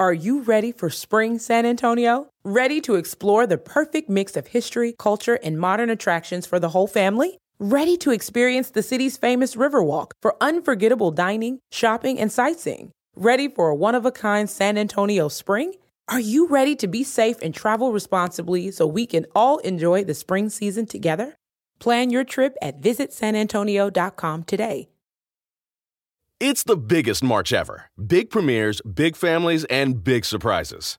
Are 0.00 0.12
you 0.12 0.40
ready 0.40 0.72
for 0.72 0.90
spring 0.90 1.38
San 1.38 1.64
Antonio? 1.64 2.26
Ready 2.42 2.80
to 2.80 2.96
explore 2.96 3.46
the 3.46 3.56
perfect 3.56 4.10
mix 4.10 4.36
of 4.36 4.48
history, 4.48 4.92
culture, 4.98 5.38
and 5.40 5.56
modern 5.56 5.88
attractions 5.88 6.46
for 6.46 6.58
the 6.58 6.70
whole 6.70 6.88
family? 6.88 7.38
Ready 7.60 7.96
to 7.98 8.10
experience 8.10 8.70
the 8.70 8.82
city's 8.82 9.16
famous 9.16 9.54
Riverwalk 9.54 10.10
for 10.20 10.34
unforgettable 10.40 11.12
dining, 11.12 11.60
shopping, 11.70 12.18
and 12.18 12.32
sightseeing? 12.32 12.90
Ready 13.14 13.46
for 13.46 13.68
a 13.68 13.74
one 13.76 13.94
of 13.94 14.04
a 14.04 14.10
kind 14.10 14.50
San 14.50 14.76
Antonio 14.76 15.28
spring? 15.28 15.74
Are 16.08 16.18
you 16.18 16.48
ready 16.48 16.74
to 16.74 16.88
be 16.88 17.04
safe 17.04 17.36
and 17.40 17.54
travel 17.54 17.92
responsibly 17.92 18.72
so 18.72 18.88
we 18.88 19.06
can 19.06 19.26
all 19.32 19.58
enjoy 19.58 20.02
the 20.02 20.14
spring 20.14 20.48
season 20.48 20.86
together? 20.86 21.36
Plan 21.78 22.10
your 22.10 22.24
trip 22.24 22.56
at 22.60 22.80
visitsanantonio.com 22.80 24.42
today. 24.42 24.88
It's 26.46 26.62
the 26.62 26.76
biggest 26.76 27.24
March 27.24 27.54
ever. 27.54 27.86
Big 27.96 28.28
premieres, 28.28 28.82
big 28.82 29.16
families, 29.16 29.64
and 29.70 30.04
big 30.04 30.26
surprises. 30.26 30.98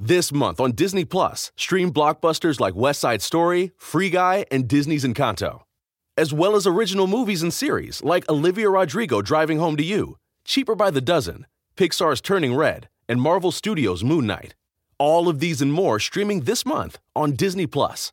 This 0.00 0.32
month 0.32 0.58
on 0.58 0.72
Disney 0.72 1.04
Plus, 1.04 1.52
stream 1.56 1.92
blockbusters 1.92 2.58
like 2.58 2.74
West 2.74 2.98
Side 2.98 3.22
Story, 3.22 3.70
Free 3.76 4.10
Guy, 4.10 4.46
and 4.50 4.66
Disney's 4.66 5.04
Encanto, 5.04 5.60
as 6.16 6.34
well 6.34 6.56
as 6.56 6.66
original 6.66 7.06
movies 7.06 7.40
and 7.40 7.54
series 7.54 8.02
like 8.02 8.28
Olivia 8.28 8.68
Rodrigo 8.68 9.22
Driving 9.22 9.60
Home 9.60 9.76
to 9.76 9.84
You, 9.84 10.16
Cheaper 10.44 10.74
by 10.74 10.90
the 10.90 11.00
Dozen, 11.00 11.46
Pixar's 11.76 12.20
Turning 12.20 12.56
Red, 12.56 12.88
and 13.08 13.22
Marvel 13.22 13.52
Studios' 13.52 14.02
Moon 14.02 14.26
Knight. 14.26 14.56
All 14.98 15.28
of 15.28 15.38
these 15.38 15.62
and 15.62 15.72
more 15.72 16.00
streaming 16.00 16.40
this 16.40 16.66
month 16.66 16.98
on 17.14 17.36
Disney 17.36 17.68
Plus. 17.68 18.12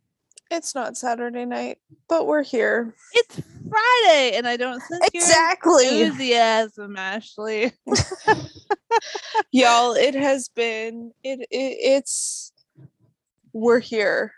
It's 0.51 0.75
not 0.75 0.97
Saturday 0.97 1.45
night, 1.45 1.77
but 2.09 2.27
we're 2.27 2.43
here. 2.43 2.93
It's 3.13 3.39
Friday, 3.69 4.33
and 4.35 4.45
I 4.45 4.57
don't 4.57 4.81
sense 4.81 5.09
your 5.13 5.23
Exactly. 5.23 6.01
enthusiasm, 6.01 6.97
Ashley. 6.97 7.71
Y'all, 9.51 9.93
it 9.93 10.13
has 10.13 10.49
been 10.49 11.13
it, 11.23 11.39
it 11.39 11.47
it's 11.51 12.51
we're 13.53 13.79
here. 13.79 14.33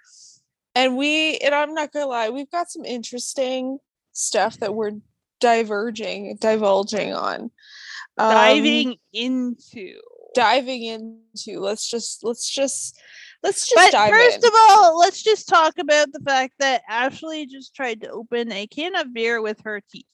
And 0.75 0.97
we 0.97 1.37
and 1.37 1.53
I'm 1.55 1.73
not 1.73 1.91
gonna 1.91 2.05
lie, 2.05 2.29
we've 2.29 2.51
got 2.51 2.69
some 2.69 2.85
interesting 2.85 3.79
stuff 4.11 4.59
that 4.59 4.75
we're 4.75 4.91
diverging, 5.39 6.37
divulging 6.39 7.13
on. 7.13 7.49
Um, 8.19 8.29
Diving 8.29 8.97
into. 9.13 9.99
diving 10.35 10.83
into. 10.83 11.59
Let's 11.59 11.89
just 11.89 12.23
let's 12.23 12.47
just 12.47 12.99
let's 13.43 13.67
just 13.67 13.75
But 13.75 13.91
dive 13.91 14.11
first 14.11 14.37
in. 14.37 14.47
of 14.47 14.53
all, 14.69 14.97
let's 14.99 15.21
just 15.21 15.47
talk 15.47 15.77
about 15.77 16.11
the 16.11 16.21
fact 16.21 16.53
that 16.59 16.81
Ashley 16.89 17.45
just 17.45 17.75
tried 17.75 18.01
to 18.01 18.09
open 18.09 18.51
a 18.51 18.65
can 18.67 18.95
of 18.95 19.13
beer 19.13 19.41
with 19.41 19.59
her 19.65 19.81
teeth. 19.91 20.05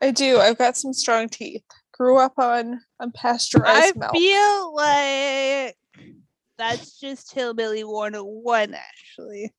I 0.00 0.10
do. 0.10 0.38
I've 0.38 0.58
got 0.58 0.76
some 0.76 0.92
strong 0.92 1.28
teeth. 1.28 1.64
Grew 1.92 2.18
up 2.18 2.34
on 2.38 2.80
unpasteurized 3.00 3.64
I 3.64 3.92
milk. 3.96 4.12
I 4.14 4.18
feel 4.18 4.74
like 4.74 5.76
that's 6.58 6.98
just 7.00 7.32
hillbilly 7.32 7.84
101 7.84 8.74
actually. 8.74 9.52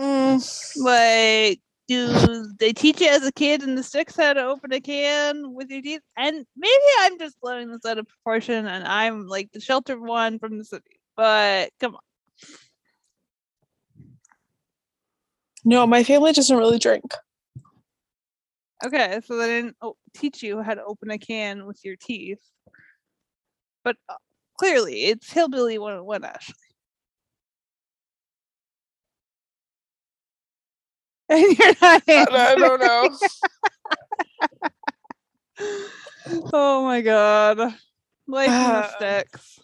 Mm, 0.00 0.76
Like 0.82 1.60
do 1.88 2.46
they 2.60 2.72
teach 2.72 3.00
you 3.00 3.08
as 3.08 3.26
a 3.26 3.32
kid 3.32 3.64
in 3.64 3.74
the 3.74 3.82
sticks 3.82 4.14
how 4.16 4.32
to 4.32 4.44
open 4.44 4.72
a 4.72 4.80
can 4.80 5.52
with 5.54 5.70
your 5.70 5.82
teeth? 5.82 6.02
And 6.16 6.46
maybe 6.56 6.82
I'm 7.00 7.18
just 7.18 7.40
blowing 7.40 7.68
this 7.68 7.84
out 7.84 7.98
of 7.98 8.06
proportion 8.06 8.66
and 8.68 8.86
I'm 8.86 9.26
like 9.26 9.50
the 9.52 9.60
sheltered 9.60 10.00
one 10.00 10.38
from 10.38 10.56
the 10.56 10.64
city. 10.64 10.99
But 11.16 11.70
come 11.80 11.96
on. 11.96 12.00
no, 15.64 15.86
my 15.86 16.04
family 16.04 16.32
doesn't 16.32 16.56
really 16.56 16.78
drink. 16.78 17.14
Okay, 18.84 19.20
so 19.26 19.36
they 19.36 19.46
didn't 19.46 19.76
teach 20.14 20.42
you 20.42 20.62
how 20.62 20.74
to 20.74 20.82
open 20.84 21.10
a 21.10 21.18
can 21.18 21.66
with 21.66 21.84
your 21.84 21.96
teeth. 21.96 22.40
But 23.84 23.96
uh, 24.08 24.14
clearly 24.58 25.04
it's 25.04 25.30
hillbilly 25.30 25.78
101 25.78 26.24
Ashley. 26.24 26.54
And 31.30 31.58
you're 31.58 31.74
not 31.80 32.02
I, 32.08 32.26
I 32.28 32.54
don't 32.56 32.80
know. 32.80 33.16
oh 36.52 36.84
my 36.84 37.02
god. 37.02 37.58
Life 38.26 38.48
in 38.48 38.52
the 38.52 38.88
sticks. 38.96 39.60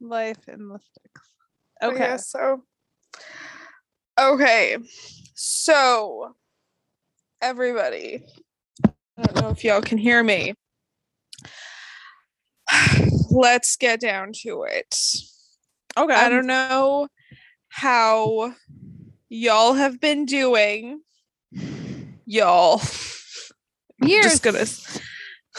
Life 0.00 0.48
in 0.48 0.68
the 0.68 0.78
sticks. 0.78 1.30
Oh, 1.82 1.90
but 1.90 1.94
Okay. 1.94 2.04
Yeah, 2.04 2.16
so 2.16 2.62
okay. 4.18 4.76
So 5.34 6.34
everybody, 7.40 8.24
I 9.16 9.22
don't 9.22 9.42
know 9.42 9.50
if 9.50 9.64
y'all 9.64 9.80
can 9.82 9.98
hear 9.98 10.22
me. 10.22 10.54
Let's 13.30 13.76
get 13.76 14.00
down 14.00 14.32
to 14.42 14.64
it. 14.64 14.94
Okay. 15.96 16.14
I 16.14 16.28
don't 16.28 16.46
know 16.46 17.08
how 17.68 18.54
y'all 19.28 19.74
have 19.74 20.00
been 20.00 20.24
doing. 20.26 21.00
Y'all. 22.26 22.80
You're 24.00 24.22
just 24.30 24.42
gonna 24.42 24.60
s- 24.60 25.00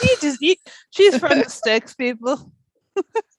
you 0.02 0.16
just 0.20 0.42
she's 0.90 1.18
from 1.18 1.40
the 1.40 1.48
sticks, 1.50 1.94
people. 1.94 2.52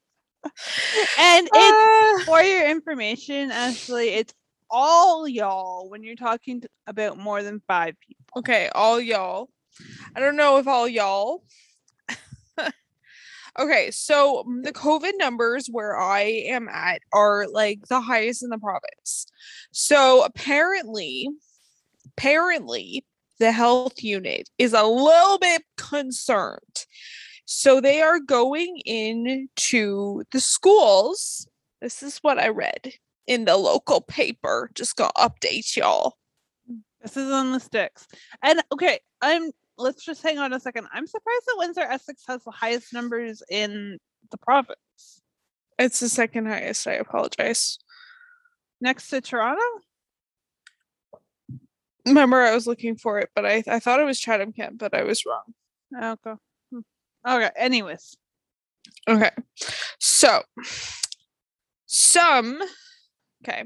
and 0.43 1.47
it's 1.53 1.53
Ah. 1.53 2.23
for 2.25 2.41
your 2.41 2.69
information, 2.69 3.51
Ashley, 3.51 4.09
it's 4.09 4.33
all 4.69 5.27
y'all 5.27 5.89
when 5.89 6.03
you're 6.03 6.15
talking 6.15 6.61
t- 6.61 6.67
about 6.87 7.17
more 7.17 7.43
than 7.43 7.61
five 7.67 7.95
people. 7.99 8.25
Okay, 8.37 8.69
all 8.73 8.99
y'all. 8.99 9.49
I 10.15 10.19
don't 10.19 10.35
know 10.37 10.57
if 10.57 10.67
all 10.67 10.87
y'all. 10.87 11.43
okay, 13.59 13.91
so 13.91 14.43
mm, 14.47 14.63
the 14.63 14.73
COVID 14.73 15.13
numbers 15.17 15.67
where 15.67 15.99
I 15.99 16.21
am 16.21 16.69
at 16.69 17.01
are 17.13 17.47
like 17.47 17.87
the 17.87 18.01
highest 18.01 18.43
in 18.43 18.49
the 18.49 18.57
province. 18.57 19.27
So 19.71 20.23
apparently, 20.23 21.27
apparently, 22.17 23.05
the 23.39 23.51
health 23.51 24.03
unit 24.03 24.49
is 24.57 24.73
a 24.73 24.83
little 24.83 25.39
bit 25.39 25.63
concerned. 25.75 26.70
So 27.53 27.81
they 27.81 28.01
are 28.01 28.17
going 28.17 28.81
into 28.85 30.23
the 30.31 30.39
schools. 30.39 31.45
This 31.81 32.01
is 32.01 32.17
what 32.19 32.39
I 32.39 32.47
read 32.47 32.93
in 33.27 33.43
the 33.43 33.57
local 33.57 33.99
paper. 33.99 34.71
Just 34.73 34.95
gonna 34.95 35.11
update 35.17 35.75
y'all. 35.75 36.15
This 37.01 37.17
is 37.17 37.29
on 37.29 37.51
the 37.51 37.59
sticks. 37.59 38.07
And 38.41 38.63
okay, 38.71 39.01
I'm 39.21 39.51
let's 39.77 40.05
just 40.05 40.23
hang 40.23 40.39
on 40.39 40.53
a 40.53 40.61
second. 40.61 40.87
I'm 40.93 41.05
surprised 41.05 41.43
that 41.47 41.57
Windsor 41.57 41.81
Essex 41.81 42.23
has 42.25 42.41
the 42.45 42.51
highest 42.51 42.93
numbers 42.93 43.43
in 43.51 43.97
the 44.31 44.37
province. 44.37 45.21
It's 45.77 45.99
the 45.99 46.07
second 46.07 46.45
highest. 46.45 46.87
I 46.87 46.93
apologize. 46.93 47.79
Next 48.79 49.09
to 49.09 49.19
Toronto? 49.19 49.61
Remember, 52.05 52.41
I 52.43 52.55
was 52.55 52.65
looking 52.65 52.95
for 52.95 53.19
it, 53.19 53.29
but 53.35 53.45
I, 53.45 53.61
I 53.67 53.79
thought 53.79 53.99
it 53.99 54.05
was 54.05 54.21
Chatham 54.21 54.53
Kent, 54.53 54.77
but 54.77 54.95
I 54.95 55.03
was 55.03 55.25
wrong. 55.25 55.53
Oh, 56.01 56.11
okay. 56.11 56.39
Okay. 57.27 57.49
Anyways. 57.55 58.15
Okay. 59.07 59.31
So, 59.99 60.41
some, 61.85 62.61
okay. 63.43 63.65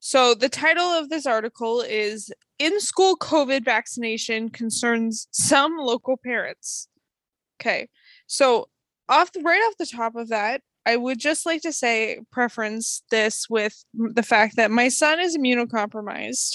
So, 0.00 0.34
the 0.34 0.48
title 0.48 0.84
of 0.84 1.08
this 1.08 1.26
article 1.26 1.80
is 1.80 2.32
In 2.58 2.80
School 2.80 3.16
COVID 3.16 3.64
Vaccination 3.64 4.48
Concerns 4.48 5.28
Some 5.32 5.76
Local 5.76 6.16
Parents. 6.16 6.88
Okay. 7.60 7.88
So, 8.26 8.68
off 9.08 9.32
the, 9.32 9.40
right 9.40 9.60
off 9.60 9.76
the 9.78 9.86
top 9.86 10.16
of 10.16 10.28
that, 10.28 10.62
I 10.86 10.96
would 10.96 11.18
just 11.18 11.46
like 11.46 11.62
to 11.62 11.72
say, 11.72 12.20
preference 12.30 13.02
this 13.10 13.48
with 13.48 13.84
the 13.94 14.22
fact 14.22 14.56
that 14.56 14.70
my 14.70 14.88
son 14.88 15.20
is 15.20 15.36
immunocompromised. 15.36 16.52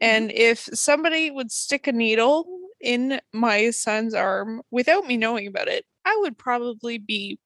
Mm-hmm. 0.00 0.06
And 0.06 0.32
if 0.32 0.68
somebody 0.72 1.30
would 1.30 1.50
stick 1.50 1.86
a 1.86 1.92
needle 1.92 2.46
in 2.84 3.20
my 3.32 3.70
son's 3.70 4.14
arm 4.14 4.62
without 4.70 5.06
me 5.06 5.16
knowing 5.16 5.46
about 5.46 5.68
it, 5.68 5.84
I 6.04 6.16
would 6.20 6.36
probably 6.36 6.98
be 6.98 7.38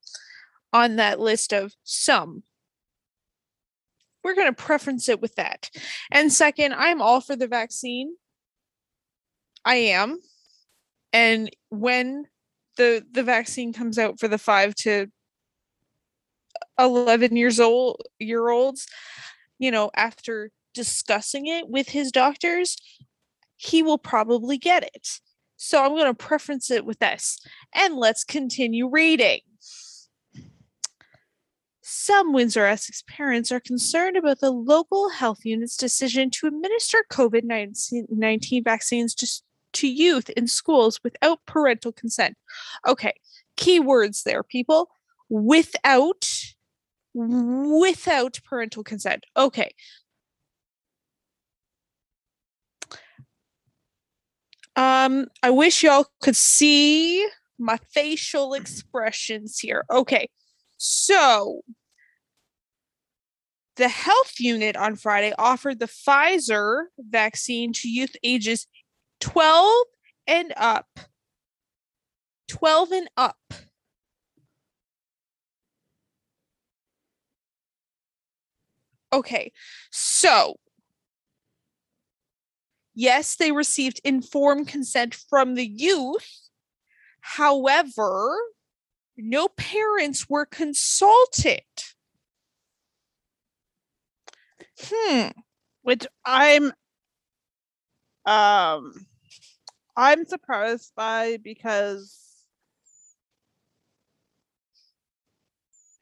on 0.72 0.96
that 0.96 1.20
list 1.20 1.52
of 1.52 1.72
some. 1.84 2.42
We're 4.24 4.34
going 4.34 4.52
to 4.52 4.62
preference 4.62 5.08
it 5.08 5.22
with 5.22 5.36
that. 5.36 5.70
And 6.10 6.32
second, 6.32 6.74
I'm 6.74 7.00
all 7.00 7.20
for 7.20 7.36
the 7.36 7.46
vaccine. 7.46 8.16
I 9.64 9.76
am. 9.76 10.18
And 11.12 11.50
when 11.70 12.24
the 12.76 13.04
the 13.10 13.22
vaccine 13.22 13.72
comes 13.72 13.98
out 13.98 14.18
for 14.18 14.28
the 14.28 14.38
5 14.38 14.74
to 14.74 15.08
11 16.78 17.36
years 17.36 17.58
old 17.58 18.02
year 18.18 18.48
olds 18.48 18.86
you 19.58 19.70
know 19.70 19.90
after 19.96 20.50
discussing 20.74 21.46
it 21.46 21.68
with 21.68 21.88
his 21.88 22.12
doctors 22.12 22.76
he 23.56 23.82
will 23.82 23.98
probably 23.98 24.56
get 24.56 24.84
it 24.84 25.18
so 25.58 25.84
i'm 25.84 25.90
going 25.90 26.06
to 26.06 26.14
preference 26.14 26.70
it 26.70 26.86
with 26.86 26.98
this 27.00 27.38
and 27.74 27.96
let's 27.96 28.24
continue 28.24 28.88
reading 28.88 29.40
some 31.90 32.32
Windsor 32.34 32.66
Essex 32.66 33.02
parents 33.06 33.50
are 33.50 33.60
concerned 33.60 34.16
about 34.16 34.40
the 34.40 34.50
local 34.50 35.08
health 35.08 35.40
unit's 35.44 35.76
decision 35.76 36.30
to 36.30 36.46
administer 36.46 36.98
COVID 37.10 37.44
19 37.44 38.62
vaccines 38.64 39.14
to, 39.14 39.26
to 39.72 39.88
youth 39.88 40.28
in 40.30 40.48
schools 40.48 41.00
without 41.02 41.44
parental 41.46 41.92
consent. 41.92 42.36
Okay, 42.86 43.14
key 43.56 43.80
words 43.80 44.22
there, 44.24 44.42
people. 44.42 44.90
Without 45.30 46.26
without 47.14 48.38
parental 48.44 48.84
consent. 48.84 49.24
Okay. 49.36 49.70
Um, 54.78 55.26
I 55.42 55.50
wish 55.50 55.82
y'all 55.82 56.06
could 56.22 56.36
see 56.36 57.26
my 57.58 57.78
facial 57.92 58.54
expressions 58.54 59.58
here. 59.58 59.84
Okay. 59.90 60.28
So, 60.76 61.62
the 63.74 63.88
health 63.88 64.34
unit 64.38 64.76
on 64.76 64.94
Friday 64.94 65.32
offered 65.36 65.80
the 65.80 65.88
Pfizer 65.88 66.84
vaccine 66.96 67.72
to 67.72 67.88
youth 67.88 68.14
ages 68.22 68.68
12 69.18 69.84
and 70.28 70.54
up. 70.56 70.86
12 72.46 72.92
and 72.92 73.10
up. 73.16 73.36
Okay, 79.12 79.50
so 79.90 80.54
yes, 82.98 83.36
they 83.36 83.52
received 83.52 84.00
informed 84.02 84.66
consent 84.66 85.14
from 85.14 85.54
the 85.54 85.66
youth. 85.66 86.48
However, 87.20 88.36
no 89.16 89.46
parents 89.46 90.28
were 90.28 90.44
consulted. 90.44 91.62
Hmm. 94.80 95.28
Which 95.82 96.06
I'm 96.24 96.72
um 98.26 98.92
I'm 99.96 100.24
surprised 100.26 100.92
by 100.96 101.38
because 101.42 102.44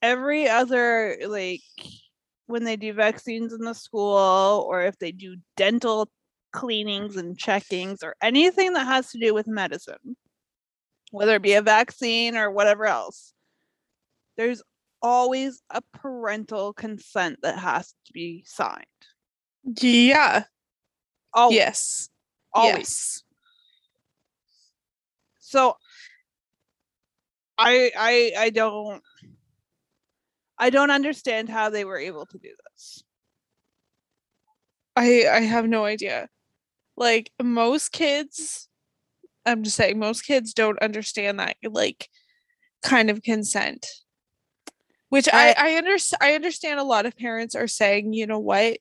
every 0.00 0.48
other 0.48 1.18
like 1.28 1.60
when 2.46 2.64
they 2.64 2.76
do 2.76 2.92
vaccines 2.94 3.52
in 3.52 3.60
the 3.60 3.74
school 3.74 4.66
or 4.68 4.82
if 4.82 4.98
they 4.98 5.12
do 5.12 5.36
dental 5.56 6.10
cleanings 6.56 7.16
and 7.16 7.38
checkings 7.38 8.02
or 8.02 8.16
anything 8.22 8.72
that 8.72 8.86
has 8.86 9.10
to 9.10 9.18
do 9.18 9.34
with 9.34 9.46
medicine 9.46 10.16
whether 11.10 11.36
it 11.36 11.42
be 11.42 11.54
a 11.54 11.62
vaccine 11.62 12.36
or 12.36 12.50
whatever 12.50 12.86
else, 12.86 13.32
there's 14.36 14.62
always 15.02 15.62
a 15.70 15.80
parental 15.94 16.72
consent 16.72 17.38
that 17.42 17.58
has 17.58 17.94
to 18.06 18.12
be 18.12 18.42
signed. 18.46 18.84
Yeah. 19.80 20.44
Oh, 21.34 21.50
yes. 21.50 22.08
always. 22.52 22.76
Yes. 22.76 23.22
So 25.38 25.76
I 27.56 27.92
I 27.96 28.32
I 28.36 28.50
don't 28.50 29.02
I 30.58 30.70
don't 30.70 30.90
understand 30.90 31.48
how 31.48 31.70
they 31.70 31.84
were 31.84 31.98
able 31.98 32.26
to 32.26 32.38
do 32.38 32.50
this. 32.72 33.04
I 34.96 35.26
I 35.30 35.40
have 35.40 35.68
no 35.68 35.84
idea. 35.84 36.28
Like 36.96 37.30
most 37.42 37.92
kids 37.92 38.68
I'm 39.44 39.62
just 39.62 39.76
saying 39.76 39.98
most 39.98 40.22
kids 40.22 40.52
don't 40.52 40.78
understand 40.80 41.38
that 41.38 41.56
like 41.62 42.08
kind 42.82 43.10
of 43.10 43.22
consent. 43.22 43.86
Which 45.08 45.28
I 45.32 45.54
I, 45.56 45.70
I 45.72 45.74
understand 45.76 46.18
I 46.22 46.34
understand 46.34 46.80
a 46.80 46.84
lot 46.84 47.06
of 47.06 47.16
parents 47.16 47.54
are 47.54 47.68
saying, 47.68 48.12
you 48.12 48.26
know 48.26 48.40
what? 48.40 48.78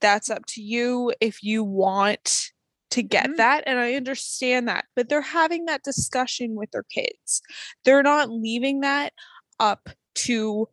That's 0.00 0.30
up 0.30 0.44
to 0.46 0.62
you 0.62 1.12
if 1.20 1.42
you 1.42 1.62
want 1.64 2.50
to 2.90 3.02
get 3.02 3.26
Mhm. 3.26 3.36
that 3.36 3.64
and 3.66 3.78
I 3.78 3.94
understand 3.94 4.66
that, 4.68 4.86
but 4.96 5.08
they're 5.08 5.20
having 5.20 5.66
that 5.66 5.82
discussion 5.82 6.54
with 6.54 6.70
their 6.70 6.84
kids. 6.84 7.42
They're 7.84 8.02
not 8.02 8.30
leaving 8.30 8.80
that 8.80 9.12
up 9.60 9.90
to 10.14 10.68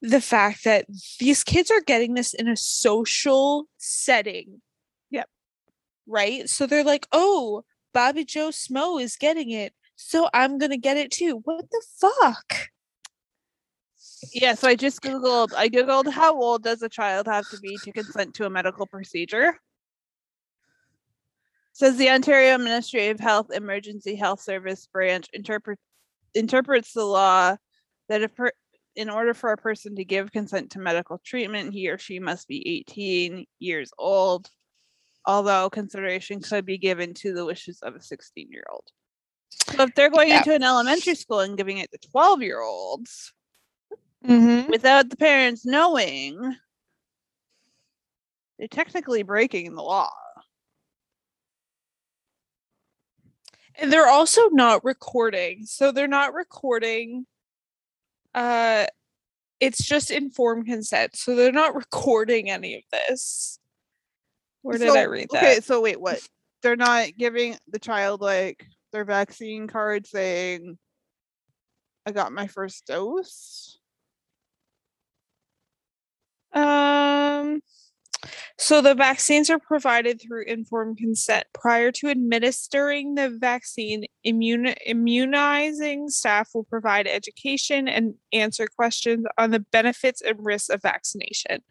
the 0.00 0.20
fact 0.20 0.64
that 0.64 0.86
these 1.20 1.44
kids 1.44 1.70
are 1.70 1.80
getting 1.80 2.14
this 2.14 2.34
in 2.34 2.48
a 2.48 2.56
social 2.56 3.68
setting. 3.78 4.62
Right? 6.06 6.48
So 6.48 6.66
they're 6.66 6.84
like, 6.84 7.06
"Oh, 7.12 7.64
Bobby 7.92 8.24
Joe 8.24 8.50
Smo 8.50 9.00
is 9.00 9.16
getting 9.16 9.50
it, 9.50 9.72
so 9.96 10.28
I'm 10.34 10.58
going 10.58 10.70
to 10.70 10.78
get 10.78 10.96
it 10.96 11.10
too." 11.10 11.40
What 11.44 11.70
the 11.70 11.82
fuck? 11.98 12.70
Yeah, 14.32 14.54
so 14.54 14.68
I 14.68 14.74
just 14.74 15.02
googled 15.02 15.54
I 15.54 15.68
googled 15.68 16.10
how 16.10 16.40
old 16.40 16.62
does 16.62 16.82
a 16.82 16.88
child 16.88 17.26
have 17.26 17.48
to 17.50 17.58
be 17.60 17.76
to 17.78 17.92
consent 17.92 18.34
to 18.34 18.46
a 18.46 18.50
medical 18.50 18.86
procedure? 18.86 19.58
Says 21.72 21.96
the 21.96 22.10
Ontario 22.10 22.56
Ministry 22.58 23.08
of 23.08 23.18
Health 23.18 23.50
Emergency 23.52 24.14
Health 24.14 24.40
Service 24.40 24.86
branch 24.86 25.26
interpret 25.32 25.78
interprets 26.34 26.92
the 26.92 27.04
law 27.04 27.56
that 28.08 28.22
if 28.22 28.34
per, 28.34 28.52
in 28.96 29.10
order 29.10 29.34
for 29.34 29.52
a 29.52 29.56
person 29.56 29.96
to 29.96 30.04
give 30.04 30.32
consent 30.32 30.70
to 30.70 30.78
medical 30.78 31.18
treatment, 31.24 31.72
he 31.72 31.88
or 31.88 31.98
she 31.98 32.18
must 32.18 32.46
be 32.48 32.66
18 32.78 33.46
years 33.58 33.90
old, 33.98 34.48
although 35.26 35.70
consideration 35.70 36.40
could 36.40 36.64
be 36.66 36.78
given 36.78 37.14
to 37.14 37.32
the 37.32 37.44
wishes 37.44 37.80
of 37.82 37.94
a 37.94 38.00
16 38.02 38.50
year 38.50 38.64
old. 38.70 38.84
So 39.50 39.82
if 39.84 39.94
they're 39.94 40.10
going 40.10 40.28
Yeah. 40.28 40.38
into 40.38 40.54
an 40.54 40.62
elementary 40.62 41.14
school 41.14 41.40
and 41.40 41.56
giving 41.56 41.78
it 41.78 41.90
to 41.92 42.08
12 42.10 42.42
year 42.42 42.60
olds, 42.60 43.32
Mm-hmm. 44.26 44.70
without 44.70 45.10
the 45.10 45.16
parents 45.16 45.66
knowing, 45.66 46.56
they're 48.58 48.68
technically 48.68 49.22
breaking 49.22 49.74
the 49.74 49.82
law. 49.82 50.10
And 53.74 53.92
they're 53.92 54.08
also 54.08 54.48
not 54.48 54.82
recording. 54.84 55.66
So 55.66 55.92
they're 55.92 56.08
not 56.08 56.32
recording 56.32 57.26
uh 58.34 58.86
it's 59.60 59.84
just 59.84 60.10
informed 60.10 60.66
consent. 60.66 61.16
So 61.16 61.34
they're 61.36 61.52
not 61.52 61.74
recording 61.84 62.50
any 62.50 62.76
of 62.76 62.82
this. 62.90 63.58
Where 64.64 64.78
did 64.78 64.92
So- 64.92 64.98
I 64.98 65.02
read 65.02 65.28
that? 65.30 65.42
Okay, 65.42 65.60
so 65.60 65.82
wait, 65.82 66.00
what? 66.00 66.26
They're 66.62 66.74
not 66.74 67.08
giving 67.18 67.58
the 67.68 67.78
child 67.78 68.22
like 68.22 68.64
their 68.92 69.04
vaccine 69.04 69.66
card 69.68 70.06
saying, 70.06 70.78
I 72.06 72.12
got 72.12 72.32
my 72.32 72.46
first 72.46 72.86
dose? 72.86 73.78
Um, 76.54 77.60
so 78.58 78.80
the 78.80 78.94
vaccines 78.94 79.50
are 79.50 79.58
provided 79.58 80.18
through 80.22 80.44
informed 80.44 80.96
consent. 80.96 81.44
Prior 81.52 81.92
to 81.92 82.08
administering 82.08 83.16
the 83.16 83.28
vaccine, 83.28 84.06
immune 84.22 84.68
immunizing 84.86 86.08
staff 86.08 86.48
will 86.54 86.64
provide 86.64 87.06
education 87.06 87.86
and 87.86 88.14
answer 88.32 88.66
questions 88.66 89.26
on 89.36 89.50
the 89.50 89.60
benefits 89.60 90.22
and 90.22 90.38
risks 90.42 90.70
of 90.70 90.80
vaccination. 90.80 91.62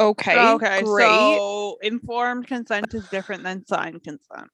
Okay, 0.00 0.52
okay, 0.54 0.82
great. 0.82 1.06
so 1.06 1.78
informed 1.82 2.46
consent 2.46 2.94
is 2.94 3.06
different 3.08 3.44
than 3.44 3.66
signed 3.66 4.02
consent. 4.02 4.48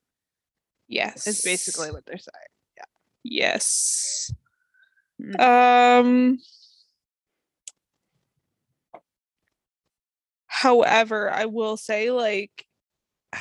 yes, 0.89 1.25
Is 1.29 1.43
basically 1.43 1.93
what 1.93 2.05
they're 2.05 2.19
saying. 2.19 2.77
Yeah. 2.77 2.85
yes. 3.23 4.33
Mm. 5.23 5.41
Um. 5.41 6.39
However, 10.49 11.31
I 11.31 11.45
will 11.45 11.77
say, 11.77 12.11
like, 12.11 12.67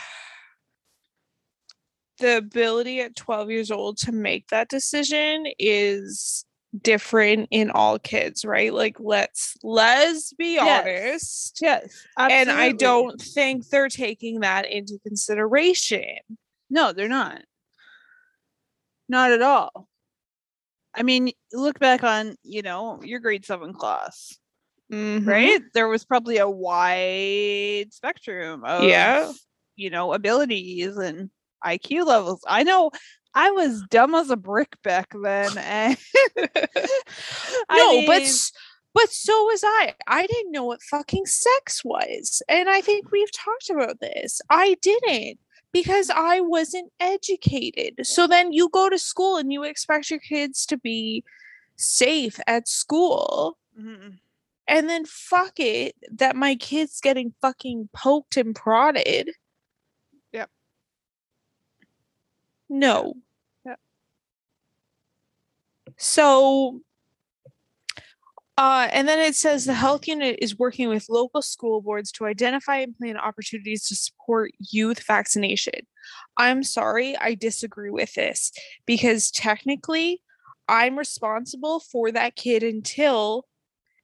the 2.19 2.38
ability 2.38 3.00
at 3.01 3.15
12 3.15 3.50
years 3.50 3.71
old 3.71 3.97
to 4.00 4.12
make 4.12 4.50
that 4.50 4.69
decision 4.69 5.45
is 5.57 6.45
different 6.82 7.48
in 7.51 7.70
all 7.72 8.00
kids, 8.00 8.44
right? 8.46 8.74
Like, 8.74 8.98
let's 9.00 9.55
let's 9.63 10.34
be 10.34 10.53
Yes. 10.55 10.82
honest. 10.86 11.60
Yes. 11.62 12.08
And 12.17 12.50
I 12.51 12.72
don't 12.72 13.20
think 13.22 13.67
they're 13.70 13.89
taking 13.89 14.41
that 14.41 14.70
into 14.70 15.00
consideration. 15.05 16.17
No, 16.70 16.91
they're 16.94 17.08
not. 17.08 17.41
Not 19.08 19.32
at 19.32 19.41
all. 19.41 19.88
I 20.94 21.03
mean, 21.03 21.32
look 21.53 21.79
back 21.79 22.03
on, 22.03 22.36
you 22.44 22.62
know, 22.62 23.01
your 23.03 23.20
grade 23.20 23.46
seven 23.46 23.74
class, 23.74 24.38
Mhm. 24.91 25.27
right? 25.27 25.62
There 25.74 25.88
was 25.88 26.05
probably 26.05 26.38
a 26.38 26.50
wide 26.50 27.94
spectrum 27.94 28.63
of, 28.63 28.84
Yeah. 28.86 29.32
you 29.75 29.89
know, 29.89 30.13
abilities 30.13 30.98
and 30.98 31.29
IQ 31.63 32.05
levels. 32.05 32.41
I 32.48 32.63
know, 32.63 32.91
I 33.36 33.51
was 33.51 33.84
dumb 33.89 34.15
as 34.15 34.30
a 34.30 34.38
brick 34.38 34.82
back 34.84 35.13
then. 35.22 35.51
And 35.58 35.98
no, 37.72 38.06
but 38.08 38.20
mean- 38.20 38.22
s- 38.24 38.51
but 38.94 39.10
so 39.12 39.34
was 39.46 39.62
I. 39.63 39.94
I 40.08 40.25
didn't 40.25 40.54
know 40.54 40.63
what 40.63 40.82
fucking 40.82 41.25
sex 41.25 41.84
was. 41.84 42.42
And 42.48 42.70
I 42.70 42.80
think 42.80 43.12
we've 43.12 43.32
talked 43.32 43.70
about 43.70 44.00
this. 44.00 44.39
I 44.50 44.77
didn't 44.82 45.38
because 45.74 46.10
I 46.10 46.39
wasn't 46.39 46.94
educated. 47.01 48.06
So 48.08 48.25
then 48.25 48.54
you 48.54 48.70
go 48.70 48.89
to 48.89 48.98
school 48.98 49.36
and 49.36 49.51
you 49.51 49.63
expect 49.63 50.10
your 50.10 50.22
kids 50.22 50.65
to 50.68 50.77
be 50.77 51.25
safe 51.75 52.39
at 52.48 52.70
school. 52.70 53.58
Mhm. 53.77 54.20
And 54.68 54.89
then 54.89 55.04
fuck 55.06 55.60
it 55.60 55.96
that 56.13 56.38
my 56.38 56.56
kid's 56.56 57.01
getting 57.01 57.34
fucking 57.42 57.89
poked 57.94 58.38
and 58.38 58.56
prodded. 58.56 59.32
Yep. 60.32 60.50
No. 62.70 63.15
So 65.98 66.82
uh, 68.58 68.88
and 68.92 69.08
then 69.08 69.20
it 69.20 69.36
says 69.36 69.66
the 69.66 69.74
health 69.74 70.08
unit 70.08 70.38
is 70.42 70.58
working 70.58 70.88
with 70.88 71.10
local 71.10 71.42
school 71.42 71.82
boards 71.82 72.10
to 72.14 72.25
identify 72.25 72.78
and 72.78 72.98
plan 72.98 73.18
opportunities 73.18 73.86
to 73.88 73.96
support 73.96 74.52
youth 74.72 75.04
vaccination. 75.06 75.82
I'm 76.38 76.64
sorry, 76.64 77.18
I 77.18 77.36
disagree 77.36 77.90
with 77.90 78.14
this 78.14 78.54
because 78.86 79.30
technically 79.30 80.22
I'm 80.70 80.98
responsible 80.98 81.82
for 81.82 82.12
that 82.14 82.38
kid 82.38 82.64
until 82.64 83.46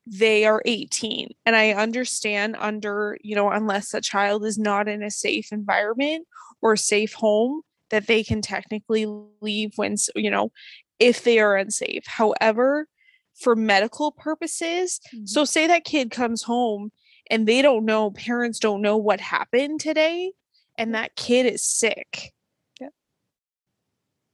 they 0.06 0.46
are 0.46 0.62
18. 0.66 1.30
And 1.46 1.56
I 1.56 1.72
understand 1.72 2.58
under, 2.60 3.18
you 3.22 3.36
know, 3.36 3.50
unless 3.52 3.94
a 3.94 4.02
child 4.02 4.46
is 4.46 4.58
not 4.58 4.90
in 4.90 5.02
a 5.02 5.12
safe 5.12 5.54
environment 5.54 6.28
or 6.62 6.76
safe 6.76 7.14
home, 7.14 7.62
that 7.90 8.08
they 8.08 8.24
can 8.24 8.42
technically 8.42 9.06
leave 9.42 9.74
when, 9.76 9.96
you 10.16 10.32
know, 10.32 10.52
if 11.01 11.24
they 11.24 11.39
are 11.39 11.58
unsafe. 11.58 12.05
However, 12.05 12.88
for 13.34 13.55
medical 13.55 14.12
purposes, 14.12 15.00
so 15.25 15.43
say 15.46 15.65
that 15.67 15.84
kid 15.84 16.12
comes 16.12 16.43
home 16.43 16.91
and 17.29 17.48
they 17.48 17.62
don't 17.62 17.86
know, 17.86 18.12
parents 18.12 18.60
don't 18.60 18.81
know 18.81 18.98
what 18.98 19.20
happened 19.20 19.81
today, 19.81 20.31
and 20.77 20.93
that 20.93 21.15
kid 21.15 21.48
is 21.48 21.63
sick. 21.63 22.34
Yeah. 22.79 22.89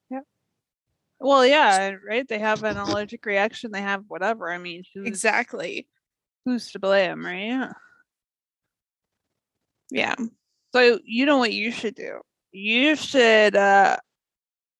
Yeah. 0.09 0.19
Well, 1.19 1.45
yeah, 1.45 1.95
right. 2.05 2.27
They 2.27 2.39
have 2.39 2.63
an 2.63 2.77
allergic 2.77 3.25
reaction. 3.25 3.71
They 3.71 3.81
have 3.81 4.03
whatever. 4.07 4.51
I 4.51 4.57
mean, 4.57 4.83
who's, 4.93 5.07
Exactly. 5.07 5.87
Who's 6.43 6.71
to 6.71 6.79
blame, 6.79 7.25
right? 7.25 7.45
Yeah. 7.45 7.73
Yeah. 9.89 10.15
So 10.73 10.99
you 11.05 11.25
know 11.25 11.37
what 11.37 11.53
you 11.53 11.71
should 11.71 11.95
do? 11.95 12.19
You 12.51 12.95
should 12.95 13.55
uh 13.55 13.97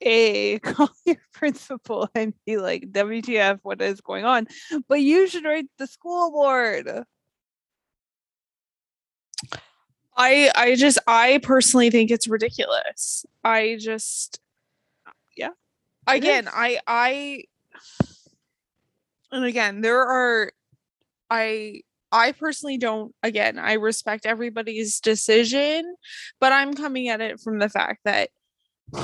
a 0.02 0.60
call 0.64 0.90
your 1.06 1.18
principal 1.34 2.10
and 2.16 2.34
be 2.46 2.58
like, 2.58 2.92
WTF, 2.92 3.60
what 3.64 3.82
is 3.82 4.02
going 4.02 4.26
on? 4.26 4.48
But 4.88 5.02
you 5.02 5.28
should 5.28 5.46
write 5.46 5.70
the 5.78 5.88
school 5.88 6.32
board. 6.32 7.06
I 10.16 10.52
I 10.56 10.76
just 10.76 10.98
I 11.08 11.40
personally 11.44 11.92
think 11.92 12.10
it's 12.10 12.28
ridiculous. 12.28 13.26
I 13.44 13.78
just 13.80 14.40
Yeah, 15.38 15.50
again. 16.08 16.50
I 16.52 16.80
I 16.88 17.44
and 19.32 19.46
again 19.46 19.82
there 19.82 20.02
are 20.02 20.52
I 21.30 21.82
I 22.12 22.32
personally 22.32 22.78
don't 22.78 23.14
again 23.22 23.60
I 23.60 23.74
respect 23.74 24.26
everybody's 24.26 25.00
decision 25.00 25.96
but 26.40 26.54
I'm 26.54 26.74
coming 26.74 27.10
at 27.10 27.22
it 27.22 27.40
from 27.40 27.60
the 27.60 27.70
fact 27.70 28.02
that 28.06 28.30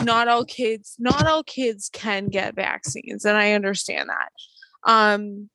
not 0.03 0.27
all 0.27 0.45
kids 0.45 0.95
not 0.99 1.27
all 1.27 1.43
kids 1.43 1.89
can 1.91 2.29
get 2.29 2.55
vaccines 2.55 3.25
and 3.25 3.37
I 3.37 3.53
understand 3.53 4.09
that. 4.09 4.31
Um 4.91 5.49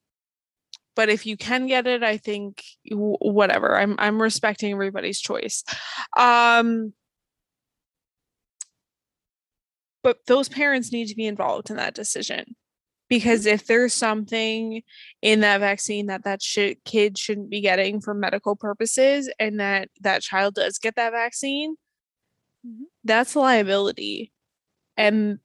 but 0.97 1.09
if 1.09 1.27
you 1.27 1.37
can 1.37 1.69
get 1.69 1.87
it 1.87 2.03
i 2.03 2.17
think 2.17 2.63
whatever 2.91 3.79
i'm 3.79 3.95
i'm 3.99 4.21
respecting 4.21 4.73
everybody's 4.73 5.21
choice 5.21 5.63
um 6.17 6.93
but 10.03 10.19
those 10.27 10.49
parents 10.49 10.93
need 10.93 11.07
to 11.07 11.15
be 11.15 11.27
involved 11.27 11.71
in 11.71 11.77
that 11.77 11.95
decision 11.95 12.57
because 13.09 13.47
if 13.47 13.67
there's 13.67 13.95
something 13.95 14.83
in 15.23 15.41
that 15.41 15.61
vaccine 15.61 16.07
that 16.07 16.25
that 16.25 16.43
should, 16.43 16.83
kid 16.85 17.17
shouldn't 17.17 17.49
be 17.49 17.61
getting 17.61 18.01
for 18.01 18.13
medical 18.13 18.55
purposes 18.57 19.31
and 19.39 19.61
that 19.61 19.89
that 20.01 20.21
child 20.23 20.55
does 20.55 20.79
get 20.79 20.97
that 20.97 21.13
vaccine 21.13 21.77
Mhm. 22.67 22.87
That's 23.09 23.35
liability 23.35 24.31
and 24.97 25.41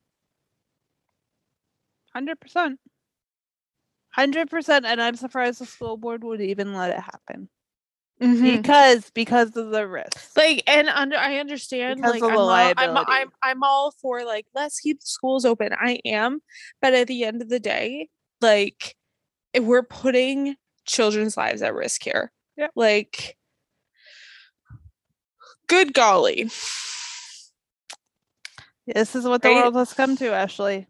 Hundred 2.13 2.39
percent. 2.39 2.79
Hundred 4.11 4.49
percent. 4.51 4.85
And 4.85 5.01
I'm 5.01 5.15
surprised 5.15 5.59
the 5.59 5.65
school 5.65 5.97
board 5.97 6.23
would 6.23 6.41
even 6.41 6.75
let 6.75 6.91
it 6.91 6.99
happen. 6.99 7.49
Mhm. 8.21 8.57
Because 8.57 9.09
because 9.09 9.57
of 9.57 9.71
the 9.71 9.87
risk. 9.87 10.37
like 10.37 10.61
and 10.67 10.87
under 10.87 11.17
i 11.17 11.37
understand 11.39 11.97
Because 11.97 12.21
like 12.21 12.31
I'm 12.31 12.37
all, 12.37 12.49
I'm. 12.49 12.97
I'm 12.97 13.31
i'm 13.41 13.63
all 13.63 13.91
for 13.99 14.23
like 14.23 14.45
let's 14.53 14.79
keep 14.79 15.01
schools 15.01 15.43
open 15.45 15.73
i 15.73 15.99
am 16.05 16.39
but 16.79 16.93
at 16.93 17.07
the 17.07 17.23
end 17.23 17.41
of 17.41 17.49
the 17.49 17.59
day 17.59 18.09
like 18.39 18.95
if 19.53 19.63
we're 19.63 19.81
putting 19.83 20.55
children's 20.85 21.35
lives 21.35 21.63
at 21.63 21.73
risk 21.73 22.03
here 22.03 22.31
Yep. 22.55 22.71
like 22.75 23.35
good 25.67 25.93
golly 25.95 26.49
This 28.87 29.15
is 29.15 29.25
what 29.25 29.41
the 29.41 29.49
Right? 29.49 29.55
world 29.63 29.75
has 29.75 29.93
come 29.93 30.15
to, 30.17 30.33
Ashley. 30.33 30.87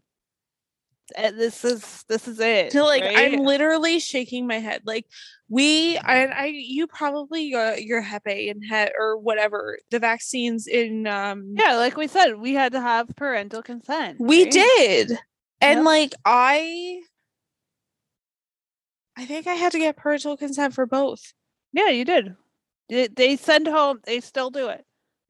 Uh, 1.16 1.30
This 1.32 1.64
is 1.64 2.04
this 2.08 2.26
is 2.26 2.40
it. 2.40 2.70
to 2.70 2.82
like 2.82 3.02
right? 3.02 3.34
i'm 3.34 3.40
literally 3.44 4.00
shaking 4.00 4.46
my 4.46 4.58
head 4.58 4.80
like 4.86 5.04
we 5.50 5.98
and 5.98 6.32
i 6.32 6.46
you 6.46 6.86
probably 6.86 7.50
got 7.50 7.82
your 7.84 8.02
hepe 8.02 8.50
and 8.50 8.64
het 8.66 8.92
or 8.98 9.18
whatever 9.18 9.78
the 9.90 9.98
vaccines 9.98 10.66
in 10.66 11.06
um 11.06 11.52
yeah, 11.56 11.76
like 11.76 11.98
we 11.98 12.06
said, 12.06 12.36
we 12.40 12.54
had 12.54 12.72
to 12.72 12.80
have 12.80 13.08
parental 13.16 13.62
consent. 13.62 14.16
We 14.18 14.44
right? 14.44 14.50
did. 14.50 15.18
And 15.60 15.80
Yep. 15.80 15.84
like 15.84 16.14
I 16.24 17.00
I 19.16 19.26
think 19.26 19.46
I 19.46 19.54
had 19.54 19.72
to 19.72 19.78
get 19.78 19.96
parental 19.96 20.36
consent 20.38 20.72
for 20.74 20.86
both. 20.86 21.20
Yeah, 21.74 21.90
you 21.90 22.04
did. 22.06 22.34
They 22.88 23.36
send 23.36 23.66
home. 23.66 24.00
They 24.04 24.20
still 24.20 24.50
do 24.50 24.68
it. 24.68 24.84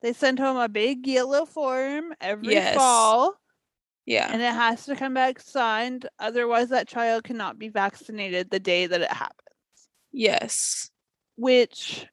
They 0.05 0.13
send 0.13 0.39
home 0.39 0.59
a 0.59 0.69
big 0.69 1.07
yellow 1.07 1.47
form 1.47 2.13
every 2.21 2.53
Yes. 2.53 2.77
fall, 2.77 3.41
Yeah. 4.05 4.29
and 4.31 4.43
it 4.43 4.53
has 4.53 4.85
to 4.85 4.95
come 4.97 5.15
back 5.15 5.41
signed. 5.41 6.07
Otherwise, 6.19 6.69
that 6.69 6.87
child 6.87 7.25
cannot 7.25 7.59
be 7.59 7.71
vaccinated 7.71 8.51
the 8.51 8.61
day 8.61 8.87
that 8.87 9.01
it 9.01 9.11
happens. 9.11 9.41
yes. 10.13 10.91
Which, 11.37 12.07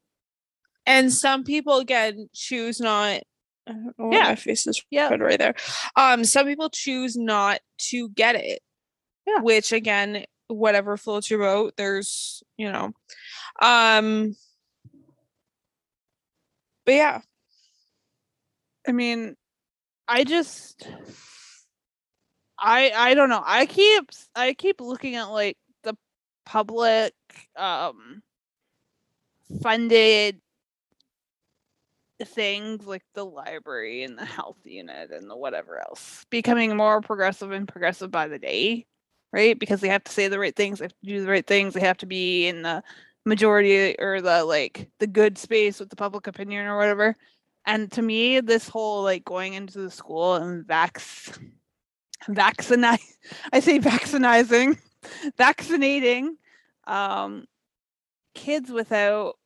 And 0.86 1.12
some 1.12 1.44
people 1.44 1.76
again 1.78 2.28
choose 2.34 2.80
not 2.80 3.22
I 3.66 3.72
don't 3.72 3.84
know 3.84 3.92
why 4.08 4.16
Yeah. 4.16 4.22
my 4.30 4.34
face 4.36 4.66
is 4.66 4.82
Yeah. 4.90 5.10
red 5.10 5.20
right 5.20 5.38
there. 5.38 5.54
Um, 5.94 6.24
some 6.24 6.46
people 6.46 6.70
choose 6.70 7.14
not 7.16 7.60
to 7.90 8.08
get 8.08 8.36
it. 8.36 8.60
Yeah. 9.26 9.40
Which 9.40 9.70
again, 9.70 10.24
whatever 10.48 10.96
floats 10.96 11.30
your 11.30 11.40
boat, 11.40 11.74
there's, 11.76 12.42
you 12.56 12.72
know. 12.72 12.92
Um 13.60 14.34
but 16.86 16.94
yeah. 16.94 17.20
I 18.86 18.92
mean, 18.92 19.36
I 20.08 20.24
just, 20.24 20.86
I 22.58 22.92
I 22.94 23.14
don't 23.14 23.28
know. 23.28 23.42
I 23.44 23.66
keep 23.66 24.10
I 24.34 24.54
keep 24.54 24.80
looking 24.80 25.16
at 25.16 25.24
like 25.30 25.56
the 25.82 25.94
public 26.44 27.14
um 27.56 28.22
funded 29.62 30.40
things 32.24 32.86
like 32.86 33.02
the 33.14 33.24
library 33.24 34.04
and 34.04 34.16
the 34.18 34.24
health 34.24 34.58
unit 34.64 35.10
and 35.10 35.28
the 35.28 35.36
whatever 35.36 35.80
else 35.80 36.24
becoming 36.30 36.76
more 36.76 37.00
progressive 37.00 37.50
and 37.50 37.66
progressive 37.66 38.10
by 38.10 38.28
the 38.28 38.38
day 38.38 38.86
right 39.32 39.58
because 39.58 39.80
they 39.80 39.88
have 39.88 40.04
to 40.04 40.12
say 40.12 40.28
the 40.28 40.38
right 40.38 40.54
things 40.54 40.78
they 40.78 40.84
have 40.84 40.92
to 40.92 41.06
do 41.06 41.20
the 41.20 41.30
right 41.30 41.46
things 41.46 41.74
they 41.74 41.80
have 41.80 41.96
to 41.98 42.06
be 42.06 42.46
in 42.46 42.62
the 42.62 42.82
majority 43.24 43.96
or 43.98 44.20
the 44.20 44.44
like 44.44 44.88
the 45.00 45.06
good 45.06 45.36
space 45.36 45.80
with 45.80 45.90
the 45.90 45.96
public 45.96 46.26
opinion 46.26 46.66
or 46.66 46.76
whatever 46.76 47.16
and 47.64 47.90
to 47.92 48.02
me 48.02 48.40
this 48.40 48.68
whole 48.68 49.02
like 49.02 49.24
going 49.24 49.54
into 49.54 49.80
the 49.80 49.90
school 49.90 50.34
and 50.34 50.66
vax 50.66 51.38
vaccinize 52.28 52.98
i 53.52 53.60
say 53.60 53.78
vaccinizing 53.78 54.78
vaccinating 55.36 56.36
um 56.86 57.44
kids 58.34 58.70
without 58.70 59.36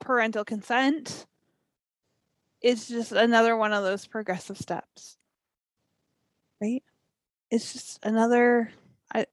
parental 0.00 0.44
consent 0.44 1.26
is 2.62 2.88
just 2.88 3.12
another 3.12 3.56
one 3.56 3.72
of 3.72 3.82
those 3.82 4.06
progressive 4.06 4.56
steps. 4.56 5.16
Right? 6.60 6.82
It's 7.50 7.72
just 7.72 7.98
another 8.02 8.72
i 9.12 9.26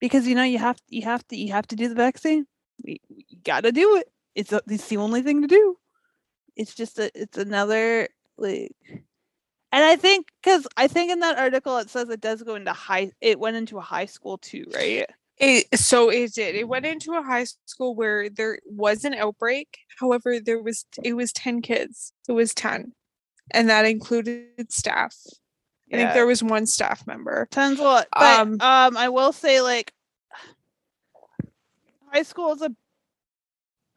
because 0.00 0.26
you 0.26 0.34
know 0.34 0.42
you 0.42 0.58
have 0.58 0.78
you 0.88 1.02
have 1.02 1.26
to 1.28 1.36
you 1.36 1.52
have 1.52 1.66
to 1.68 1.76
do 1.76 1.88
the 1.88 1.94
vaccine. 1.94 2.46
You, 2.84 2.96
you 3.08 3.38
got 3.44 3.62
to 3.62 3.72
do 3.72 3.96
it. 3.96 4.08
It's, 4.34 4.52
it's 4.66 4.88
the 4.88 4.96
only 4.96 5.22
thing 5.22 5.42
to 5.42 5.48
do 5.48 5.76
it's 6.56 6.74
just 6.74 6.98
a 6.98 7.10
it's 7.14 7.38
another 7.38 8.08
like 8.36 8.72
And 9.72 9.84
I 9.84 9.96
think 9.96 10.26
because 10.42 10.66
I 10.76 10.86
think 10.86 11.10
in 11.10 11.20
that 11.20 11.38
article 11.38 11.78
it 11.78 11.90
says 11.90 12.08
it 12.10 12.20
does 12.20 12.42
go 12.42 12.54
into 12.56 12.72
high. 12.72 13.12
It 13.20 13.38
went 13.38 13.56
into 13.56 13.78
a 13.78 13.82
high 13.82 14.06
school 14.06 14.38
too, 14.38 14.66
right? 14.74 15.06
It, 15.38 15.78
so 15.78 16.10
it 16.10 16.34
did. 16.34 16.54
It 16.54 16.68
went 16.68 16.86
into 16.86 17.14
a 17.14 17.22
high 17.22 17.46
school 17.66 17.94
where 17.96 18.28
there 18.28 18.58
was 18.66 19.04
an 19.04 19.14
outbreak. 19.14 19.78
However, 19.98 20.38
there 20.38 20.62
was 20.62 20.84
it 21.02 21.14
was 21.14 21.32
ten 21.32 21.62
kids. 21.62 22.12
It 22.28 22.32
was 22.32 22.54
ten, 22.54 22.92
and 23.50 23.70
that 23.70 23.86
included 23.86 24.70
staff. 24.70 25.16
I 25.92 25.96
think 25.96 26.12
there 26.14 26.26
was 26.26 26.42
one 26.42 26.66
staff 26.66 27.06
member. 27.06 27.48
Tons 27.50 27.78
a 27.78 27.82
lot. 27.82 28.06
But 28.12 28.40
Um, 28.40 28.52
um, 28.60 28.96
I 28.96 29.08
will 29.08 29.32
say 29.32 29.60
like 29.60 29.92
high 32.12 32.22
school 32.22 32.52
is 32.52 32.62
a. 32.62 32.74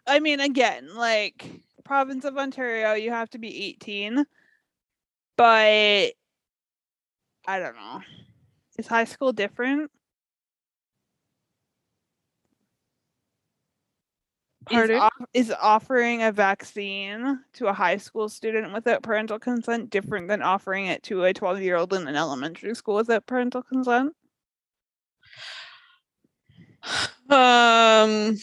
I 0.08 0.20
mean, 0.20 0.40
again, 0.40 0.96
like 0.96 1.46
province 1.86 2.26
of 2.26 2.38
Ontario, 2.38 2.94
you 2.94 3.12
have 3.12 3.30
to 3.30 3.38
be 3.38 3.66
eighteen, 3.66 4.26
but 5.38 6.14
I 7.48 7.60
don't 7.60 7.76
know. 7.76 8.02
Is 8.78 8.88
high 8.88 9.06
school 9.06 9.32
different? 9.32 9.90
Is, 14.72 14.90
off- 14.90 15.14
is 15.34 15.54
offering 15.62 16.24
a 16.24 16.32
vaccine 16.32 17.40
to 17.54 17.68
a 17.68 17.74
high 17.74 17.98
school 17.98 18.30
student 18.30 18.74
without 18.74 19.04
parental 19.04 19.38
consent 19.38 19.92
different 19.92 20.28
than 20.28 20.42
offering 20.42 20.88
it 20.88 21.04
to 21.04 21.24
a 21.24 21.34
12 21.34 21.62
year 21.62 21.76
old 21.76 21.94
in 21.94 22.08
an 22.08 22.16
elementary 22.16 22.74
school 22.74 22.96
without 22.96 23.26
parental 23.28 23.62
consent? 23.62 24.14
Um, 27.28 28.38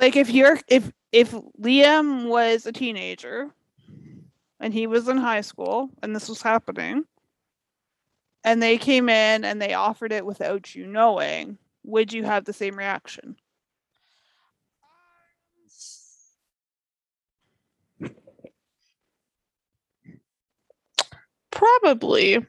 Like 0.00 0.16
if 0.16 0.30
you're 0.30 0.58
if 0.68 0.90
if 1.12 1.32
Liam 1.60 2.28
was 2.28 2.66
a 2.66 2.72
teenager 2.72 3.50
and 4.60 4.72
he 4.72 4.86
was 4.86 5.08
in 5.08 5.16
high 5.16 5.40
school 5.40 5.90
and 6.02 6.14
this 6.14 6.28
was 6.28 6.42
happening 6.42 7.04
and 8.44 8.62
they 8.62 8.78
came 8.78 9.08
in 9.08 9.44
and 9.44 9.60
they 9.60 9.74
offered 9.74 10.12
it 10.12 10.24
without 10.24 10.74
you 10.74 10.86
knowing, 10.86 11.58
would 11.84 12.12
you 12.12 12.24
have 12.24 12.44
the 12.44 12.52
same 12.52 12.76
reaction? 12.76 13.36
probably. 21.58 22.44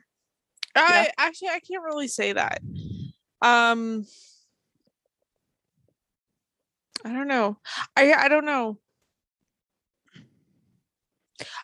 I 0.75 1.09
actually 1.17 1.49
I 1.49 1.59
can't 1.59 1.83
really 1.83 2.07
say 2.07 2.33
that. 2.33 2.61
Um, 3.41 4.05
I 7.05 7.13
don't 7.13 7.27
know. 7.27 7.57
I 7.95 8.13
I 8.13 8.27
don't 8.27 8.45
know. 8.45 8.77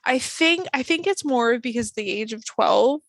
I 0.06 0.20
think 0.20 0.68
I 0.74 0.84
think 0.84 1.06
it's 1.08 1.26
more 1.26 1.60
because 1.60 1.92
the 1.92 2.10
age 2.10 2.32
of 2.34 2.46
12 2.46 3.02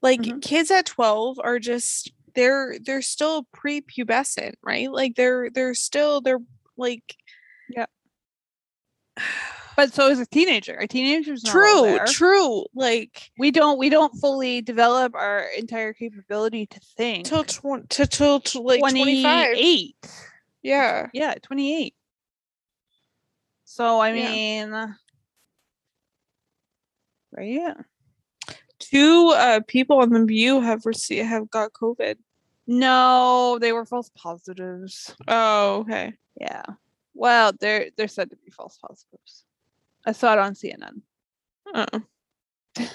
like 0.00 0.20
Mhm. 0.22 0.40
kids 0.42 0.70
at 0.70 0.86
12 0.86 1.38
are 1.42 1.58
just 1.58 2.12
they're 2.34 2.76
they're 2.80 3.02
still 3.02 3.46
prepubescent, 3.54 4.54
right? 4.62 4.90
Like 4.90 5.16
they're 5.16 5.50
they're 5.50 5.74
still 5.74 6.20
they're 6.20 6.40
like 6.76 7.16
yeah. 7.68 7.86
But 9.76 9.92
so 9.94 10.08
is 10.08 10.18
a 10.18 10.26
teenager. 10.26 10.74
A 10.74 10.88
teenager's 10.88 11.44
not 11.44 11.52
true, 11.52 11.98
true. 12.08 12.64
Like 12.74 13.30
We 13.38 13.52
don't 13.52 13.78
we 13.78 13.88
don't 13.90 14.12
fully 14.18 14.60
develop 14.60 15.14
our 15.14 15.44
entire 15.56 15.92
capability 15.92 16.66
to 16.66 16.80
think. 16.96 17.26
till 17.26 17.44
tw- 17.44 17.88
to 17.90 18.06
till 18.08 18.40
to 18.40 18.60
like 18.60 18.80
25. 18.80 19.52
28. 19.54 19.96
Yeah. 20.68 21.08
Yeah, 21.12 21.34
28. 21.42 21.94
So 23.64 24.00
I 24.00 24.12
Yeah. 24.12 24.30
mean 24.30 24.96
right? 27.32 27.76
Two 28.78 29.32
uh 29.34 29.60
people 29.66 30.00
on 30.00 30.10
the 30.10 30.24
view 30.24 30.60
have 30.60 30.86
received 30.86 31.26
have 31.26 31.50
got 31.50 31.72
COVID. 31.72 32.16
No, 32.66 33.58
they 33.60 33.72
were 33.72 33.86
false 33.86 34.10
positives. 34.14 35.14
Oh, 35.26 35.78
okay. 35.80 36.14
Yeah. 36.38 36.64
Well, 37.14 37.52
they're 37.58 37.90
they're 37.96 38.08
said 38.08 38.30
to 38.30 38.36
be 38.36 38.50
false 38.50 38.78
positives. 38.78 39.44
I 40.06 40.12
saw 40.12 40.34
it 40.34 40.38
on 40.38 40.54
CNN. 40.54 41.00
Oh. 41.74 41.86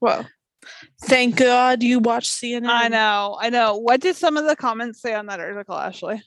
well, 0.00 0.26
thank 1.02 1.36
God 1.36 1.82
you 1.82 1.98
watched 1.98 2.30
CNN. 2.32 2.68
I 2.68 2.88
know, 2.88 3.36
I 3.40 3.50
know. 3.50 3.76
What 3.76 4.00
did 4.00 4.16
some 4.16 4.36
of 4.36 4.46
the 4.46 4.56
comments 4.56 5.00
say 5.00 5.14
on 5.14 5.26
that 5.26 5.40
article, 5.40 5.74
Ashley? 5.76 6.22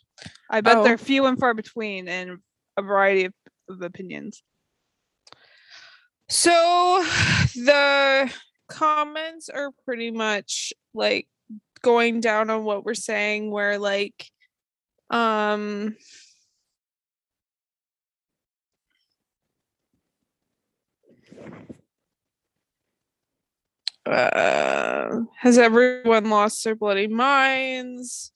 I 0.50 0.62
bet 0.62 0.78
Oh. 0.78 0.84
they're 0.84 0.98
few 0.98 1.26
and 1.26 1.40
far 1.40 1.54
between 1.54 2.08
in 2.08 2.40
a 2.78 2.82
variety 2.82 3.26
of, 3.26 3.34
of 3.70 3.82
opinions. 3.82 4.44
So 6.30 7.04
the 7.56 8.32
comments 8.70 9.50
are 9.50 9.72
pretty 9.86 10.12
much 10.12 10.74
like 10.94 11.28
going 11.82 12.20
down 12.22 12.50
on 12.50 12.64
what 12.64 12.86
we're 12.86 12.94
saying 12.94 13.50
where 13.52 13.80
like 13.80 14.30
um 15.10 15.96
uh, 24.12 25.22
has 25.38 25.58
everyone 25.58 26.30
lost 26.30 26.64
their 26.64 26.76
bloody 26.76 27.08
minds? 27.08 28.32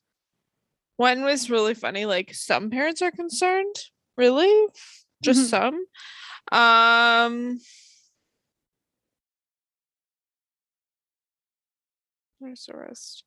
One 0.98 1.24
was 1.24 1.50
really 1.50 1.74
funny. 1.74 2.06
Like 2.06 2.34
some 2.34 2.70
parents 2.70 3.02
are 3.02 3.12
concerned. 3.12 3.76
Really? 4.18 4.68
Just 5.22 5.52
Mhm. 5.52 5.86
some? 6.52 6.58
Um 6.60 7.60
Where's 12.40 12.66
the 12.66 12.78
rest? 12.78 13.24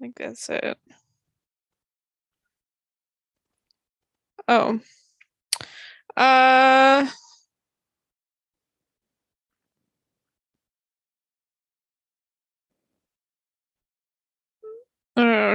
I 0.00 0.04
think 0.04 0.16
that's 0.16 0.48
it. 0.48 0.78
Oh. 4.46 4.80
Uh 6.16 7.08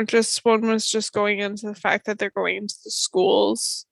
Just 0.05 0.43
one 0.43 0.61
was 0.67 0.87
just 0.87 1.13
going 1.13 1.39
into 1.39 1.67
the 1.67 1.75
fact 1.75 2.05
that 2.05 2.19
they're 2.19 2.29
going 2.29 2.57
into 2.57 2.75
the 2.83 2.91
schools 2.91 3.85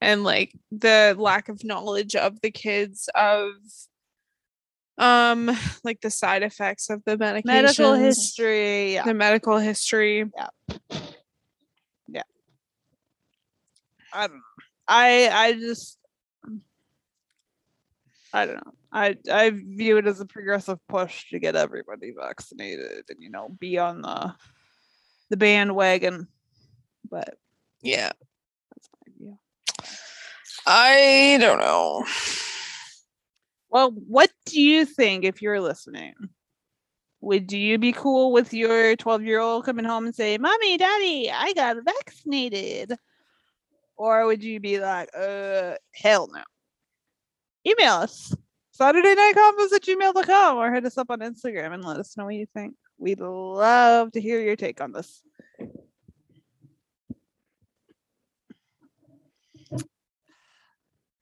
and 0.00 0.24
like 0.24 0.52
the 0.70 1.14
lack 1.18 1.48
of 1.48 1.64
knowledge 1.64 2.14
of 2.14 2.40
the 2.40 2.50
kids 2.50 3.08
of 3.14 3.52
um 4.98 5.50
like 5.84 6.00
the 6.00 6.10
side 6.10 6.42
effects 6.42 6.90
of 6.90 7.02
the 7.04 7.16
medications 7.16 7.44
Medical 7.44 7.94
history. 7.94 8.94
Yeah. 8.94 9.04
the 9.04 9.14
medical 9.14 9.58
history 9.58 10.24
I 14.12 14.26
don't 14.26 14.36
know. 14.36 14.42
I 14.88 15.28
I 15.30 15.52
just 15.52 15.98
I 18.36 18.44
don't 18.44 18.56
know. 18.56 18.72
I 18.92 19.16
I 19.32 19.50
view 19.50 19.96
it 19.96 20.06
as 20.06 20.20
a 20.20 20.26
progressive 20.26 20.78
push 20.88 21.30
to 21.30 21.38
get 21.38 21.56
everybody 21.56 22.12
vaccinated 22.12 23.04
and 23.08 23.18
you 23.18 23.30
know 23.30 23.48
be 23.58 23.78
on 23.78 24.02
the 24.02 24.34
the 25.30 25.36
bandwagon. 25.38 26.28
But 27.10 27.38
yeah 27.82 28.12
that's 28.74 28.88
my 29.06 29.12
view. 29.18 29.38
i 30.66 31.38
don't 31.40 31.60
know 31.60 32.04
Well, 33.70 33.90
what 33.90 34.30
do 34.46 34.60
you 34.60 34.84
think 34.84 35.24
if 35.24 35.42
you're 35.42 35.60
listening? 35.60 36.14
Would 37.20 37.52
you 37.52 37.78
be 37.78 37.92
cool 37.92 38.32
with 38.32 38.52
your 38.54 38.96
12 38.96 39.22
year 39.22 39.40
old 39.40 39.64
coming 39.64 39.84
home 39.84 40.06
and 40.06 40.14
say, 40.14 40.38
Mommy, 40.38 40.76
Daddy, 40.76 41.30
I 41.30 41.52
got 41.52 41.76
vaccinated? 41.84 42.94
Or 43.96 44.26
would 44.26 44.44
you 44.44 44.60
be 44.60 44.78
like, 44.78 45.10
uh, 45.16 45.74
hell 45.94 46.28
no? 46.32 46.42
Email 47.66 47.94
us 47.94 48.34
Saturday 48.70 49.14
night 49.14 49.34
convos 49.34 49.74
at 49.74 49.82
gmail.com 49.82 50.56
or 50.58 50.72
hit 50.72 50.84
us 50.84 50.98
up 50.98 51.10
on 51.10 51.20
Instagram 51.20 51.74
and 51.74 51.84
let 51.84 51.98
us 51.98 52.16
know 52.16 52.26
what 52.26 52.34
you 52.34 52.46
think. 52.54 52.74
We'd 52.98 53.20
love 53.20 54.12
to 54.12 54.20
hear 54.20 54.40
your 54.40 54.56
take 54.56 54.80
on 54.80 54.92
this. 54.92 55.22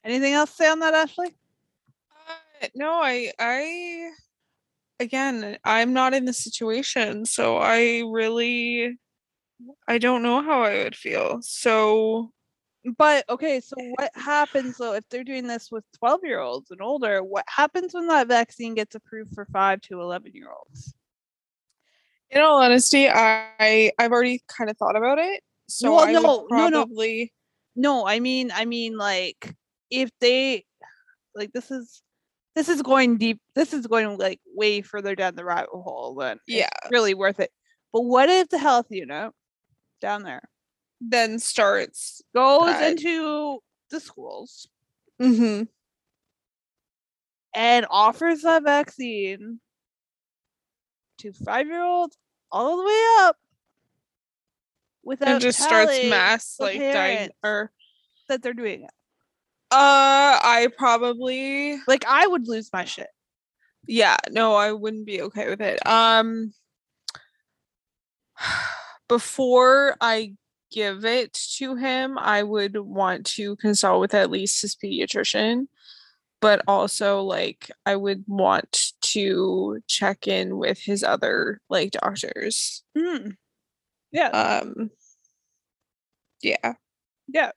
Anything 0.05 0.35
else 0.35 0.51
to 0.51 0.57
say 0.57 0.69
on 0.69 0.81
that, 0.81 0.93
Ashley? 0.93 1.35
Uh, 2.63 2.67
no 2.75 3.01
i 3.03 3.31
i 3.39 4.11
again 5.01 5.57
i'm 5.65 5.93
not 5.93 6.15
in 6.15 6.25
the 6.25 6.33
situation 6.33 7.27
so 7.27 7.57
i 7.57 8.03
really 8.07 8.97
i 9.89 9.99
don't 9.99 10.23
know 10.23 10.43
how 10.43 10.63
i 10.63 10.85
would 10.85 10.97
feel 10.97 11.39
so 11.43 12.31
But 12.99 13.25
okay, 13.31 13.61
so 13.61 13.77
what 13.97 14.11
happens 14.15 14.77
though 14.77 14.95
if 14.95 15.09
they're 15.09 15.25
doing 15.25 15.47
this 15.47 15.71
with 15.71 15.85
12 15.99 16.21
year 16.25 16.41
olds 16.41 16.71
and 16.71 16.81
older? 16.83 17.23
What 17.23 17.45
happens 17.49 17.95
when 17.95 18.09
that 18.09 18.29
vaccine 18.29 18.75
gets 18.75 18.95
approved 18.95 19.35
for 19.35 19.47
5 19.47 19.81
to 19.83 20.01
11 20.01 20.33
year 20.35 20.51
olds? 20.51 20.95
in 22.31 22.41
all 22.41 22.61
honesty 22.63 23.07
i 23.07 23.93
i've 23.99 24.11
already 24.11 24.41
kind 24.49 24.71
of 24.71 24.77
thought 24.79 24.97
about 24.97 25.19
it 25.19 25.43
so 25.69 25.93
Well, 25.93 26.05
i 26.07 26.13
no, 26.13 26.21
would 26.23 26.27
no, 26.51 26.69
no. 26.69 26.87
probably 26.87 27.33
no, 27.77 28.07
I 28.07 28.21
mean, 28.21 28.51
I 28.55 28.65
mean, 28.65 28.97
like 28.97 29.55
if 29.91 30.11
they, 30.21 30.65
like 31.35 31.53
this 31.53 31.71
is, 31.71 32.03
this 32.55 32.69
is 32.69 32.83
going 32.83 33.19
deep. 33.19 33.41
This 33.55 33.73
is 33.73 33.87
going 33.87 34.17
like 34.17 34.41
way 34.55 34.81
further 34.81 35.15
down 35.17 35.35
the 35.35 35.45
rabbit 35.45 35.71
hole 35.73 36.15
than 36.15 36.39
Yeah. 36.47 36.69
really 36.91 37.15
worth 37.15 37.41
it. 37.41 37.51
But 37.93 38.03
what 38.03 38.29
if 38.29 38.49
the 38.49 38.59
health 38.59 38.87
unit 38.91 39.33
down 40.01 40.23
there 40.23 40.43
Then 41.07 41.39
starts. 41.39 42.23
goes 42.35 42.63
Right. 42.69 42.93
into 42.93 43.63
the 43.91 44.01
schools 44.01 44.69
Mm-hmm. 45.21 45.65
and 47.55 47.87
offers 47.91 48.43
that 48.43 48.65
vaccine 48.65 49.61
to 51.19 51.33
five 51.33 51.67
year 51.67 51.83
olds 51.85 52.17
all 52.51 52.77
the 52.79 52.85
way 52.85 53.05
up 53.21 53.37
without 55.05 55.29
And 55.29 55.41
just 55.41 55.61
starts 55.61 55.93
mass 56.05 56.57
like 56.59 56.79
dying 56.81 57.31
or 57.45 57.71
that 58.29 58.43
they're 58.43 58.55
doing 58.55 58.83
it. 58.83 58.91
uh 59.71 60.39
I 60.43 60.69
probably 60.77 61.79
Like 61.87 62.05
I 62.09 62.27
would 62.27 62.49
lose 62.49 62.71
my 62.73 62.85
shit. 62.85 63.09
yeah, 63.87 64.17
no, 64.31 64.55
I 64.57 64.73
wouldn't 64.73 65.07
be 65.07 65.23
okay 65.23 65.49
with 65.49 65.61
it. 65.61 65.87
Um 65.87 66.53
before 69.09 69.97
I 70.01 70.35
give 70.75 71.05
it 71.05 71.33
to 71.59 71.77
him, 71.77 72.19
I 72.19 72.43
would 72.43 72.77
want 72.77 73.25
to 73.37 73.55
consult 73.57 74.01
with 74.01 74.13
at 74.15 74.31
least 74.31 74.61
his 74.63 74.75
pediatrician, 74.75 75.69
but 76.41 76.63
also 76.67 77.23
like 77.23 77.71
I 77.87 77.95
would 77.97 78.25
want 78.27 78.93
to 79.03 79.81
check 79.87 80.27
in 80.27 80.59
with 80.59 80.79
his 80.79 81.05
other 81.05 81.61
like 81.71 81.93
doctors. 81.93 82.83
Mm. 82.99 83.37
Yeah, 84.11 84.29
Um 84.29 84.91
yeah. 86.43 86.75
yeah. 87.29 87.53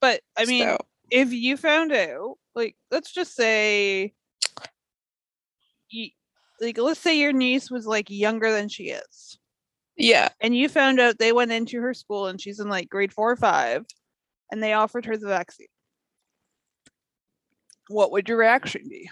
But 0.00 0.20
I 0.38 0.44
mean, 0.46 0.64
so- 0.64 0.78
if 1.10 1.32
you 1.32 1.56
found 1.56 1.92
out, 1.92 2.36
like, 2.54 2.76
let's 2.90 3.12
just 3.12 3.34
say, 3.34 4.14
you, 5.90 6.08
like, 6.60 6.78
let's 6.78 7.00
say 7.00 7.18
your 7.18 7.32
niece 7.32 7.70
was 7.70 7.86
like 7.86 8.08
younger 8.10 8.50
than 8.52 8.68
she 8.68 8.84
is, 8.84 9.38
yeah. 9.96 10.28
and 10.40 10.56
you 10.56 10.68
found 10.68 11.00
out 11.00 11.18
they 11.18 11.32
went 11.32 11.52
into 11.52 11.80
her 11.80 11.94
school 11.94 12.26
and 12.26 12.40
she's 12.40 12.60
in 12.60 12.68
like 12.68 12.88
grade 12.88 13.12
four 13.12 13.30
or 13.30 13.36
five, 13.36 13.84
and 14.50 14.62
they 14.62 14.72
offered 14.72 15.06
her 15.06 15.16
the 15.16 15.28
vaccine. 15.28 15.66
What 17.88 18.12
would 18.12 18.28
your 18.28 18.38
reaction 18.38 18.82
be? 18.88 19.10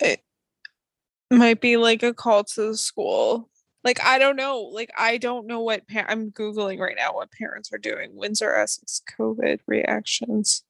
It 0.00 0.20
might 1.30 1.60
be 1.60 1.76
like 1.76 2.02
a 2.02 2.12
call 2.14 2.44
to 2.44 2.68
the 2.68 2.76
school. 2.76 3.48
Like 3.84 4.00
I 4.04 4.18
don't 4.18 4.36
know. 4.36 4.60
Like 4.60 4.90
I 4.96 5.18
don't 5.18 5.46
know 5.46 5.60
what 5.60 5.88
par- 5.88 6.06
I'm 6.08 6.30
googling 6.30 6.78
right 6.78 6.96
now 6.96 7.14
what 7.14 7.32
parents 7.32 7.72
are 7.72 7.78
doing. 7.78 8.10
Windsor 8.14 8.54
Essex 8.54 9.02
COVID 9.18 9.60
reactions. 9.66 10.62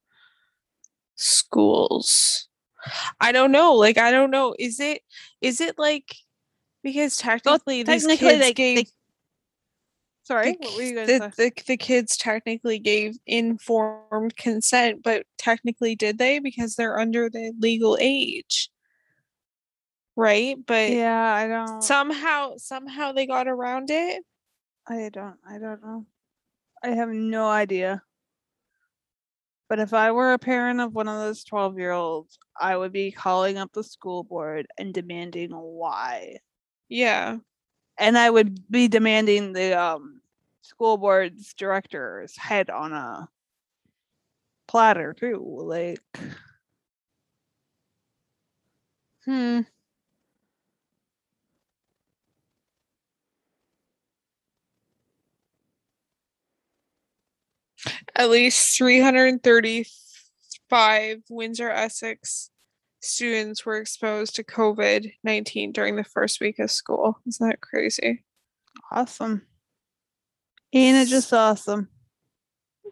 Schools. 1.17 2.49
I 3.21 3.33
don't 3.33 3.53
know. 3.53 3.75
Like 3.75 3.99
I 3.99 4.11
don't 4.11 4.31
know. 4.31 4.55
Is 4.59 4.81
it 4.81 5.03
is 5.40 5.61
it 5.61 5.79
like 5.79 6.14
because 6.83 7.16
technically 7.16 7.83
these 7.83 8.03
technically 8.07 8.29
kids 8.29 8.40
they- 8.40 8.47
they 8.49 8.53
gave 8.55 8.92
Sorry, 10.25 10.53
the, 10.53 10.59
what 10.61 10.77
were 10.77 10.83
you 10.83 10.95
going 10.95 11.07
to 11.09 11.18
the, 11.18 11.31
say? 11.37 11.51
the, 11.51 11.62
the 11.66 11.77
kids 11.77 12.16
technically 12.16 12.79
gave 12.79 13.16
informed 13.27 14.37
consent, 14.37 15.03
but 15.03 15.27
technically 15.37 15.97
did 15.97 16.16
they 16.16 16.38
because 16.38 16.77
they're 16.77 16.97
under 16.97 17.29
the 17.29 17.53
legal 17.59 17.99
age. 18.01 18.71
Right? 20.14 20.57
But 20.64 20.90
Yeah, 20.90 21.35
I 21.35 21.49
don't. 21.49 21.83
somehow 21.83 22.57
somehow 22.57 23.11
they 23.12 23.27
got 23.27 23.49
around 23.49 23.90
it 23.90 24.23
I 24.87 25.11
don't. 25.12 25.38
I 25.49 25.59
don't 25.59 25.83
know. 25.83 26.07
I 26.83 26.88
have 26.90 27.09
no 27.09 27.49
idea. 27.49 28.03
But 29.73 29.79
if 29.79 29.95
I 29.95 30.13
were 30.13 30.35
a 30.35 30.39
parent 30.39 30.83
of 30.83 30.95
one 30.95 31.09
of 31.09 31.19
those 31.19 31.45
12 31.45 31.79
year 31.79 31.93
olds, 31.93 32.39
I 32.61 32.77
would 32.77 32.93
be 32.93 33.11
calling 33.11 33.57
up 33.57 33.73
the 33.73 33.83
school 33.83 34.23
board 34.23 34.67
and 34.77 34.93
demanding 34.93 35.53
why. 35.53 36.41
yeah 36.91 37.39
And 37.99 38.19
I 38.19 38.31
would 38.31 38.71
be 38.71 38.89
demanding 38.89 39.55
the 39.55 39.73
um, 39.81 40.21
school 40.63 40.99
board's 40.99 41.55
director's 41.55 42.37
head 42.37 42.71
on 42.71 42.93
a 42.93 43.31
platter, 44.67 45.15
too. 45.15 45.43
Like, 45.65 46.01
hmm 49.25 49.63
at 58.16 58.31
least 58.31 58.77
335 58.77 61.18
windsor 61.29 61.70
essex 61.70 62.51
students 63.01 63.66
were 63.66 63.79
exposed 63.79 64.37
to 64.37 64.44
covid-19 64.44 65.72
during 65.72 65.96
the 65.96 66.05
first 66.05 66.40
week 66.40 66.59
of 66.59 66.70
school 66.70 67.18
isn't 67.27 67.48
that 67.48 67.61
crazy 67.61 68.25
awesome. 68.90 69.42
Ain't 70.72 70.96
it 70.96 71.09
just 71.09 71.33
awesome? 71.33 71.88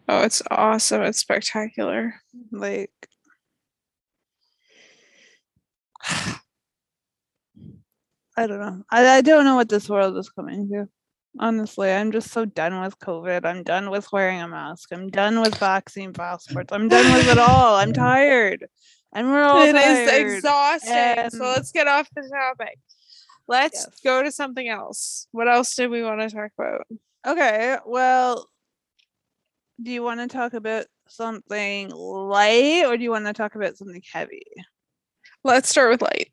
oh 0.09 0.23
it's 0.23 0.43
awesome 0.51 1.03
it's 1.03 1.19
spectacular 1.19 2.15
Like, 2.51 2.91
I 8.37 8.47
don't 8.47 8.61
know. 8.61 8.83
I, 8.91 9.19
I 9.19 9.21
don't 9.21 9.45
know 9.45 9.57
what 9.57 9.69
this 9.69 9.89
world 9.89 10.17
is 10.17 10.31
coming 10.31 10.69
to. 10.71 10.89
Honestly, 11.39 11.91
I'm 11.91 12.11
just 12.13 12.31
so 12.31 12.45
done 12.45 12.81
with 12.81 12.99
COVID. 12.99 13.45
I'm 13.45 13.63
done 13.63 13.91
with 13.91 14.11
wearing 14.13 14.41
a 14.41 14.49
mask. 14.49 14.89
I'm 14.93 15.09
done 15.09 15.41
with 15.41 15.55
vaccine 15.59 16.13
passports. 16.13 16.73
I'm 16.73 16.89
done 16.89 17.13
with 17.15 17.29
it 17.29 17.39
all. 17.39 17.77
I'm 17.77 17.93
tired. 17.93 18.67
And 19.13 19.29
we're 19.29 19.43
all 19.43 19.63
It 19.63 19.75
is 19.77 20.09
tired. 20.09 20.37
exhausting. 20.37 20.93
and- 20.93 21.33
so 21.33 21.45
let's 21.45 21.71
get 21.73 21.87
off 21.87 22.09
the 22.15 22.23
topic. 22.29 22.79
Let's 23.47 23.87
Yes. 23.89 24.01
go 24.05 24.23
to 24.23 24.31
something 24.31 24.69
else. 24.69 25.27
What 25.33 25.49
else 25.49 25.75
did 25.75 25.91
we 25.91 26.03
want 26.03 26.21
to 26.21 26.31
talk 26.31 26.51
about? 26.59 26.87
Okay, 27.27 27.77
well, 27.85 28.49
do 29.83 29.91
you 29.91 30.03
want 30.03 30.21
to 30.21 30.29
talk 30.29 30.55
about 30.55 30.87
something 31.09 31.91
light 31.91 32.85
or 32.87 32.97
do 32.97 33.03
you 33.03 33.11
want 33.11 33.27
to 33.27 33.33
talk 33.33 33.55
about 33.57 33.77
something 33.77 34.03
heavy? 34.13 34.43
Let's 35.43 35.69
start 35.69 35.91
with 35.91 36.03
light. 36.03 36.33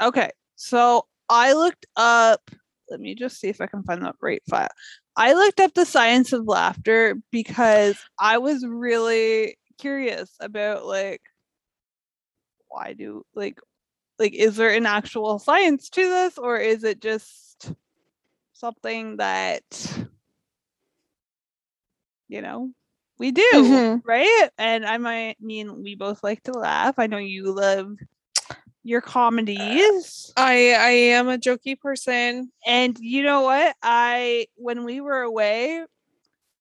Okay, 0.00 0.30
so 0.56 1.06
I 1.28 1.52
looked 1.54 1.86
up. 1.96 2.48
Let 2.92 3.00
me 3.00 3.14
just 3.14 3.40
see 3.40 3.48
if 3.48 3.62
I 3.62 3.66
can 3.66 3.82
find 3.84 4.02
the 4.02 4.12
right 4.20 4.42
file. 4.50 4.68
I 5.16 5.32
looked 5.32 5.60
up 5.60 5.72
the 5.72 5.86
science 5.86 6.34
of 6.34 6.46
laughter 6.46 7.16
because 7.30 7.96
I 8.20 8.36
was 8.36 8.66
really 8.66 9.56
curious 9.78 10.30
about 10.40 10.84
like 10.84 11.22
why 12.68 12.92
do 12.92 13.24
like 13.34 13.58
like 14.18 14.34
is 14.34 14.56
there 14.56 14.70
an 14.70 14.84
actual 14.86 15.38
science 15.38 15.88
to 15.88 16.02
this 16.02 16.36
or 16.36 16.58
is 16.58 16.84
it 16.84 17.00
just 17.00 17.72
something 18.52 19.16
that 19.16 19.62
you 22.28 22.42
know 22.42 22.70
we 23.18 23.32
do 23.32 23.42
Mhm. 23.54 24.02
right 24.04 24.50
and 24.58 24.84
i 24.84 24.98
might 24.98 25.40
mean 25.40 25.82
we 25.82 25.94
both 25.94 26.22
like 26.22 26.42
to 26.42 26.52
laugh 26.52 26.94
i 26.98 27.06
know 27.06 27.18
you 27.18 27.52
love 27.54 27.96
your 28.84 29.00
comedies 29.00 30.32
uh, 30.36 30.40
I 30.40 30.74
I 30.78 30.90
am 31.16 31.28
a 31.28 31.38
jokey 31.38 31.78
person. 31.78 32.50
and 32.66 32.96
you 32.98 33.22
know 33.22 33.42
what? 33.42 33.76
I 33.82 34.46
when 34.56 34.84
we 34.84 35.00
were 35.00 35.22
away 35.22 35.84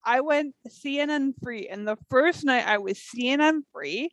i 0.04 0.20
went 0.22 0.56
cnn 0.68 1.34
free 1.44 1.68
and 1.68 1.88
the 1.88 1.98
first 2.10 2.44
night 2.44 2.66
i 2.68 2.78
was 2.80 2.98
cnn 2.98 3.62
free 3.72 4.10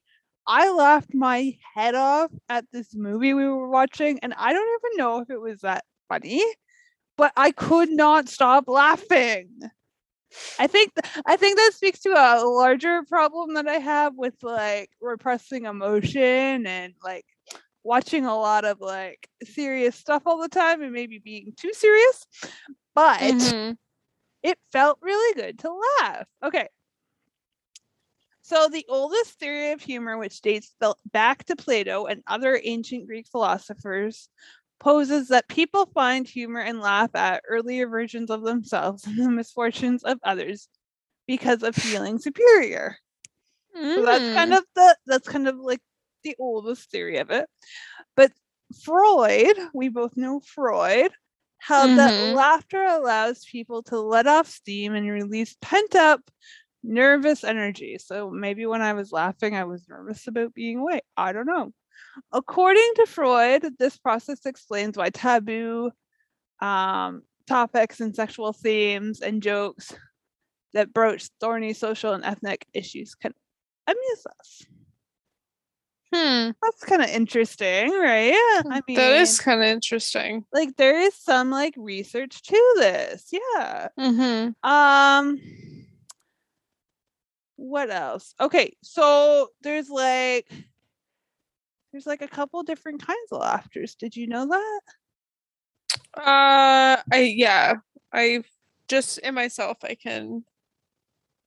i 0.46 0.70
laughed 0.70 1.14
my 1.14 1.56
head 1.74 1.94
off 1.94 2.30
at 2.48 2.64
this 2.72 2.94
movie 2.94 3.32
we 3.34 3.46
were 3.46 3.70
watching 3.70 4.18
and 4.22 4.34
i 4.36 4.52
don't 4.52 4.68
even 4.80 4.96
know 4.98 5.20
if 5.20 5.30
it 5.30 5.40
was 5.40 5.60
that 5.60 5.84
funny 6.08 6.44
but 7.16 7.32
i 7.36 7.50
could 7.50 7.88
not 7.90 8.28
stop 8.28 8.68
laughing. 8.68 9.48
I 10.58 10.66
think 10.66 10.92
th- 10.94 11.22
i 11.26 11.36
think 11.36 11.56
that 11.56 11.72
speaks 11.74 12.00
to 12.00 12.10
a 12.10 12.44
larger 12.44 13.02
problem 13.04 13.54
that 13.54 13.66
i 13.66 13.76
have 13.78 14.12
with 14.14 14.34
like 14.42 14.90
repressing 15.00 15.64
emotion 15.64 16.66
and 16.66 16.92
like 17.02 17.24
watching 17.84 18.26
a 18.26 18.36
lot 18.36 18.64
of 18.64 18.80
like 18.80 19.28
serious 19.44 19.96
stuff 19.96 20.22
all 20.26 20.38
the 20.40 20.48
time 20.48 20.82
and 20.82 20.92
maybe 20.92 21.18
being 21.18 21.52
too 21.56 21.72
serious 21.72 22.26
but 22.94 23.36
Mhm. 23.38 23.78
it 24.42 24.58
felt 24.72 24.98
really 25.02 25.34
good 25.34 25.58
to 25.60 25.72
laugh. 26.00 26.26
Okay. 26.42 26.68
So, 28.42 28.68
the 28.68 28.84
oldest 28.88 29.38
theory 29.38 29.72
of 29.72 29.80
humor, 29.82 30.16
which 30.18 30.40
dates 30.40 30.74
back 31.12 31.44
to 31.44 31.56
Plato 31.56 32.06
and 32.06 32.22
other 32.26 32.60
ancient 32.64 33.06
Greek 33.06 33.28
philosophers, 33.28 34.28
poses 34.80 35.28
that 35.28 35.48
people 35.48 35.86
find 35.86 36.26
humor 36.26 36.60
and 36.60 36.80
laugh 36.80 37.10
at 37.14 37.42
earlier 37.48 37.88
versions 37.88 38.30
of 38.30 38.42
themselves 38.42 39.04
and 39.06 39.18
the 39.18 39.30
misfortunes 39.30 40.02
of 40.04 40.18
others 40.22 40.68
because 41.26 41.62
of 41.62 41.76
feeling 41.76 42.18
superior. 42.18 42.98
So 43.96 44.04
that's 44.04 44.28
kind 44.30 44.52
Mm. 44.52 44.54
of 44.54 44.64
the 44.74 44.96
that's 45.06 45.28
kind 45.28 45.48
of 45.48 45.56
like 45.56 45.80
the 46.28 46.36
oldest 46.38 46.90
theory 46.90 47.18
of 47.18 47.30
it. 47.30 47.48
But 48.16 48.32
Freud, 48.84 49.56
we 49.72 49.88
both 49.88 50.16
know 50.16 50.40
Freud, 50.40 51.12
how 51.58 51.86
that 51.96 52.20
laughter 52.20 52.82
allows 52.82 53.44
people 53.44 53.82
to 53.84 53.98
let 53.98 54.26
off 54.26 54.48
steam 54.48 54.94
and 54.94 55.10
release 55.10 55.56
pent 55.60 55.94
up 55.94 56.20
nervous 56.82 57.44
energy. 57.44 57.98
So 57.98 58.30
maybe 58.30 58.66
when 58.66 58.82
I 58.82 58.92
was 58.92 59.12
laughing, 59.12 59.56
I 59.56 59.64
was 59.64 59.88
nervous 59.88 60.26
about 60.26 60.54
being 60.54 60.78
awake. 60.78 61.02
I 61.16 61.32
don't 61.32 61.46
know. 61.46 61.72
According 62.32 62.90
to 62.96 63.06
Freud, 63.06 63.66
this 63.78 63.96
process 63.96 64.46
explains 64.46 64.96
why 64.96 65.10
taboo 65.10 65.90
um, 66.60 67.22
topics 67.46 68.00
and 68.00 68.14
sexual 68.14 68.52
themes 68.52 69.20
and 69.20 69.42
jokes 69.42 69.94
that 70.74 70.92
broach 70.92 71.28
thorny 71.40 71.72
social 71.72 72.12
and 72.12 72.24
ethnic 72.24 72.66
issues 72.74 73.14
can 73.14 73.32
amuse 73.86 74.26
us. 74.38 74.62
Hmm. 76.14 76.50
That's 76.62 76.84
kind 76.84 77.02
of 77.02 77.08
interesting, 77.10 77.90
right? 77.90 78.32
I 78.70 78.80
mean, 78.88 78.96
that 78.96 79.20
is 79.20 79.40
kind 79.40 79.60
of 79.60 79.66
interesting. 79.66 80.44
like 80.52 80.76
there 80.76 80.98
is 81.00 81.14
some 81.14 81.50
like 81.50 81.74
research 81.76 82.42
to 82.42 82.74
this. 82.78 83.28
Yeah. 83.30 83.88
Mm-hmm. 83.98 84.68
Um 84.68 85.38
what 87.56 87.90
else? 87.90 88.34
Okay, 88.40 88.72
so 88.82 89.48
there's 89.62 89.90
like 89.90 90.50
there's 91.92 92.06
like 92.06 92.22
a 92.22 92.28
couple 92.28 92.62
different 92.62 93.04
kinds 93.04 93.32
of 93.32 93.40
laughters. 93.40 93.94
Did 93.96 94.14
you 94.14 94.28
know 94.28 94.46
that? 94.46 94.80
Uh, 96.16 97.02
I 97.12 97.34
yeah, 97.36 97.74
I 98.12 98.42
just 98.88 99.18
in 99.18 99.34
myself 99.34 99.78
I 99.82 99.94
can. 99.94 100.44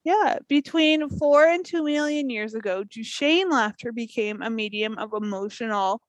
Yeah, 0.03 0.39
between 0.47 1.09
4 1.09 1.45
and 1.45 1.63
2 1.65 1.83
million 1.83 2.29
years 2.29 2.55
ago, 2.55 2.83
Duchenne 2.83 3.51
laughter 3.51 3.91
became 3.91 4.41
a 4.41 4.49
medium 4.49 4.97
of 4.97 5.13
emotional 5.13 6.01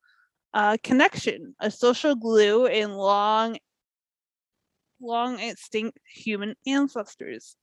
uh, 0.54 0.78
connection, 0.82 1.54
a 1.60 1.70
social 1.70 2.14
glue 2.16 2.66
in 2.66 2.92
long 2.92 3.58
long 5.00 5.38
extinct 5.40 5.98
human 6.06 6.54
ancestors. 6.66 7.56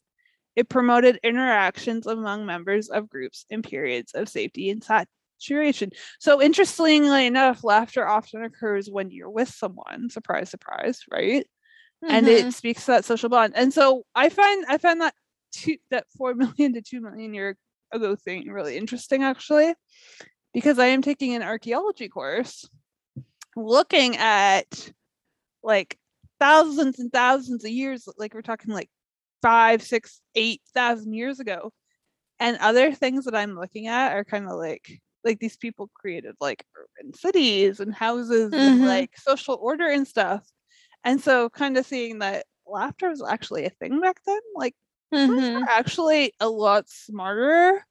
It 0.56 0.70
promoted 0.70 1.20
interactions 1.24 2.08
among 2.08 2.46
members 2.46 2.89
of 2.89 3.10
groups 3.10 3.46
in 3.50 3.63
periods 3.63 4.13
of 4.13 4.30
safety 4.30 4.70
and 4.70 4.84
saturation. 4.84 5.92
So, 6.20 6.42
interestingly 6.42 7.28
enough, 7.28 7.63
laughter 7.63 8.08
often 8.08 8.44
occurs 8.44 8.89
when 8.92 9.12
you're 9.12 9.30
with 9.32 9.50
someone. 9.50 10.10
Surprise, 10.10 10.50
surprise, 10.52 11.02
right? 11.12 11.48
And 12.10 12.28
Mhm. 12.28 12.50
it 12.50 12.54
speaks 12.54 12.86
to 12.86 12.94
that 12.94 13.06
social 13.06 13.30
bond. 13.30 13.54
And 13.56 13.74
so, 13.74 14.06
I 14.15 14.30
find 14.30 14.65
I 14.70 14.78
find 14.80 15.02
that 15.02 15.15
two, 15.52 15.78
that 15.92 16.06
four 16.18 16.34
million 16.36 16.74
to 16.74 16.82
two 16.82 17.02
million 17.02 17.34
year 17.34 17.58
ago 17.92 18.16
thing 18.16 18.48
really 18.50 18.78
interesting, 18.78 19.24
actually, 19.24 19.74
because 20.54 20.80
I 20.80 20.88
am 20.88 21.02
taking 21.02 21.36
an 21.36 21.44
archaeology 21.44 22.08
course 22.10 22.68
looking 23.56 24.16
at 24.18 24.92
like 25.64 25.98
thousands 26.40 27.00
and 27.00 27.12
thousands 27.12 27.66
of 27.66 27.72
years 27.72 28.08
like 28.18 28.34
we're 28.34 28.42
talking 28.42 28.74
like 28.74 28.90
five 29.42 29.82
six 29.82 30.22
eight 30.36 30.62
thousand 30.74 31.14
years 31.14 31.40
ago 31.40 31.72
and 32.40 32.58
other 32.58 32.94
things 32.94 33.26
that 33.26 33.36
i'm 33.36 33.60
looking 33.60 33.88
at 33.88 34.14
are 34.14 34.24
kind 34.24 34.46
of 34.46 34.58
like 34.58 35.02
like 35.26 35.40
these 35.40 35.58
people 35.58 35.90
created 35.94 36.34
like 36.40 36.64
urban 36.78 37.14
cities 37.14 37.80
and 37.80 37.94
houses 37.94 38.54
and 38.54 38.82
Mhm. 38.82 38.88
like 38.88 39.18
social 39.18 39.58
order 39.62 39.88
and 39.88 40.08
stuff 40.08 40.46
and 41.04 41.20
so 41.20 41.50
kind 41.50 41.78
of 41.78 41.86
seeing 41.86 42.20
that 42.20 42.46
laughter 42.66 43.10
was 43.10 43.22
actually 43.22 43.66
a 43.66 43.70
thing 43.70 44.00
back 44.00 44.22
then 44.26 44.40
like 44.56 44.76
Mhm. 45.13 45.62
were 45.62 45.69
actually 45.69 46.34
a 46.39 46.50
lot 46.50 46.89
smarter 46.89 47.86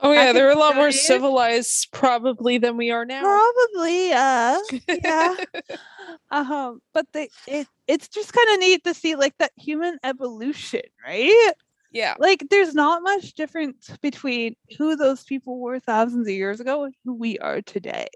Oh 0.00 0.12
yeah, 0.12 0.32
they're 0.32 0.50
a 0.50 0.54
lot 0.58 0.76
more 0.76 0.92
civilized 0.92 1.88
probably 1.90 2.58
than 2.58 2.76
we 2.76 2.90
are 2.92 3.04
now. 3.04 3.20
probably 3.22 4.12
uh 4.12 4.58
yeah 5.02 5.34
um 6.30 6.80
but 6.94 7.04
they 7.12 7.28
it 7.46 7.66
it's 7.88 8.08
just 8.08 8.32
kind 8.32 8.48
of 8.52 8.60
neat 8.60 8.84
to 8.84 8.94
see 8.94 9.16
like 9.16 9.34
that 9.38 9.50
human 9.56 9.98
evolution 10.04 10.82
right 11.04 11.52
yeah. 11.90 12.14
like 12.18 12.46
there's 12.50 12.74
not 12.74 13.02
much 13.02 13.32
difference 13.32 13.90
between 14.02 14.54
who 14.76 14.94
those 14.94 15.24
people 15.24 15.58
were 15.58 15.80
thousands 15.80 16.28
of 16.28 16.34
years 16.34 16.60
ago 16.60 16.84
and 16.84 16.94
who 17.04 17.14
we 17.14 17.38
are 17.38 17.62
today 17.62 18.06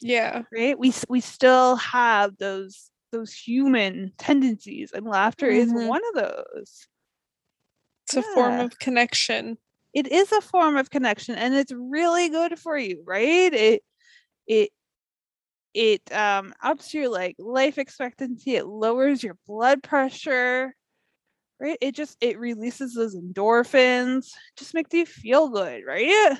Yeah. 0.00 0.42
right 0.52 0.78
we 0.78 0.92
we 1.08 1.20
still 1.20 1.76
have 1.76 2.36
those 2.38 2.90
those 3.12 3.32
human 3.32 4.10
tendencies 4.18 4.90
and 4.92 5.06
laughter 5.06 5.46
is 5.48 5.72
Mhm. 5.72 5.86
one 5.86 6.02
of 6.08 6.24
those 6.24 6.88
It's 8.18 8.26
a 8.28 8.34
form 8.34 8.60
of 8.60 8.78
connection. 8.78 9.58
it 9.92 10.10
is 10.10 10.32
a 10.32 10.40
form 10.40 10.76
of 10.76 10.90
connection 10.90 11.34
and 11.36 11.54
it's 11.54 11.72
really 11.72 12.28
good 12.28 12.58
for 12.58 12.76
you 12.76 13.02
right? 13.06 13.52
It 13.52 13.82
it 14.46 14.70
it 15.74 16.02
um 16.12 16.54
ups 16.62 16.94
your 16.94 17.08
like 17.08 17.36
life 17.38 17.78
expectancy 17.78 18.54
it 18.56 18.66
lowers 18.66 19.22
your 19.22 19.36
blood 19.46 19.82
pressure 19.82 20.74
right? 21.60 21.78
It 21.80 21.94
just 21.94 22.16
it 22.20 22.38
releases 22.38 22.94
those 22.94 23.16
endorphins 23.16 24.28
just 24.56 24.74
makes 24.74 24.92
you 24.92 25.06
feel 25.06 25.48
good 25.48 25.82
right? 25.86 26.36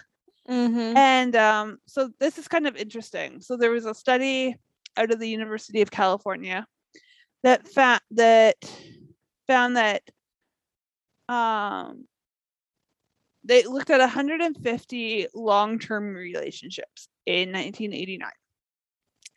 Mm-hmm. 0.49 0.97
and 0.97 1.37
um 1.37 1.79
so 1.87 2.11
this 2.21 2.37
is 2.39 2.49
kind 2.49 2.67
of 2.67 2.77
interesting. 2.77 3.41
So 3.41 3.57
there 3.57 3.71
was 3.71 3.87
a 3.87 3.95
study 3.95 4.57
out 4.97 5.11
of 5.11 5.19
the 5.19 5.29
university 5.29 5.83
of 5.83 5.91
california 5.91 6.67
that 7.43 7.67
found 7.69 8.01
that 8.13 8.57
found 9.47 9.77
that 9.77 10.03
um 11.29 12.07
they 13.45 13.63
looked 13.65 13.91
at 13.91 14.01
150 14.01 15.27
long-term 15.35 16.15
relationships 16.15 17.09
in 17.27 17.53
1989 17.53 18.31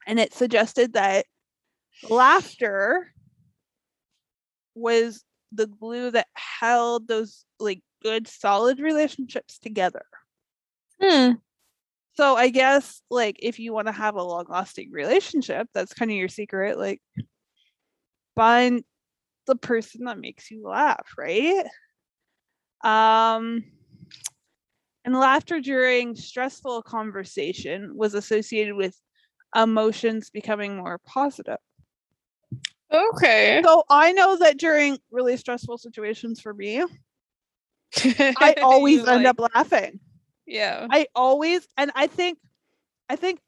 and 0.06 0.19
it 0.19 0.34
suggested 0.34 0.93
that 0.93 1.26
laughter 2.10 3.12
was 4.76 5.23
the 5.52 5.67
glue 5.67 6.12
that 6.12 6.28
held 6.36 7.08
those 7.08 7.45
like 7.60 7.82
good 8.04 8.28
solid 8.28 8.80
relationships 8.80 9.58
together 9.60 10.04
Hmm. 11.02 11.34
so 12.15 12.36
I 12.36 12.50
guess 12.50 13.02
like 13.12 13.38
if 13.39 13.60
you 13.60 13.71
want 13.71 13.88
to 13.88 13.91
have 13.93 14.15
a 14.15 14.23
long 14.23 14.45
lasting 14.50 14.91
relationship, 14.91 15.67
that's 15.76 15.93
kind 15.93 16.10
of 16.10 16.17
your 16.17 16.28
secret. 16.28 16.80
Like 16.80 17.02
find 18.36 18.84
the 19.47 19.55
person 19.55 20.05
that 20.05 20.19
makes 20.19 20.51
you 20.51 20.67
laugh, 20.67 21.13
right? 21.17 21.65
Um 22.83 23.63
and 25.05 25.15
laughter 25.15 25.62
during 25.62 26.15
stressful 26.15 26.83
conversation 26.83 27.93
was 27.95 28.13
associated 28.13 28.75
with 28.75 28.99
emotions 29.55 30.29
becoming 30.29 30.75
more 30.77 30.99
positive. 31.05 31.57
Okay. 32.91 33.62
So 33.63 33.83
I 33.89 34.12
know 34.12 34.38
that 34.38 34.57
during 34.57 34.97
really 35.12 35.38
stressful 35.38 35.77
situations 35.77 36.39
for 36.41 36.53
me, 36.53 36.83
I 37.95 38.55
always 38.62 38.97
You 38.99 39.05
end 39.05 39.23
like- 39.23 39.39
up 39.39 39.49
laughing. 39.55 39.99
Yeah. 40.45 40.88
I 40.89 41.07
always 41.15 41.67
and 41.77 41.91
I 41.95 42.07
think 42.07 42.38
I 43.10 43.15
think 43.15 43.39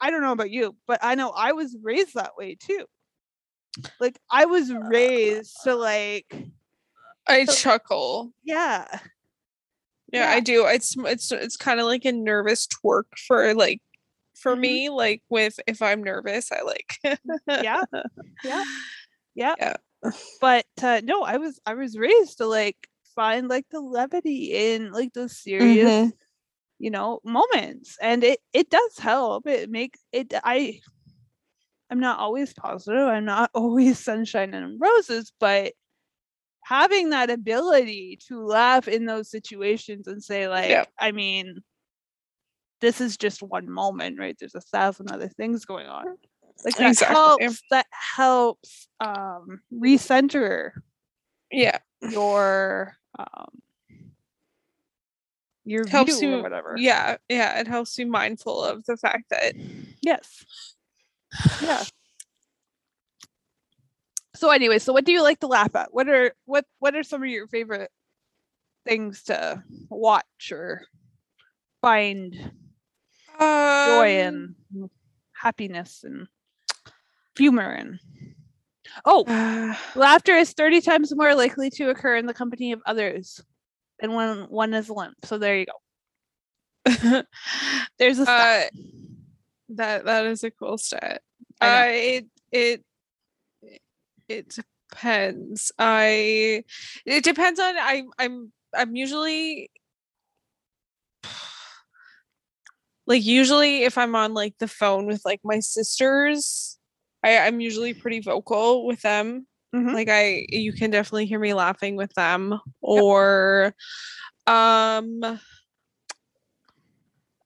I 0.00 0.10
don't 0.10 0.22
know 0.22 0.32
about 0.32 0.50
you, 0.50 0.76
but 0.86 1.00
I 1.02 1.14
know 1.14 1.30
I 1.30 1.52
was 1.52 1.76
raised 1.82 2.14
that 2.14 2.36
way 2.36 2.54
too. 2.54 2.84
Like 4.00 4.18
I 4.30 4.44
was 4.46 4.72
raised 4.72 5.56
to 5.64 5.74
like 5.74 6.32
I 7.26 7.44
So- 7.44 7.52
chuckle. 7.54 8.32
yeah. 8.44 8.86
Yeah, 10.12 10.30
Yeah. 10.30 10.30
I 10.30 10.40
do. 10.40 10.66
It's 10.66 10.96
it's 10.98 11.30
it's 11.32 11.56
kind 11.56 11.80
of 11.80 11.86
like 11.86 12.04
a 12.06 12.12
nervous 12.12 12.66
twerk 12.66 13.04
for 13.26 13.52
like 13.54 13.82
for 14.34 14.56
Mhm. 14.56 14.60
me. 14.60 14.88
Like 14.90 15.22
with 15.28 15.58
if 15.66 15.82
I'm 15.82 16.02
nervous, 16.02 16.50
I 16.52 16.62
like. 16.62 16.94
Yeah. 17.46 17.84
Yeah. 18.44 18.64
Yeah. 19.34 19.54
Yeah. 19.58 19.74
But 20.40 20.66
uh, 20.82 21.00
no, 21.04 21.22
I 21.22 21.36
was 21.38 21.60
I 21.66 21.74
was 21.74 21.98
raised 21.98 22.38
to 22.38 22.46
like 22.46 22.76
find 23.14 23.48
like 23.48 23.66
the 23.70 23.80
levity 23.80 24.54
in 24.54 24.92
like 24.92 25.12
those 25.12 25.36
serious 25.36 25.88
Mhm. 25.90 26.12
you 26.78 26.90
know 26.90 27.18
moments 27.24 27.98
and 28.00 28.22
it 28.22 28.38
it 28.52 28.70
does 28.70 28.96
help 28.98 29.48
it 29.48 29.68
make 29.68 29.96
it 30.12 30.32
i 30.44 30.78
i'm 31.90 32.00
not 32.00 32.18
always 32.18 32.52
positive 32.52 33.06
i'm 33.08 33.24
not 33.24 33.50
always 33.54 33.98
sunshine 33.98 34.54
and 34.54 34.80
roses 34.80 35.32
but 35.40 35.72
having 36.64 37.10
that 37.10 37.30
ability 37.30 38.18
to 38.28 38.44
laugh 38.44 38.88
in 38.88 39.06
those 39.06 39.30
situations 39.30 40.06
and 40.06 40.22
say 40.22 40.48
like 40.48 40.68
Yeah. 40.70 40.84
i 40.98 41.12
mean 41.12 41.60
this 42.80 43.00
is 43.00 43.16
just 43.16 43.42
one 43.42 43.70
moment 43.70 44.18
right 44.18 44.36
there's 44.38 44.54
a 44.54 44.60
thousand 44.60 45.10
other 45.10 45.28
things 45.28 45.64
going 45.64 45.86
on 45.86 46.04
like 46.64 46.76
that 46.76 46.88
Exactly. 46.90 47.14
helps 47.14 47.62
that 47.70 47.86
helps 47.90 48.88
um 49.00 49.60
recenter 49.72 50.72
Yeah. 51.50 51.78
your 52.10 52.96
um 53.18 53.62
your 55.64 55.86
Helps 55.86 56.18
view 56.18 56.30
or 56.32 56.36
you. 56.36 56.42
whatever 56.42 56.74
Yeah. 56.78 57.16
Yeah. 57.28 57.60
It 57.60 57.68
helps 57.68 57.98
you 57.98 58.06
mindful 58.06 58.62
of 58.64 58.84
the 58.86 58.96
fact 58.96 59.24
that. 59.30 59.54
Yes. 60.00 60.44
Yeah. 61.60 61.82
So 64.34 64.50
anyway, 64.50 64.78
so 64.78 64.92
what 64.92 65.04
do 65.04 65.12
you 65.12 65.22
like 65.22 65.40
to 65.40 65.46
laugh 65.48 65.74
at? 65.74 65.92
What 65.92 66.08
are 66.08 66.32
what 66.44 66.64
what 66.78 66.94
are 66.94 67.02
some 67.02 67.22
of 67.22 67.28
your 67.28 67.48
favorite 67.48 67.90
things 68.86 69.24
to 69.24 69.62
watch 69.90 70.52
or 70.52 70.82
find 71.82 72.34
joy 73.38 74.22
Um, 74.26 74.54
and 74.70 74.90
happiness 75.32 76.04
and 76.04 76.28
humor 77.36 77.70
and 77.70 77.98
Oh, 79.04 79.24
Uh, 79.26 79.74
laughter 79.96 80.36
is 80.36 80.52
30 80.52 80.80
times 80.80 81.14
more 81.14 81.34
likely 81.34 81.70
to 81.70 81.90
occur 81.90 82.16
in 82.16 82.26
the 82.26 82.34
company 82.34 82.72
of 82.72 82.80
others 82.86 83.40
than 84.00 84.12
when 84.14 84.44
one 84.48 84.72
is 84.72 84.88
alone. 84.88 85.14
So 85.24 85.38
there 85.38 85.58
you 85.58 85.66
go. 85.66 85.72
There's 87.98 88.18
a 88.18 88.30
uh, 88.30 88.64
that 89.70 90.04
that 90.04 90.26
is 90.26 90.44
a 90.44 90.50
cool 90.50 90.78
stat. 90.78 91.22
I. 91.60 91.68
Uh, 91.68 91.92
it 91.92 92.26
it 92.52 92.84
it 94.28 94.62
depends. 94.90 95.72
I 95.78 96.64
it 97.04 97.24
depends 97.24 97.60
on 97.60 97.76
I 97.76 98.04
I'm 98.18 98.52
I'm 98.74 98.96
usually 98.96 99.70
like 103.06 103.24
usually 103.24 103.84
if 103.84 103.96
I'm 103.96 104.14
on 104.14 104.34
like 104.34 104.54
the 104.58 104.68
phone 104.68 105.06
with 105.06 105.22
like 105.24 105.40
my 105.44 105.60
sisters, 105.60 106.78
I 107.22 107.38
I'm 107.38 107.60
usually 107.60 107.94
pretty 107.94 108.20
vocal 108.20 108.86
with 108.86 109.00
them. 109.02 109.46
Mhm. 109.74 109.94
Like 109.94 110.08
I 110.10 110.46
you 110.48 110.72
can 110.72 110.90
definitely 110.90 111.26
hear 111.26 111.38
me 111.38 111.54
laughing 111.54 111.96
with 111.96 112.12
them 112.14 112.58
or 112.80 113.74
um 114.46 115.20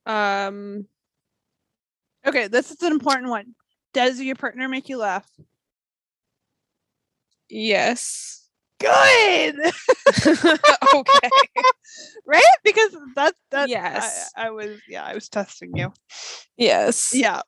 um 0.06 0.86
Okay, 2.26 2.48
this 2.48 2.70
is 2.70 2.82
an 2.82 2.92
important 2.92 3.28
one. 3.30 3.54
Does 3.92 4.20
your 4.20 4.36
partner 4.36 4.68
make 4.68 4.88
you 4.88 4.98
laugh? 4.98 5.28
yes. 7.48 8.48
Good. 8.80 9.54
okay. 10.94 11.30
right? 12.26 12.42
Because 12.64 12.96
that's 13.14 13.38
that 13.50 13.68
Yes. 13.68 14.30
I, 14.36 14.46
I 14.46 14.50
was 14.50 14.80
yeah, 14.88 15.04
I 15.04 15.14
was 15.14 15.28
testing 15.28 15.76
you. 15.76 15.92
Yes. 16.56 17.12
Yeah. 17.14 17.42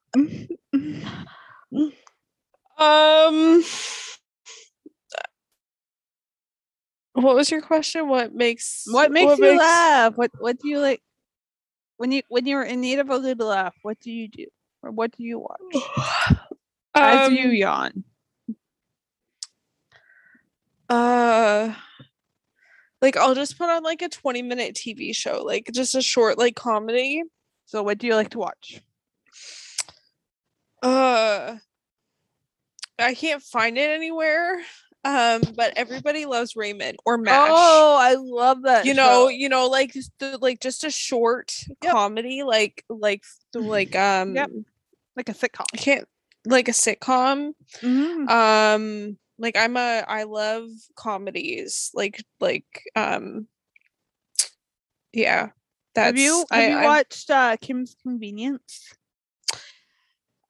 Um 2.79 3.65
What 7.15 7.37
was 7.37 7.51
your 7.51 7.63
question? 7.63 8.09
What 8.09 8.35
makes 8.35 8.85
What 8.87 9.11
makes 9.11 9.39
you 9.39 9.59
laugh? 9.59 10.17
What 10.17 10.31
what 10.39 10.59
do 10.61 10.69
you 10.69 10.79
like 10.79 11.01
when 11.97 12.13
you 12.13 12.23
when 12.29 12.47
you're 12.47 12.63
in 12.63 12.81
need 12.81 12.99
of 12.99 13.11
a 13.11 13.19
good 13.19 13.41
laugh, 13.41 13.75
what 13.83 13.99
do 14.01 14.13
you 14.13 14.29
do? 14.29 14.47
Or 14.85 14.91
what 14.93 15.17
do 15.17 15.25
you 15.25 15.39
watch? 15.39 16.37
As 16.95 17.31
you 17.33 17.47
Um, 17.49 17.55
yawn. 17.55 18.05
uh 20.89 21.75
like 23.01 23.17
I'll 23.17 23.35
just 23.35 23.59
put 23.59 23.69
on 23.71 23.83
like 23.83 24.03
a 24.03 24.09
20 24.09 24.43
minute 24.43 24.75
TV 24.75 25.15
show, 25.15 25.43
like 25.43 25.71
just 25.75 25.95
a 25.95 26.03
short 26.03 26.39
like 26.39 26.55
comedy. 26.57 27.23
So 27.67 27.83
what 27.83 27.99
do 27.99 28.07
you 28.07 28.15
like 28.15 28.31
to 28.31 28.39
watch? 28.39 28.81
Uh 30.83 31.57
I 32.99 33.15
can't 33.15 33.43
find 33.43 33.77
it 33.77 33.91
anywhere. 33.91 34.61
Um, 35.07 35.43
but 35.55 35.75
everybody 35.77 36.25
loves 36.25 36.57
Raymond 36.57 36.97
or 37.05 37.19
Mash. 37.19 37.51
Oh, 37.53 37.99
I 38.01 38.15
love 38.19 38.63
that. 38.63 38.87
you 38.87 38.95
know, 38.95 39.25
show. 39.25 39.29
you 39.29 39.51
know, 39.51 39.67
like 39.67 39.93
just 39.93 40.13
the, 40.19 40.39
like 40.41 40.61
just 40.61 40.83
a 40.85 40.91
short 40.91 41.53
Yep. 41.83 41.93
comedy, 41.93 42.43
like 42.43 42.85
like 42.89 43.23
the- 43.53 43.61
like 43.61 43.95
um 43.97 44.35
like 45.17 45.29
a 45.29 45.35
sitcom. 45.35 45.65
I 45.73 45.77
can't 45.77 46.09
like 46.47 46.69
a 46.69 46.73
sitcom. 46.73 47.53
Mhm. 47.83 48.29
Um 48.29 49.19
like 49.39 49.57
I'm 49.57 49.77
a 49.77 50.05
I 50.07 50.25
love 50.25 50.69
comedies. 50.97 51.91
Like 51.95 52.23
like 52.41 52.67
um 52.97 53.47
yeah. 55.13 55.51
That's 55.95 56.07
have 56.07 56.19
you 56.19 56.45
have 56.51 56.63
I, 56.63 56.69
you 56.81 56.85
watched 56.85 57.31
uh 57.31 57.57
Kim's 57.61 57.97
Convenience? 58.03 58.93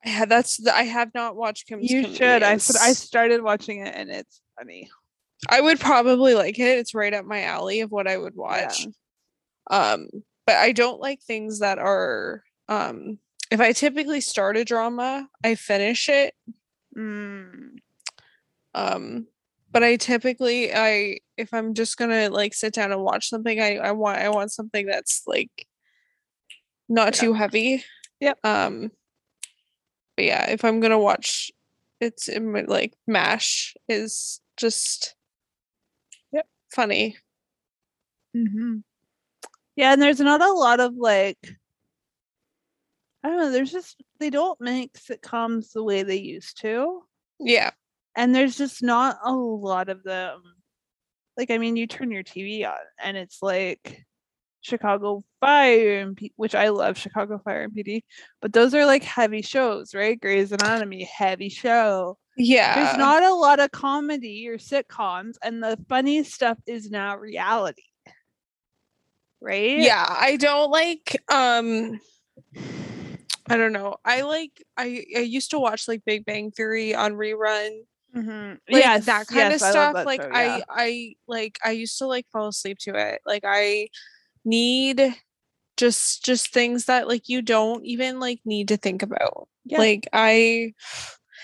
Yeah, 0.03 0.25
that's 0.25 0.57
the, 0.57 0.75
I 0.75 0.83
have 0.83 1.11
not 1.15 1.35
watched 1.35 1.67
Kim's 1.67 1.89
convenience. 1.89 2.11
you 2.11 2.15
should. 2.15 2.43
I 2.43 2.57
Convenience. 2.57 2.97
started 2.99 3.41
watching 3.41 3.85
it 3.85 3.95
and 3.95 4.09
it's 4.11 4.41
funny. 4.57 4.89
I 5.49 5.61
would 5.61 5.79
probably 5.79 6.35
like 6.35 6.59
it. 6.59 6.77
It's 6.77 6.93
right 6.93 7.13
up 7.13 7.25
my 7.25 7.43
alley 7.43 7.81
of 7.81 7.91
what 7.91 8.07
I 8.07 8.17
would 8.17 8.35
watch. 8.35 8.87
Um, 9.69 10.07
but 10.45 10.55
I 10.55 10.71
don't 10.73 10.99
like 11.01 11.21
things 11.21 11.59
that 11.59 11.79
are 11.79 12.43
um 12.69 13.19
if 13.51 13.59
I 13.59 13.71
typically 13.71 14.21
start 14.21 14.57
a 14.57 14.65
drama, 14.65 15.27
I 15.43 15.55
finish 15.55 16.09
it. 16.09 16.33
Mm. 16.97 17.77
Um, 18.73 19.27
but 19.71 19.83
I 19.83 19.95
typically 19.97 20.73
I 20.73 21.19
if 21.37 21.53
I'm 21.53 21.73
just 21.73 21.97
gonna 21.97 22.29
like 22.29 22.53
sit 22.53 22.73
down 22.73 22.91
and 22.91 23.01
watch 23.03 23.29
something, 23.29 23.59
I 23.59 23.77
I 23.77 23.91
want 23.91 24.19
I 24.19 24.29
want 24.29 24.51
something 24.51 24.85
that's 24.85 25.23
like 25.27 25.67
not 26.89 27.15
Yeah. 27.15 27.21
too 27.21 27.33
heavy. 27.33 27.83
Yep. 28.19 28.39
Um 28.45 28.91
but 30.15 30.25
yeah, 30.25 30.49
if 30.49 30.63
I'm 30.63 30.79
gonna 30.79 30.99
watch 30.99 31.51
it's 31.99 32.27
in 32.27 32.51
my- 32.51 32.61
like 32.61 32.93
MASH 33.07 33.75
is 33.89 34.39
just 34.57 35.15
Yep. 36.31 36.47
funny. 36.71 37.17
hmm 38.33 38.77
Yeah, 39.75 39.93
and 39.93 40.01
there's 40.01 40.19
not 40.21 40.41
a 40.41 40.53
lot 40.53 40.79
of 40.79 40.95
like 40.95 41.37
I 43.25 43.29
don't 43.29 43.37
know, 43.39 43.51
there's 43.51 43.71
just 43.71 44.03
they 44.19 44.29
don't 44.29 44.61
make 44.61 44.93
sitcoms 44.93 45.71
the 45.71 45.83
way 45.83 46.03
they 46.03 46.17
used 46.17 46.61
to. 46.61 47.01
Yeah. 47.39 47.71
And 48.15 48.35
there's 48.35 48.55
just 48.55 48.83
not 48.83 49.17
a 49.23 49.33
lot 49.33 49.89
of 49.89 50.03
them. 50.03 50.43
Like 51.35 51.49
I 51.49 51.57
mean, 51.57 51.75
you 51.75 51.87
turn 51.87 52.11
your 52.11 52.21
TV 52.21 52.67
on 52.67 52.77
and 53.03 53.17
it's 53.17 53.41
like 53.41 54.05
Chicago 54.61 55.23
Fire 55.39 56.01
and 56.01 56.15
P- 56.15 56.33
which 56.35 56.53
I 56.53 56.69
love 56.69 56.99
Chicago 56.99 57.41
Fire 57.43 57.63
and 57.63 57.73
PD, 57.73 58.03
but 58.43 58.53
those 58.53 58.75
are 58.75 58.85
like 58.85 59.03
heavy 59.03 59.41
shows, 59.41 59.95
right? 59.95 60.21
Grey's 60.21 60.51
Anatomy, 60.51 61.03
heavy 61.05 61.49
show. 61.49 62.19
Yeah. 62.37 62.75
There's 62.75 62.97
not 62.99 63.23
a 63.23 63.33
lot 63.33 63.59
of 63.59 63.71
comedy 63.71 64.47
or 64.47 64.59
sitcoms, 64.59 65.33
and 65.41 65.63
the 65.63 65.79
funny 65.89 66.23
stuff 66.23 66.59
is 66.67 66.91
now 66.91 67.17
reality. 67.17 67.81
Right? 69.41 69.77
yeah 69.79 70.05
i 70.07 70.37
don't 70.37 70.71
like 70.71 71.21
um 71.31 71.99
i 73.49 73.57
don't 73.57 73.73
know 73.73 73.95
i 74.05 74.21
like 74.21 74.63
i 74.77 75.05
i 75.15 75.19
used 75.19 75.51
to 75.51 75.59
watch 75.59 75.87
like 75.87 76.03
big 76.05 76.25
bang 76.25 76.51
theory 76.51 76.95
on 76.95 77.13
rerun 77.13 77.81
Mm-hmm. 78.15 78.51
like 78.73 78.81
yes, 78.83 79.05
that 79.07 79.27
kind 79.27 79.51
yes, 79.51 79.61
of 79.61 79.67
I 79.67 79.71
stuff 79.71 79.93
that 79.95 80.05
like 80.05 80.21
show, 80.21 80.29
i 80.31 80.57
yeah. 80.57 80.63
i 80.69 81.13
like 81.27 81.59
i 81.65 81.71
used 81.71 81.97
to 81.97 82.07
like 82.07 82.25
fall 82.31 82.47
asleep 82.47 82.77
to 82.83 82.95
it 82.95 83.19
like 83.25 83.43
i 83.45 83.89
need 84.45 85.13
just 85.75 86.23
just 86.23 86.53
things 86.53 86.85
that 86.85 87.09
like 87.09 87.27
you 87.27 87.41
don't 87.41 87.85
even 87.85 88.21
like 88.21 88.39
need 88.45 88.69
to 88.69 88.77
think 88.77 89.01
about 89.03 89.49
Yeah. 89.65 89.79
like 89.79 90.07
i 90.13 90.73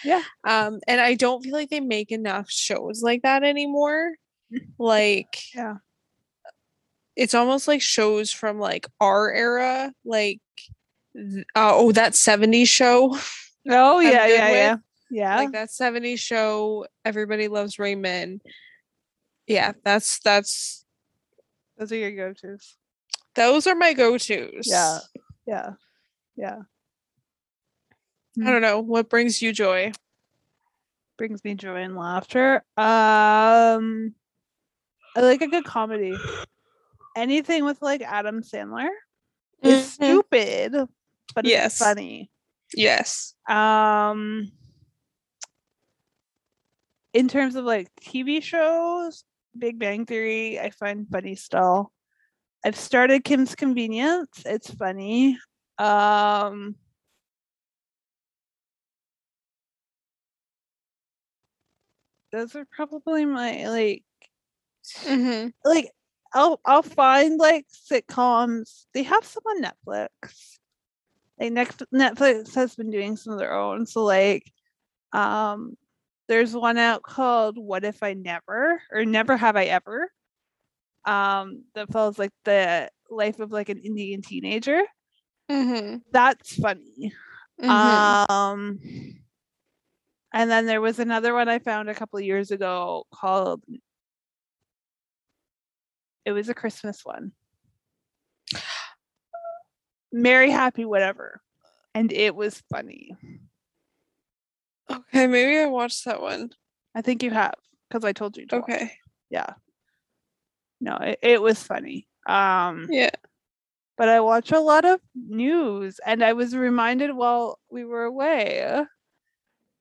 Yeah. 0.05 0.21
um 0.47 0.79
and 0.87 1.01
i 1.01 1.13
don't 1.15 1.43
feel 1.43 1.51
like 1.51 1.69
they 1.69 1.81
make 1.81 2.09
enough 2.09 2.49
shows 2.49 3.01
like 3.03 3.23
that 3.23 3.43
anymore 3.43 4.13
like 4.79 5.43
Yeah. 5.53 5.75
it's 7.17 7.33
almost 7.33 7.67
like 7.67 7.81
shows 7.81 8.31
from 8.31 8.59
like 8.59 8.87
our 9.01 9.29
era 9.33 9.91
like 10.05 10.39
uh, 11.17 11.41
oh 11.55 11.91
that 11.91 12.13
70s 12.13 12.67
show 12.69 13.17
Oh 13.69 13.99
I'm 13.99 14.11
yeah, 14.11 14.27
good 14.27 14.33
yeah, 14.35 14.49
yeah, 14.51 14.75
yeah. 15.09 15.37
like 15.37 15.51
that 15.51 15.69
70s 15.69 16.19
show 16.19 16.85
everybody 17.05 17.47
loves 17.47 17.77
raymond 17.79 18.41
yeah 19.47 19.73
that's 19.83 20.19
that's 20.19 20.85
Those 21.77 21.91
are 21.91 21.95
your 21.97 22.11
go-tos. 22.11 22.77
those 23.35 23.67
are 23.67 23.75
my 23.75 23.93
go-to's 23.93 24.67
Yeah, 24.67 24.99
yeah, 25.45 25.69
yeah. 26.35 26.59
i 28.43 28.51
don't 28.51 28.61
know 28.61 28.79
what 28.79 29.09
brings 29.09 29.41
you 29.41 29.51
joy 29.53 29.91
Brings 31.17 31.43
me 31.43 31.53
joy 31.53 31.75
and 31.83 31.95
laughter. 31.95 32.63
Um, 32.77 34.15
I 35.15 35.19
like 35.21 35.41
a 35.43 35.47
good 35.47 35.65
comedy. 35.65 36.15
Anything 37.15 37.63
with 37.63 37.79
like 37.79 38.01
Adam 38.01 38.41
Sandler 38.41 38.87
is 39.61 39.77
Mhm. 39.77 39.91
stupid, 39.91 40.75
but 41.33 41.45
Yes. 41.45 41.73
it's 41.73 41.79
funny. 41.79 42.29
yes 42.73 43.35
Um, 43.49 44.51
in 47.13 47.27
terms 47.27 47.55
of 47.55 47.65
like 47.65 47.89
TV 48.01 48.41
shows, 48.41 49.23
Big 49.57 49.79
Bang 49.79 50.05
Theory, 50.05 50.59
I 50.59 50.69
find 50.69 51.07
funny 51.09 51.35
still. 51.35 51.91
I've 52.63 52.75
started 52.77 53.23
Kim's 53.23 53.55
Convenience. 53.55 54.43
It's 54.45 54.69
funny. 54.73 55.37
Um, 55.77 56.75
those 62.31 62.55
are 62.55 62.65
probably 62.71 63.25
my 63.25 63.67
like 63.67 64.03
mm-hmm. 65.03 65.49
like 65.65 65.89
I'll 66.33 66.59
I'll 66.65 66.83
find 66.83 67.37
like 67.39 67.65
sitcoms. 67.91 68.85
They 68.93 69.03
have 69.03 69.25
some 69.25 69.43
on 69.45 69.63
Netflix. 69.63 70.59
Like 71.41 71.53
next 71.53 71.83
Netflix 71.91 72.53
has 72.53 72.75
been 72.75 72.91
doing 72.91 73.17
some 73.17 73.33
of 73.33 73.39
their 73.39 73.53
own. 73.53 73.87
So 73.87 74.03
like 74.03 74.51
um 75.11 75.75
there's 76.27 76.55
one 76.55 76.77
out 76.77 77.01
called 77.01 77.57
What 77.57 77.83
If 77.83 78.03
I 78.03 78.13
Never 78.13 78.81
or 78.91 79.05
Never 79.05 79.35
Have 79.35 79.55
I 79.55 79.65
Ever. 79.65 80.11
Um 81.05 81.65
that 81.73 81.91
follows 81.91 82.19
like 82.19 82.31
the 82.45 82.89
life 83.09 83.39
of 83.39 83.51
like 83.51 83.69
an 83.69 83.79
Indian 83.79 84.21
teenager. 84.21 84.83
Mm-hmm. 85.49 85.97
That's 86.11 86.55
funny. 86.55 87.11
Mm-hmm. 87.59 88.31
Um 88.31 88.79
And 90.31 90.51
then 90.51 90.67
there 90.67 90.79
was 90.79 90.99
another 90.99 91.33
one 91.33 91.49
I 91.49 91.57
found 91.57 91.89
a 91.89 91.95
couple 91.95 92.19
of 92.19 92.25
years 92.25 92.51
ago 92.51 93.05
called 93.11 93.63
it 96.23 96.33
was 96.33 96.49
a 96.49 96.53
Christmas 96.53 97.01
one. 97.03 97.31
Merry 100.11 100.49
Happy 100.51 100.85
Whatever. 100.85 101.41
And 101.93 102.11
it 102.11 102.35
was 102.35 102.61
funny. 102.71 103.15
Okay, 104.89 105.27
maybe 105.27 105.57
I 105.57 105.67
watched 105.67 106.05
that 106.05 106.21
one. 106.21 106.51
I 106.95 107.01
think 107.01 107.23
you 107.23 107.31
have 107.31 107.55
because 107.89 108.03
I 108.03 108.11
told 108.13 108.37
you 108.37 108.45
to. 108.47 108.57
watch. 108.57 108.63
Okay. 108.63 108.91
Yeah. 109.29 109.53
No, 110.81 110.97
it, 110.97 111.19
it 111.21 111.41
was 111.41 111.61
funny. 111.63 112.07
Um 112.27 112.87
Yeah. 112.89 113.11
but 113.97 114.09
I 114.09 114.19
watch 114.19 114.51
a 114.51 114.59
lot 114.59 114.83
of 114.85 114.99
news 115.15 115.99
and 116.05 116.23
I 116.23 116.33
was 116.33 116.55
reminded 116.55 117.13
while 117.13 117.59
we 117.69 117.85
were 117.85 118.03
away. 118.03 118.83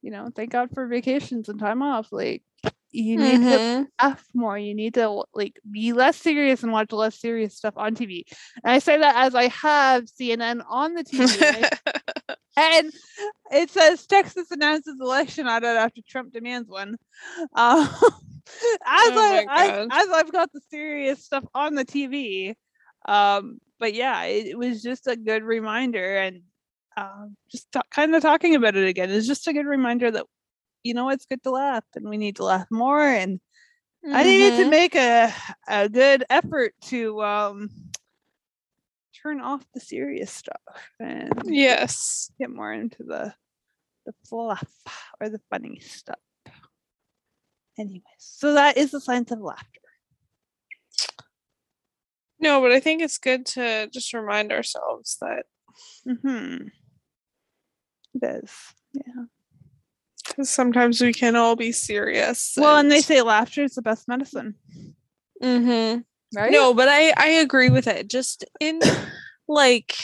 You 0.03 0.11
know, 0.11 0.31
thank 0.35 0.51
God 0.51 0.71
for 0.73 0.87
vacations 0.87 1.49
and 1.49 1.59
time 1.59 1.83
off. 1.83 2.13
Like 2.13 2.43
you 2.93 3.17
need 3.17 3.41
to 3.43 3.61
Mhm. 3.61 3.89
laugh 4.01 4.25
more. 4.35 4.59
You 4.59 4.75
need 4.75 4.95
to 4.95 5.25
like 5.35 5.59
be 5.71 5.93
less 5.93 6.17
serious 6.17 6.63
and 6.63 6.73
watch 6.73 6.93
less 6.93 7.21
serious 7.21 7.57
stuff 7.57 7.75
on 7.77 7.95
TV. 7.95 8.25
And 8.65 8.73
I 8.73 8.79
say 8.79 8.99
that 8.99 9.17
as 9.17 9.35
I 9.35 9.49
have 9.49 10.05
CNN 10.05 10.63
on 10.69 10.95
the 10.95 11.05
TV. 11.05 11.67
and 12.57 12.93
it 13.53 13.71
says 13.71 14.07
Texas 14.07 14.51
announces 14.51 14.97
election 15.01 15.47
audit 15.47 15.77
after 15.77 16.01
Trump 16.09 16.33
demands 16.33 16.69
one. 16.69 16.97
Um, 17.55 17.89
as 18.85 19.15
Oh 19.15 19.45
I 19.49 19.69
my 19.87 19.89
as, 19.91 20.09
I've 20.09 20.33
got 20.33 20.53
the 20.53 20.61
serious 20.71 21.25
stuff 21.25 21.45
on 21.55 21.75
the 21.75 21.85
TV, 21.85 22.55
um, 23.07 23.59
but 23.79 23.95
yeah, 23.95 24.25
it, 24.25 24.47
it 24.49 24.59
was 24.59 24.83
just 24.83 25.07
a 25.07 25.17
good 25.17 25.43
reminder, 25.45 26.17
and 26.19 26.43
um, 26.97 27.37
just 27.51 27.67
kind 27.91 28.15
of 28.15 28.23
talking 28.23 28.55
about 28.55 28.77
it 28.77 28.87
again 28.87 29.11
is 29.11 29.27
just 29.27 29.47
a 29.47 29.53
good 29.53 29.67
reminder 29.67 30.11
that 30.11 30.27
you 30.83 30.95
know 30.95 31.09
it's 31.11 31.27
good 31.27 31.43
to 31.45 31.51
laugh, 31.51 31.85
and 31.95 32.09
we 32.09 32.17
need 32.17 32.37
to 32.37 32.45
laugh 32.45 32.67
more, 32.71 33.01
and 33.03 33.41
I 34.05 34.23
needed 34.25 34.57
to 34.57 34.65
Mhm. 34.65 34.71
make 34.71 34.95
a 34.97 35.33
a 35.69 35.89
good 35.89 36.25
effort 36.31 36.75
to 36.87 37.23
um 37.23 37.71
turn 39.23 39.41
off 39.41 39.65
the 39.75 39.81
serious 39.81 40.33
stuff 40.33 40.61
and 40.99 41.33
Yes. 41.45 42.31
get 42.39 42.51
more 42.51 42.73
into 42.73 43.03
the 43.05 43.35
the 44.07 44.15
fluff 44.27 44.65
or 45.21 45.29
the 45.29 45.41
funny 45.51 45.79
stuff. 45.81 46.19
Anyways, 47.79 48.03
so 48.19 48.55
that 48.55 48.77
is 48.79 48.91
the 48.93 49.01
science 49.01 49.31
of 49.31 49.41
laughter. 49.41 49.67
No, 52.39 52.63
but 52.63 52.73
I 52.73 52.81
think 52.81 53.03
it's 53.03 53.19
good 53.19 53.45
to 53.47 53.89
just 53.93 54.15
remind 54.15 54.53
ourselves 54.53 55.19
that 55.21 55.45
Mm-hmm. 56.07 56.69
It 58.15 58.25
is. 58.45 58.51
Yeah. 58.95 59.25
'Cause 60.31 60.49
sometimes 60.61 61.01
we 61.01 61.13
can 61.13 61.37
all 61.37 61.57
be 61.57 61.73
serious. 61.73 62.55
Well, 62.57 62.79
and 62.79 62.91
they 62.91 63.01
say 63.01 63.21
laughter 63.23 63.63
is 63.65 63.75
the 63.75 63.83
best 63.83 64.09
medicine, 64.09 64.55
Mhm. 65.43 66.05
right? 66.35 66.51
No, 66.53 66.73
but 66.75 66.89
I 66.89 67.13
I 67.17 67.29
agree 67.41 67.71
with 67.71 67.87
it. 67.87 68.09
Just 68.09 68.45
in 68.61 68.81
like 69.49 69.95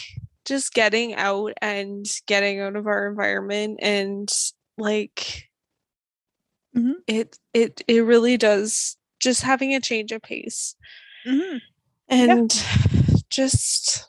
just 0.45 0.75
getting 0.75 1.15
out 1.15 1.53
and 1.63 2.07
getting 2.27 2.61
out 2.61 2.77
of 2.77 2.87
our 2.87 3.09
environment 3.09 3.79
and 3.83 4.29
like 4.79 5.49
Mhm. 6.77 6.95
it 7.07 7.39
it 7.55 7.83
it 7.89 8.01
really 8.05 8.37
does 8.37 8.97
just 9.21 9.43
having 9.43 9.75
a 9.75 9.81
change 9.81 10.13
of 10.13 10.23
pace 10.23 10.77
Mm-hmm. 11.27 11.59
and 12.09 12.65
just 13.31 14.07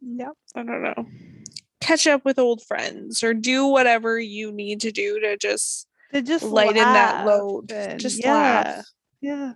Yep. 0.00 0.32
I 0.54 0.62
don't 0.62 0.82
know 0.82 1.06
catch 1.80 2.06
up 2.06 2.24
with 2.24 2.38
old 2.38 2.62
friends 2.62 3.22
or 3.22 3.34
do 3.34 3.66
whatever 3.66 4.18
you 4.18 4.50
need 4.52 4.80
to 4.80 4.90
do 4.90 5.20
to 5.20 5.36
just 5.36 5.86
To 6.12 6.22
just 6.22 6.44
lighten 6.44 6.76
that 6.76 7.26
load. 7.26 7.70
and- 7.72 8.00
Just 8.00 8.20
yeah, 8.22 8.32
laugh. 8.32 8.86
Yeah. 9.20 9.52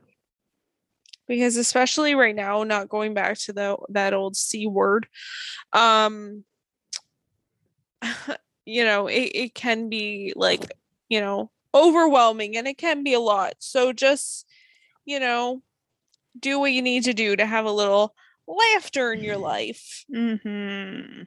because 1.29 1.57
especially 1.57 2.15
right 2.15 2.35
now 2.35 2.63
not 2.65 2.89
going 2.89 3.15
back 3.15 3.39
to 3.39 3.53
the 3.53 3.77
that 3.91 4.13
old 4.15 4.37
c 4.37 4.67
word 4.67 5.07
um 5.73 6.45
you 8.67 8.85
know 8.85 9.07
it, 9.07 9.31
it 9.35 9.55
can 9.55 9.89
be 9.89 10.33
like 10.37 10.71
you 11.09 11.21
know 11.21 11.51
overwhelming 11.75 12.57
and 12.57 12.67
it 12.69 12.77
can 12.77 13.03
be 13.03 13.15
a 13.15 13.21
lot 13.21 13.55
so 13.61 13.93
just 13.93 14.47
you 15.05 15.19
know 15.21 15.63
do 16.39 16.59
what 16.59 16.73
you 16.73 16.83
need 16.83 17.05
to 17.05 17.13
do 17.15 17.35
to 17.37 17.47
have 17.47 17.65
a 17.65 17.73
little 17.73 18.15
laughter 18.47 19.13
in 19.13 19.23
your 19.23 19.39
life 19.39 20.05
Mm-hmm. 20.13 21.23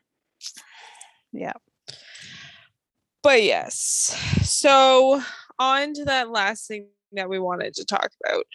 But 3.24 3.44
yes 3.44 4.18
so 4.44 5.22
on 5.60 5.94
to 5.94 6.06
that 6.06 6.30
last 6.30 6.68
thing 6.68 6.88
that 7.14 7.30
we 7.30 7.40
wanted 7.40 7.74
to 7.74 7.86
talk 7.86 8.10
about 8.24 8.46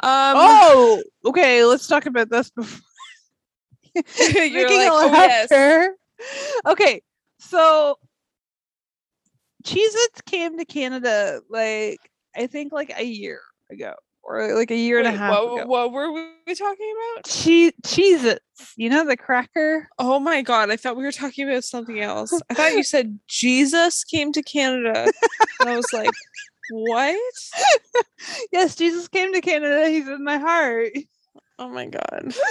um 0.00 0.36
oh, 0.38 1.02
okay. 1.24 1.64
Let's 1.64 1.88
talk 1.88 2.06
about 2.06 2.30
this 2.30 2.50
before. 2.50 2.80
you're 3.94 4.70
like, 4.70 4.92
oh 4.92 5.12
yes. 5.12 5.50
Okay, 6.66 7.02
so 7.40 7.96
Cheez-Its 9.64 10.20
came 10.24 10.56
to 10.56 10.64
Canada 10.64 11.40
like 11.50 11.98
I 12.36 12.46
think 12.46 12.72
like 12.72 12.92
a 12.96 13.04
year 13.04 13.40
ago 13.72 13.94
or 14.28 14.54
like 14.54 14.70
a 14.70 14.76
year 14.76 14.98
and 14.98 15.06
a 15.06 15.10
half 15.10 15.30
what, 15.30 15.62
ago. 15.62 15.66
what 15.66 15.92
were 15.92 16.12
we 16.12 16.54
talking 16.54 16.94
about 17.14 17.24
Cheese, 17.24 17.72
Cheez-Its, 17.84 18.74
you 18.76 18.90
know 18.90 19.06
the 19.06 19.16
cracker? 19.16 19.88
Oh 19.98 20.20
my 20.20 20.42
god, 20.42 20.70
I 20.70 20.76
thought 20.76 20.96
we 20.96 21.02
were 21.02 21.12
talking 21.12 21.48
about 21.48 21.64
something 21.64 21.98
else. 21.98 22.38
I 22.50 22.54
thought 22.54 22.74
you 22.74 22.82
said 22.84 23.18
Jesus 23.26 24.04
came 24.04 24.32
to 24.32 24.42
Canada. 24.42 25.10
and 25.60 25.68
I 25.68 25.76
was 25.76 25.90
like, 25.94 26.10
what? 26.70 27.18
yes, 28.52 28.76
Jesus 28.76 29.08
came 29.08 29.32
to 29.32 29.40
Canada. 29.40 29.88
He's 29.88 30.06
in 30.06 30.22
my 30.22 30.36
heart. 30.36 30.92
Oh 31.58 31.68
my 31.68 31.86
god. 31.86 32.34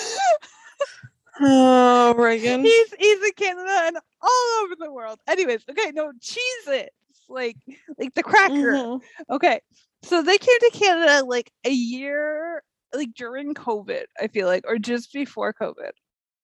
Oh, 1.40 2.16
Reagan. 2.18 2.62
he's 2.64 2.94
he's 2.98 3.24
in 3.24 3.32
Canada 3.36 3.82
and 3.86 3.98
all 4.24 4.64
over 4.64 4.74
the 4.76 4.92
world. 4.92 5.20
Anyways, 5.28 5.64
okay, 5.70 5.92
no 5.94 6.12
Cheez-Its, 6.20 6.90
like 7.30 7.58
like 8.00 8.16
the 8.16 8.24
cracker. 8.24 8.74
Mhm. 8.74 9.02
Okay. 9.30 9.62
So 10.08 10.22
they 10.22 10.38
came 10.38 10.60
to 10.60 10.72
Canada 10.74 11.26
like 11.26 11.52
a 11.66 11.72
year 11.72 12.64
like 12.94 13.14
during 13.16 13.54
COVID, 13.54 14.06
I 14.20 14.28
feel 14.28 14.48
like, 14.48 14.64
or 14.68 14.78
just 14.78 15.12
before 15.14 15.54
COVID. 15.54 15.92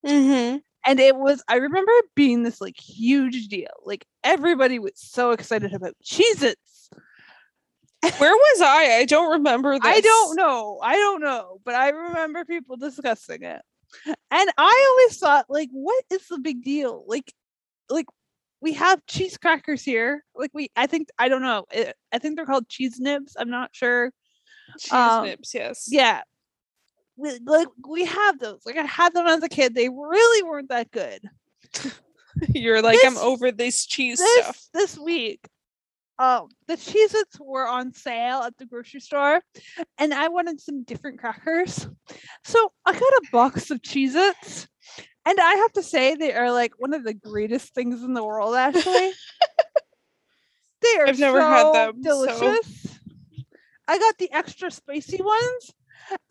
Mhm. 0.06 0.62
And 0.86 1.00
it 1.00 1.16
was 1.16 1.42
I 1.48 1.56
remember 1.56 1.92
it 1.94 2.06
being 2.16 2.44
this 2.44 2.60
like 2.60 2.78
huge 2.78 3.48
deal. 3.48 3.72
Like 3.86 4.06
everybody 4.24 4.80
was 4.80 4.92
so 4.96 5.32
excited 5.32 5.74
about 5.74 5.94
Cheez-Its. 6.04 6.90
Where 8.18 8.36
was 8.36 8.62
I? 8.62 8.98
I 8.98 9.06
don't 9.06 9.32
remember 9.32 9.80
this. 9.80 9.82
I 9.86 10.02
don't 10.02 10.36
know. 10.36 10.80
I 10.84 10.96
don't 10.98 11.22
know, 11.22 11.60
but 11.64 11.74
I 11.74 11.90
remember 11.90 12.44
people 12.44 12.76
discussing 12.76 13.44
it. 13.44 13.62
And 14.06 14.50
I 14.58 14.88
always 14.90 15.18
thought, 15.18 15.46
like, 15.50 15.70
what 15.72 16.04
is 16.12 16.28
the 16.28 16.40
big 16.40 16.64
deal? 16.64 17.06
Like, 17.08 17.32
like 17.90 18.08
we 18.64 18.72
have 18.74 19.06
cheese 19.08 19.38
crackers 19.38 19.84
here. 19.84 20.24
Like 20.34 20.52
we, 20.54 20.70
I 20.76 20.88
think 20.88 21.10
I 21.20 21.28
don't 21.28 21.42
know. 21.42 21.66
I- 21.72 21.94
I 22.14 22.20
think 22.20 22.36
they're 22.38 22.46
called 22.46 22.70
cheese 22.70 22.98
nibs. 23.00 23.36
I'm 23.38 23.50
not 23.50 23.70
sure. 23.76 24.12
Cheese 24.80 24.94
Um, 24.94 25.26
nips, 25.26 25.54
yes. 25.54 25.88
Yeah, 25.92 26.22
we, 27.18 27.38
like 27.46 27.68
we 27.88 28.06
have 28.06 28.40
those. 28.40 28.62
Like 28.66 28.78
I 28.78 28.86
had 28.86 29.14
them 29.14 29.28
as 29.28 29.44
a 29.44 29.50
kid. 29.50 29.76
They 29.76 29.90
really 29.90 30.44
weren't 30.44 30.70
that 30.70 30.90
good. 30.92 31.22
You're 32.50 32.82
like, 32.82 33.00
I'm 33.06 33.18
over 33.18 33.52
this 33.52 33.86
cheese 33.86 34.18
this 34.20 34.44
stuff. 34.44 34.62
this 34.74 34.98
week 34.98 35.42
um 36.20 36.48
the 36.68 36.76
Cheez-Its 36.76 37.40
were 37.40 37.68
on 37.68 37.92
sale 37.92 38.42
at 38.44 38.56
the 38.60 38.68
grocery 38.68 39.00
store 39.00 39.42
and 39.98 40.14
I 40.14 40.28
wanted 40.28 40.62
some 40.62 40.84
different 40.84 41.20
crackers. 41.20 41.88
So 42.44 42.72
I 42.86 42.92
got 42.94 43.02
a 43.02 43.24
box 43.32 43.72
of 43.72 43.82
Cheez-Its 43.82 44.68
and 45.26 45.40
I 45.40 45.54
have 45.56 45.74
to 45.74 45.84
say 45.84 46.16
they 46.16 46.34
are 46.34 46.52
like 46.52 46.74
one 46.80 46.94
of 46.94 47.04
the 47.04 47.14
greatest 47.14 47.74
things 47.74 48.04
in 48.04 48.14
the 48.14 48.24
world 48.24 48.56
actually. 48.56 48.84
they 50.82 50.98
are 51.00 51.08
I've 51.08 51.20
never 51.20 51.42
had 51.42 51.62
so 51.64 51.74
them, 51.74 52.04
so- 52.04 52.26
delicious. 52.26 53.00
I 53.88 54.00
got 54.00 54.18
the 54.18 54.32
extra 54.32 54.72
spicy 54.72 55.22
ones 55.22 55.74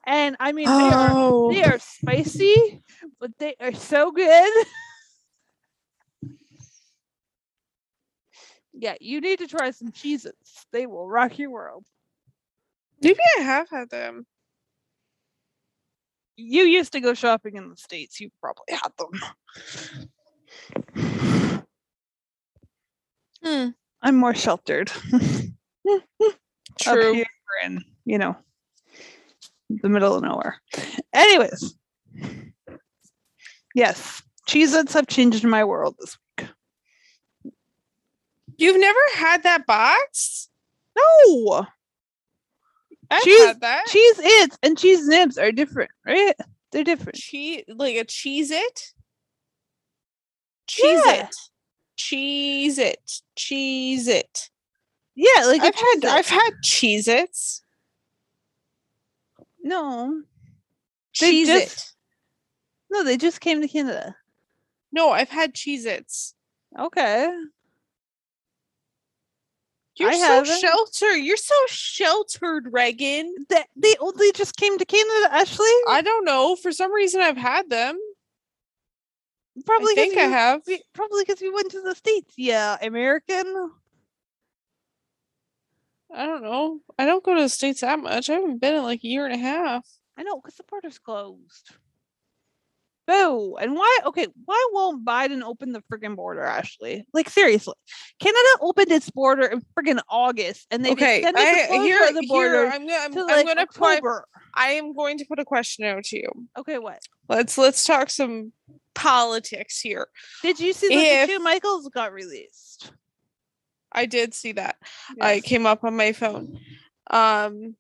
and 0.06 0.36
I 0.40 0.52
mean 0.52 0.66
they 0.66 0.72
are 0.72 1.10
Oh. 1.12 1.52
they 1.52 1.62
are 1.64 1.78
spicy, 1.78 2.82
but 3.20 3.30
they 3.38 3.54
are 3.60 3.74
so 3.74 4.10
good. 4.10 4.66
yeah, 8.72 8.94
you 9.00 9.20
need 9.20 9.38
to 9.40 9.46
try 9.46 9.70
some 9.70 9.92
Cheez-Its. 9.92 10.66
They 10.72 10.86
will 10.86 11.06
rock 11.08 11.38
your 11.38 11.50
world. 11.50 11.84
Maybe 13.02 13.20
I 13.38 13.42
have 13.42 13.68
had 13.68 13.90
them. 13.90 14.26
You 16.42 16.64
used 16.64 16.92
to 16.92 17.00
go 17.00 17.14
shopping 17.14 17.56
in 17.56 17.68
the 17.70 17.76
States. 17.76 18.20
You 18.20 18.30
probably 18.40 18.64
had 18.68 18.92
them. 18.98 19.10
Hmm. 23.44 23.68
I'm 24.02 24.16
more 24.16 24.34
sheltered. 24.34 24.90
Up 25.14 26.00
True. 26.80 27.12
here 27.12 27.26
in, 27.64 27.84
you 28.04 28.18
know, 28.18 28.36
the 29.68 29.88
middle 29.88 30.16
of 30.16 30.22
nowhere. 30.22 30.60
Anyways. 31.12 31.74
Yes. 33.74 34.22
Cheez-Its 34.48 34.94
have 34.94 35.06
changed 35.06 35.44
my 35.44 35.62
world 35.64 35.94
this 35.98 36.18
week. 36.38 36.48
You've 38.58 38.80
never 38.80 38.98
had 39.14 39.44
that 39.44 39.66
box? 39.66 40.48
No. 40.96 41.66
I've 43.12 43.22
Cheese-. 43.22 43.56
Cheese 43.88 44.18
its 44.18 44.58
and 44.62 44.78
cheese 44.78 45.06
nibs 45.06 45.38
are 45.38 45.52
different, 45.52 45.90
right? 46.06 46.34
They're 46.70 46.84
different. 46.84 47.16
cheese 47.18 47.64
like 47.68 47.96
a 47.96 48.04
cheese 48.04 48.50
it 48.50 48.92
cheese 50.66 51.00
Yeah. 51.06 51.24
it 51.26 51.34
cheese 51.96 52.78
it 52.78 53.20
cheese 53.36 54.08
it 54.08 54.48
Yeah, 55.14 55.44
like 55.46 55.60
I've 55.62 55.74
had 55.74 56.04
i've 56.06 56.26
had 56.28 56.50
cheese 56.62 57.06
its 57.08 57.62
no, 59.62 60.22
cheese 61.12 61.48
it 61.48 61.92
no. 62.90 63.04
They 63.04 63.16
just 63.16 63.40
came 63.40 63.60
to 63.60 63.68
Canada. 63.68 64.16
no 64.92 65.10
i've 65.10 65.28
had 65.28 65.54
cheese 65.54 65.84
its 65.84 66.34
Okay. 66.78 67.28
You're 69.96 70.10
I 70.10 70.14
so 70.16 70.26
haven't. 70.26 70.60
sheltered 70.60 71.16
you're 71.18 71.36
so 71.36 71.54
sheltered 71.68 72.68
reagan 72.72 73.34
They, 73.48 73.62
they 73.76 73.94
only 74.00 74.32
just 74.32 74.56
came 74.56 74.78
to 74.78 74.84
Canada, 74.84 75.34
Ashley. 75.34 75.66
i 75.88 76.00
don't 76.02 76.24
know 76.24 76.56
for 76.56 76.72
some 76.72 76.92
reason 76.92 77.20
i've 77.20 77.36
had 77.36 77.68
them 77.70 77.98
probably 79.66 79.92
i 79.92 79.94
think 79.96 80.14
'cause 80.14 80.24
i 80.24 80.28
have 80.28 80.62
we- 80.66 80.82
Probably 80.94 81.24
because 81.24 81.40
we 81.42 81.50
went 81.50 81.70
to 81.72 81.82
the 81.82 81.94
states. 81.94 82.34
Yeah, 82.38 82.76
American. 82.80 83.70
i 86.14 86.26
don't 86.26 86.42
know 86.42 86.80
i 86.98 87.04
don't 87.06 87.24
go 87.24 87.34
to 87.34 87.42
the 87.42 87.48
states 87.48 87.80
that 87.82 87.98
much 87.98 88.28
i 88.30 88.34
haven't 88.34 88.60
been 88.60 88.74
in 88.74 88.82
like 88.82 89.02
a 89.04 89.08
year 89.08 89.24
and 89.26 89.34
a 89.34 89.38
half 89.38 89.86
I 90.14 90.24
know 90.24 90.36
because 90.36 90.56
the 90.56 90.64
border's 90.64 90.98
closed. 90.98 91.70
Boo! 93.06 93.56
And 93.56 93.74
why? 93.74 93.98
Okay, 94.06 94.28
why 94.44 94.68
won't 94.72 95.04
Biden 95.04 95.42
open 95.42 95.72
the 95.72 95.82
friggin' 95.92 96.14
border, 96.14 96.42
Ashley? 96.42 97.04
Like 97.12 97.28
seriously, 97.28 97.74
Canada 98.20 98.48
opened 98.60 98.92
its 98.92 99.10
border 99.10 99.46
in 99.46 99.60
friggin' 99.76 100.00
August, 100.08 100.66
and 100.70 100.84
they 100.84 100.92
okay 100.92 101.18
extended 101.18 101.40
the 101.40 101.62
I, 101.64 101.66
closure 101.66 101.82
here, 101.82 102.08
of 102.08 102.14
the 102.14 102.26
border 102.28 102.62
here 102.64 102.70
i'm 102.72 102.86
gonna 102.86 103.00
i'm, 103.02 103.12
to 103.12 103.26
I'm 103.28 103.46
gonna 103.46 103.66
put, 103.66 103.96
October. 103.98 104.24
i 104.54 104.72
am 104.72 104.92
going 104.94 105.18
to 105.18 105.24
put 105.24 105.40
a 105.40 105.44
question 105.44 105.84
out 105.84 106.04
to 106.04 106.16
you 106.16 106.30
Okay, 106.56 106.78
what? 106.78 107.00
let's 107.28 107.58
let's 107.58 107.84
talk 107.84 108.08
some 108.10 108.52
politics 108.94 109.80
here 109.80 110.06
Did 110.42 110.60
you 110.60 110.72
see 110.72 110.92
If- 110.92 111.28
the 111.28 111.34
two 111.34 111.42
Michaels 111.42 111.88
got 111.88 112.12
released? 112.12 112.92
I 113.94 114.06
did 114.06 114.32
see 114.32 114.52
that. 114.52 114.76
I 115.20 115.40
came 115.40 115.66
up 115.66 115.84
on 115.84 115.96
my 115.96 116.12
phone. 116.12 116.58
Um 117.10 117.74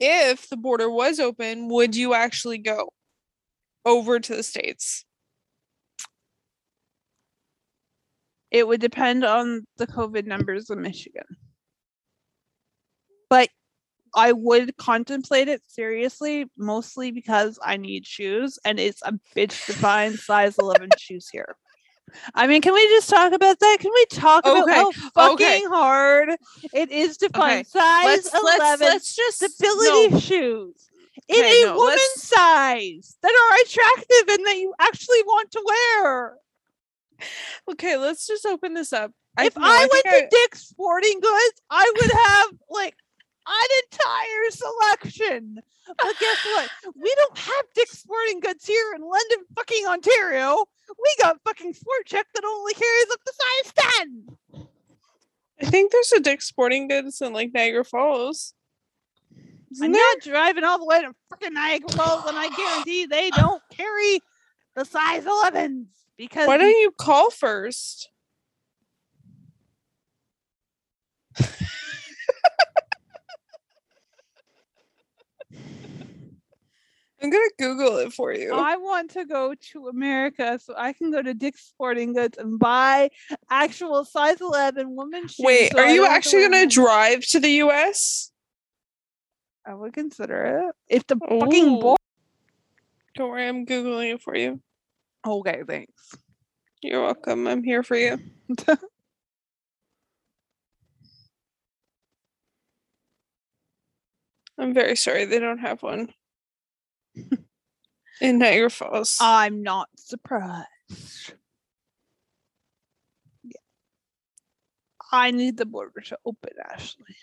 if 0.00 0.48
the 0.48 0.56
border 0.56 0.90
was 0.90 1.20
open, 1.20 1.68
would 1.68 1.94
you 1.94 2.12
actually 2.14 2.58
go 2.58 2.90
over 3.84 4.20
to 4.20 4.36
the 4.36 4.42
states? 4.42 5.04
It 8.50 8.68
would 8.68 8.80
depend 8.80 9.24
on 9.24 9.66
the 9.78 9.86
COVID 9.86 10.26
numbers 10.26 10.70
in 10.70 10.80
Michigan. 10.80 11.24
But 13.28 13.48
I 14.14 14.30
would 14.32 14.76
contemplate 14.76 15.48
it 15.48 15.62
seriously, 15.66 16.46
mostly 16.56 17.10
because 17.10 17.58
I 17.64 17.76
need 17.76 18.06
shoes 18.06 18.58
and 18.64 18.78
it's 18.78 19.02
a 19.02 19.12
bitch 19.34 19.66
to 19.66 19.72
find 19.72 20.16
size 20.16 20.56
11 20.58 20.90
shoes 20.98 21.28
here. 21.28 21.56
I 22.34 22.46
mean, 22.46 22.62
can 22.62 22.74
we 22.74 22.86
just 22.88 23.10
talk 23.10 23.32
about 23.32 23.58
that? 23.58 23.78
Can 23.80 23.90
we 23.92 24.06
talk 24.06 24.46
about 24.46 24.68
how 24.68 24.90
fucking 24.92 25.34
okay. 25.34 25.62
hard 25.64 26.28
it 26.72 26.92
is 26.92 27.16
to 27.18 27.28
find 27.30 27.66
size 27.66 28.04
Let's 28.04 28.32
11 28.32 28.58
let's 28.58 28.80
let's 28.80 29.16
just 29.16 29.38
stability 29.38 30.14
no. 30.14 30.20
shoes 30.20 30.90
in 31.28 31.36
Okay, 31.38 31.62
a 31.62 31.66
no, 31.66 31.76
woman's 31.76 32.00
let's- 32.00 32.22
size 32.28 33.16
that 33.22 33.32
are 33.32 33.56
attractive 33.64 34.34
and 34.34 34.46
that 34.46 34.56
you 34.58 34.74
actually 34.78 35.22
want 35.22 35.50
to 35.52 35.62
wear? 35.64 36.36
Okay, 37.70 37.96
let's 37.96 38.26
just 38.26 38.44
open 38.46 38.74
this 38.74 38.92
up. 38.92 39.12
if 39.38 39.56
no, 39.56 39.62
I, 39.64 39.88
went 39.90 40.06
I- 40.06 40.20
to 40.20 40.28
Dick's 40.30 40.68
Sporting 40.68 41.20
Goods, 41.20 41.62
I 41.70 41.90
would 41.96 42.10
have 42.12 42.48
like 42.70 42.94
an 43.46 43.68
entire 43.90 44.50
selection. 44.50 45.58
But 45.86 46.14
guess 46.18 46.44
what? 46.46 46.70
We 46.96 47.14
don't 47.16 47.36
have 47.38 47.64
Dick's 47.74 47.98
Sporting 47.98 48.40
Goods 48.40 48.66
here 48.66 48.94
in 48.94 49.02
London, 49.02 49.44
fucking 49.54 49.86
Ontario. 49.86 50.64
We 50.88 51.14
got 51.22 51.38
fucking 51.44 51.74
Sport 51.74 52.06
Chek 52.08 52.24
that 52.34 52.44
only 52.44 52.72
carries 52.74 53.06
up 53.12 53.20
to 53.24 53.32
size 53.34 53.94
10. 53.98 54.66
I 55.62 55.66
think 55.66 55.92
there's 55.92 56.12
a 56.12 56.20
Dick's 56.20 56.46
Sporting 56.46 56.88
Goods 56.88 57.20
in 57.20 57.32
like 57.32 57.52
Niagara 57.52 57.84
Falls. 57.84 58.54
I'm 59.82 59.92
there? 59.92 60.00
not 60.00 60.22
driving 60.22 60.64
all 60.64 60.78
the 60.78 60.86
way 60.86 61.02
to 61.02 61.14
freaking 61.32 61.52
Niagara 61.52 61.88
Falls, 61.90 62.24
and 62.26 62.36
I 62.36 62.48
guarantee 62.48 63.06
they 63.06 63.30
don't 63.36 63.62
carry 63.72 64.20
the 64.74 64.84
size 64.84 65.24
11s 65.24 65.86
because 66.16 66.48
Why 66.48 66.56
don't 66.56 66.68
you 66.68 66.90
call 66.92 67.30
first? 67.30 68.10
I'm 77.24 77.30
gonna 77.30 77.44
Google 77.58 77.96
it 77.98 78.12
for 78.12 78.34
you. 78.34 78.52
I 78.52 78.76
want 78.76 79.12
to 79.12 79.24
go 79.24 79.54
to 79.72 79.88
America 79.88 80.60
so 80.62 80.74
I 80.76 80.92
can 80.92 81.10
go 81.10 81.22
to 81.22 81.32
Dick's 81.32 81.64
Sporting 81.64 82.12
Goods 82.12 82.36
and 82.36 82.58
buy 82.58 83.08
actual 83.50 84.04
size 84.04 84.42
11 84.42 84.94
woman 84.94 85.22
shoes. 85.22 85.36
Wait, 85.38 85.72
so 85.72 85.78
are 85.78 85.86
I 85.86 85.92
you 85.92 86.06
actually 86.06 86.42
gonna 86.42 86.66
drive 86.66 87.24
to 87.28 87.40
the 87.40 87.48
US? 87.62 88.30
I 89.66 89.74
would 89.74 89.92
consider 89.92 90.68
it. 90.68 90.74
If 90.88 91.06
the 91.06 91.16
fucking 91.16 91.76
Ooh. 91.76 91.80
boy. 91.80 91.96
Don't 93.14 93.30
worry, 93.30 93.48
I'm 93.48 93.64
Googling 93.64 94.14
it 94.14 94.22
for 94.22 94.36
you. 94.36 94.60
Okay, 95.26 95.62
thanks. 95.66 96.14
You're 96.82 97.02
welcome. 97.02 97.46
I'm 97.46 97.62
here 97.62 97.82
for 97.82 97.96
you. 97.96 98.18
I'm 104.58 104.74
very 104.74 104.96
sorry 104.96 105.24
they 105.24 105.40
don't 105.40 105.58
have 105.58 105.82
one 105.82 106.12
in 108.20 108.38
Niagara 108.38 108.70
Falls. 108.70 109.18
I'm 109.20 109.62
not 109.62 109.88
surprised. 109.96 111.34
Yeah. 113.42 113.60
I 115.10 115.30
need 115.30 115.56
the 115.56 115.66
border 115.66 116.00
to 116.02 116.18
open, 116.24 116.52
Ashley. 116.70 117.16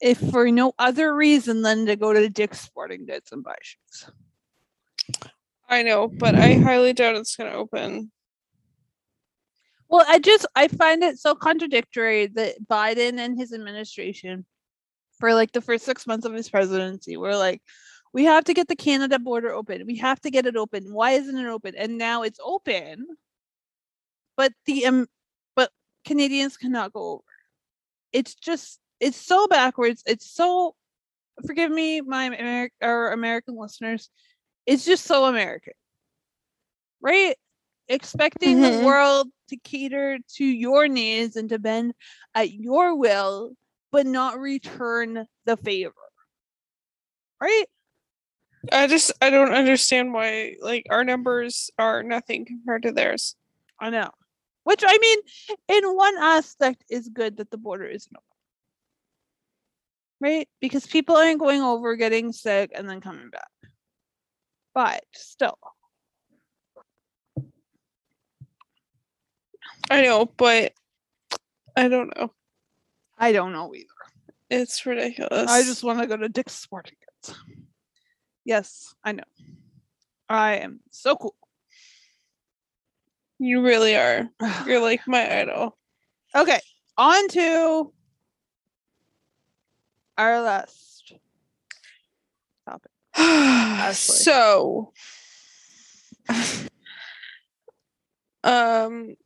If 0.00 0.18
for 0.30 0.50
no 0.50 0.74
other 0.78 1.14
reason 1.14 1.62
than 1.62 1.86
to 1.86 1.96
go 1.96 2.12
to 2.12 2.28
Dick's 2.28 2.60
Sporting 2.60 3.06
Goods 3.06 3.32
and 3.32 3.42
buy 3.42 3.56
shoes. 3.62 4.10
I 5.68 5.82
know, 5.82 6.08
but 6.08 6.34
I 6.34 6.54
highly 6.54 6.92
doubt 6.92 7.16
it's 7.16 7.34
gonna 7.36 7.52
open. 7.52 8.12
Well, 9.88 10.04
I 10.08 10.18
just 10.18 10.46
I 10.54 10.68
find 10.68 11.02
it 11.02 11.18
so 11.18 11.34
contradictory 11.34 12.26
that 12.28 12.66
Biden 12.66 13.18
and 13.18 13.38
his 13.38 13.52
administration, 13.52 14.44
for 15.18 15.32
like 15.34 15.52
the 15.52 15.60
first 15.60 15.84
six 15.84 16.06
months 16.06 16.26
of 16.26 16.34
his 16.34 16.50
presidency, 16.50 17.16
were 17.16 17.36
like, 17.36 17.62
we 18.12 18.24
have 18.24 18.44
to 18.44 18.54
get 18.54 18.68
the 18.68 18.76
Canada 18.76 19.18
border 19.18 19.52
open. 19.52 19.86
We 19.86 19.96
have 19.96 20.20
to 20.22 20.30
get 20.30 20.46
it 20.46 20.56
open. 20.56 20.92
Why 20.92 21.12
isn't 21.12 21.36
it 21.36 21.46
open? 21.46 21.74
And 21.76 21.98
now 21.98 22.22
it's 22.22 22.40
open, 22.42 23.06
but 24.36 24.52
the 24.66 24.86
um, 24.86 25.06
but 25.54 25.70
Canadians 26.04 26.56
cannot 26.56 26.92
go 26.92 27.12
over. 27.12 27.22
It's 28.12 28.34
just 28.34 28.80
it's 29.00 29.16
so 29.16 29.46
backwards. 29.46 30.02
It's 30.06 30.30
so 30.30 30.74
forgive 31.46 31.70
me, 31.70 32.00
my 32.00 32.30
Ameri- 32.30 32.70
or 32.82 33.10
American 33.12 33.56
listeners. 33.56 34.08
It's 34.64 34.84
just 34.84 35.04
so 35.04 35.26
American, 35.26 35.74
right? 37.00 37.36
Expecting 37.88 38.58
Mhm. 38.58 38.62
the 38.80 38.84
world 38.84 39.28
to 39.48 39.56
cater 39.58 40.18
to 40.36 40.44
your 40.44 40.88
needs 40.88 41.36
and 41.36 41.48
to 41.50 41.58
bend 41.58 41.94
at 42.34 42.52
your 42.52 42.96
will, 42.96 43.52
but 43.92 44.06
not 44.06 44.38
return 44.40 45.26
the 45.44 45.56
favor, 45.56 45.94
right? 47.40 47.66
I 48.72 48.86
just 48.88 49.12
I 49.22 49.30
don't 49.30 49.52
understand 49.52 50.12
why 50.12 50.56
like 50.60 50.86
our 50.90 51.04
numbers 51.04 51.70
are 51.78 52.02
nothing 52.02 52.44
compared 52.44 52.82
to 52.82 52.92
theirs. 52.92 53.36
I 53.78 53.90
know. 53.90 54.10
Which 54.64 54.82
I 54.84 54.98
mean, 54.98 55.18
in 55.68 55.94
one 55.94 56.16
aspect, 56.18 56.82
is 56.90 57.08
good 57.08 57.36
that 57.36 57.50
the 57.52 57.58
border 57.58 57.86
isn't 57.86 58.16
open. 58.16 58.35
Right? 60.20 60.48
Because 60.60 60.86
people 60.86 61.16
aren't 61.16 61.40
going 61.40 61.60
over, 61.60 61.94
getting 61.96 62.32
sick, 62.32 62.72
and 62.74 62.88
then 62.88 63.00
coming 63.00 63.30
back. 63.30 63.48
But 64.74 65.04
still, 65.12 65.58
I 69.90 70.02
know, 70.02 70.26
but 70.36 70.72
I 71.76 71.88
don't 71.88 72.16
know. 72.16 72.32
I 73.18 73.32
don't 73.32 73.52
know 73.52 73.74
either. 73.74 73.86
It's 74.50 74.84
ridiculous. 74.86 75.50
I 75.50 75.62
just 75.62 75.82
want 75.82 76.00
to 76.00 76.06
go 76.06 76.16
to 76.16 76.28
Dick's 76.28 76.54
Sporting 76.54 76.96
Goods. 77.24 77.38
Yes, 78.44 78.94
I 79.02 79.12
know. 79.12 79.24
I 80.28 80.56
am 80.56 80.80
so 80.90 81.16
cool. 81.16 81.36
you 83.38 83.62
really 83.62 83.96
are. 83.96 84.28
You're 84.66 84.80
like 84.80 85.06
my 85.06 85.40
idol. 85.40 85.76
Okay, 86.34 86.60
on 86.96 87.28
to 87.28 87.92
our 90.18 90.40
last 90.40 91.12
topic. 92.68 92.90
so 93.94 94.92
um 98.44 99.16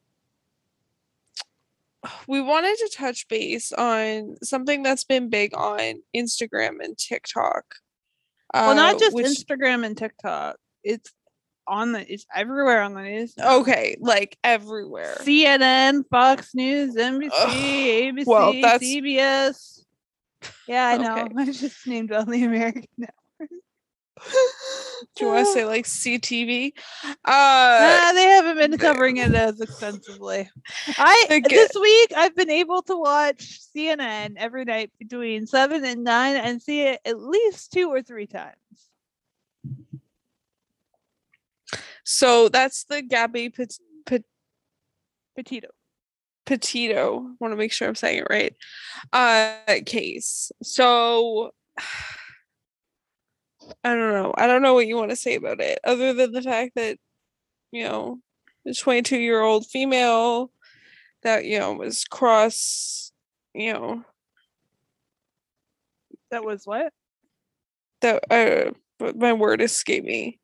we 2.27 2.41
wanted 2.41 2.77
to 2.79 2.91
touch 2.97 3.29
base 3.29 3.73
on 3.73 4.37
something 4.43 4.83
that's 4.83 5.05
been 5.05 5.29
big 5.29 5.55
on 5.55 6.03
Instagram 6.17 6.83
and 6.83 6.97
TikTok. 6.97 7.75
well, 8.55 8.71
uh, 8.71 8.75
not 8.75 8.99
just 8.99 9.15
which- 9.15 9.27
Instagram 9.27 9.85
and 9.85 9.97
TikTok. 9.97 10.57
It's 10.83 11.13
on 11.67 11.93
the. 11.93 12.11
It's 12.11 12.25
everywhere 12.35 12.81
on 12.81 12.95
the 12.95 13.03
news. 13.03 13.35
Okay, 13.39 13.97
like 14.01 14.39
everywhere. 14.43 15.17
CNN, 15.21 16.05
Fox 16.11 16.55
News, 16.55 16.97
NBC, 16.97 17.31
Ugh, 17.33 17.51
ABC, 17.51 18.27
well, 18.27 18.53
that's- 18.55 18.83
CBS. 18.83 19.80
Yeah, 20.67 20.87
I 20.87 20.97
know. 20.99 21.17
Okay. 21.17 21.29
I 21.37 21.45
just 21.53 21.87
named 21.87 22.13
all 22.13 22.25
the 22.25 22.45
American. 22.45 22.85
networks. 22.99 23.17
Do 25.17 25.25
you 25.25 25.31
want 25.31 25.47
to 25.47 25.53
say 25.53 25.65
like 25.65 25.87
CTV? 25.87 26.73
Uh, 27.05 27.11
Ah, 27.25 28.13
they 28.15 28.25
haven't 28.25 28.57
been 28.59 28.77
covering 28.79 29.17
it 29.17 29.35
as 29.35 29.61
extensively. 29.63 30.51
I 30.99 31.41
this 31.49 31.73
week 31.81 32.13
I've 32.15 32.37
been 32.37 32.51
able 32.51 32.83
to 32.83 32.97
watch 32.99 33.61
CNN 33.75 34.35
every 34.37 34.67
night 34.67 34.93
between 34.99 35.47
seven 35.47 35.85
and 35.87 36.05
nine 36.05 36.37
and 36.37 36.61
see 36.61 36.83
it 36.83 37.01
at 37.07 37.19
least 37.19 37.73
two 37.73 37.89
or 37.89 38.03
three 38.03 38.27
times. 38.27 38.57
so 42.05 42.49
that's 42.51 42.85
the 42.85 43.01
Gabby 43.03 43.49
Pet- 43.49 43.79
Pet- 44.05 44.25
Petito. 45.35 45.69
Petito. 46.51 47.25
Want 47.39 47.53
to 47.53 47.57
make 47.57 47.73
sure 47.73 47.87
I'm 47.89 47.95
saying 47.95 48.19
it 48.19 48.27
right. 48.29 48.55
Uh, 49.13 49.55
case. 49.87 50.51
So 50.63 51.53
I 53.85 53.91
don't 53.95 54.13
know. 54.13 54.35
I 54.37 54.49
don't 54.49 54.63
know 54.63 54.75
what 54.75 54.89
you 54.89 54.97
want 54.97 55.11
to 55.11 55.17
say 55.17 55.37
about 55.37 55.61
it, 55.61 55.79
other 55.85 56.13
than 56.13 56.33
the 56.33 56.43
fact 56.43 56.73
that 56.75 56.99
you 57.71 57.85
know 57.85 58.19
the 58.65 58.75
22 58.75 59.17
year 59.19 59.41
old 59.41 59.65
female 59.67 60.51
that 61.23 61.45
you 61.45 61.59
know 61.61 61.75
was 61.75 62.05
cross, 62.05 63.13
you 63.55 63.73
know 63.73 64.03
That 66.33 66.45
was 66.45 66.63
what? 66.67 66.93
that 68.01 68.25
uh 68.31 68.73
but 68.99 69.17
my 69.17 69.33
word 69.35 69.61
escaped 69.63 70.07
me 70.07 70.41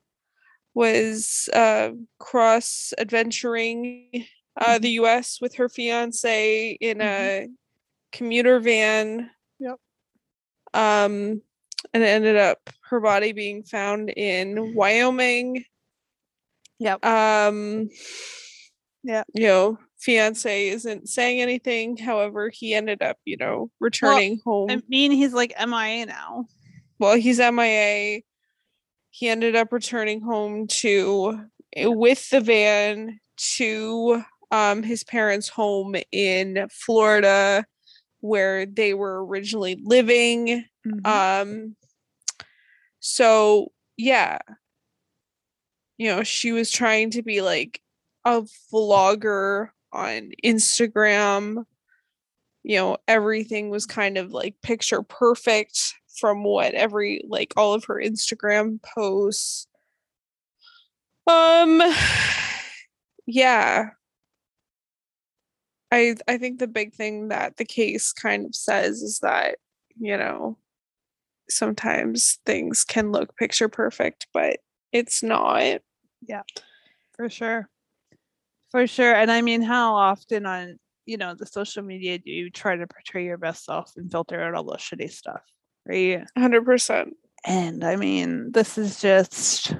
was 0.74 1.48
uh 1.54 1.90
cross 2.18 2.92
adventuring 2.98 4.26
uh 4.56 4.78
the 4.78 4.90
US 4.90 5.40
with 5.40 5.56
her 5.56 5.68
fiance 5.68 6.70
in 6.80 7.00
a 7.00 7.48
commuter 8.12 8.60
van. 8.60 9.30
Yep. 9.58 9.76
Um 10.74 11.42
and 11.92 12.02
it 12.02 12.06
ended 12.06 12.36
up 12.36 12.58
her 12.88 13.00
body 13.00 13.32
being 13.32 13.62
found 13.62 14.10
in 14.10 14.74
Wyoming. 14.74 15.64
Yep. 16.78 17.04
Um 17.04 17.88
Yeah. 19.02 19.24
You 19.34 19.46
know, 19.46 19.78
fiance 19.98 20.68
isn't 20.68 21.08
saying 21.08 21.40
anything. 21.40 21.96
However, 21.96 22.50
he 22.52 22.74
ended 22.74 23.02
up, 23.02 23.18
you 23.24 23.36
know, 23.36 23.70
returning 23.80 24.40
home 24.44 24.70
I 24.70 24.82
mean, 24.88 25.12
he's 25.12 25.32
like 25.32 25.54
MIA 25.58 26.06
now. 26.06 26.46
well 26.98 27.16
he's 27.16 27.38
mia 27.38 28.20
he 29.10 29.28
ended 29.28 29.56
up 29.56 29.72
returning 29.72 30.20
home 30.20 30.66
to 30.66 31.40
eh, 31.74 31.86
with 31.86 32.28
the 32.30 32.40
van 32.40 33.18
to 33.56 34.22
um 34.50 34.82
his 34.82 35.04
parents 35.04 35.48
home 35.48 35.96
in 36.12 36.66
florida 36.70 37.64
where 38.20 38.66
they 38.66 38.94
were 38.94 39.24
originally 39.24 39.78
living. 39.82 40.64
Um 41.04 41.76
so 43.00 43.72
yeah. 43.96 44.38
You 45.98 46.08
know 46.08 46.22
she 46.22 46.52
was 46.52 46.70
trying 46.70 47.10
to 47.12 47.22
be 47.22 47.40
like 47.40 47.80
a 48.24 48.42
vlogger 48.72 49.68
on 49.92 50.32
instagram. 50.44 51.64
You 52.62 52.76
know 52.76 52.96
everything 53.06 53.70
was 53.70 53.86
kind 53.86 54.18
of 54.18 54.32
like 54.32 54.56
picture 54.62 55.02
perfect 55.02 55.78
from 56.18 56.42
what 56.44 56.74
every 56.74 57.22
like 57.28 57.54
all 57.56 57.74
of 57.74 57.84
her 57.84 58.00
instagram 58.02 58.80
posts. 58.82 59.66
Um 61.26 61.82
yeah 63.26 63.90
i 65.92 66.14
i 66.28 66.38
think 66.38 66.58
the 66.58 66.66
big 66.66 66.94
thing 66.94 67.28
that 67.28 67.56
the 67.56 67.64
case 67.64 68.12
kind 68.12 68.46
of 68.46 68.54
says 68.54 69.02
is 69.02 69.20
that 69.20 69.56
you 69.98 70.16
know 70.16 70.58
sometimes 71.48 72.38
things 72.44 72.84
can 72.84 73.12
look 73.12 73.36
picture 73.36 73.68
perfect 73.68 74.26
but 74.34 74.58
it's 74.92 75.22
not. 75.22 75.80
Yeah. 76.26 76.42
for 77.14 77.28
sure. 77.28 77.68
For 78.70 78.86
sure 78.86 79.14
and 79.14 79.30
i 79.30 79.42
mean 79.42 79.62
how 79.62 79.94
often 79.94 80.44
on 80.46 80.78
you 81.06 81.16
know 81.16 81.34
the 81.34 81.46
social 81.46 81.82
media 81.82 82.18
do 82.18 82.30
you 82.30 82.50
try 82.50 82.76
to 82.76 82.86
portray 82.86 83.24
your 83.24 83.38
best 83.38 83.64
self 83.64 83.92
and 83.96 84.10
filter 84.10 84.40
out 84.40 84.54
all 84.54 84.64
the 84.64 84.76
shitty 84.76 85.10
stuff 85.10 85.42
right? 85.86 86.24
100% 86.36 87.10
and 87.44 87.84
i 87.84 87.96
mean 87.96 88.50
this 88.52 88.76
is 88.76 89.00
just 89.00 89.74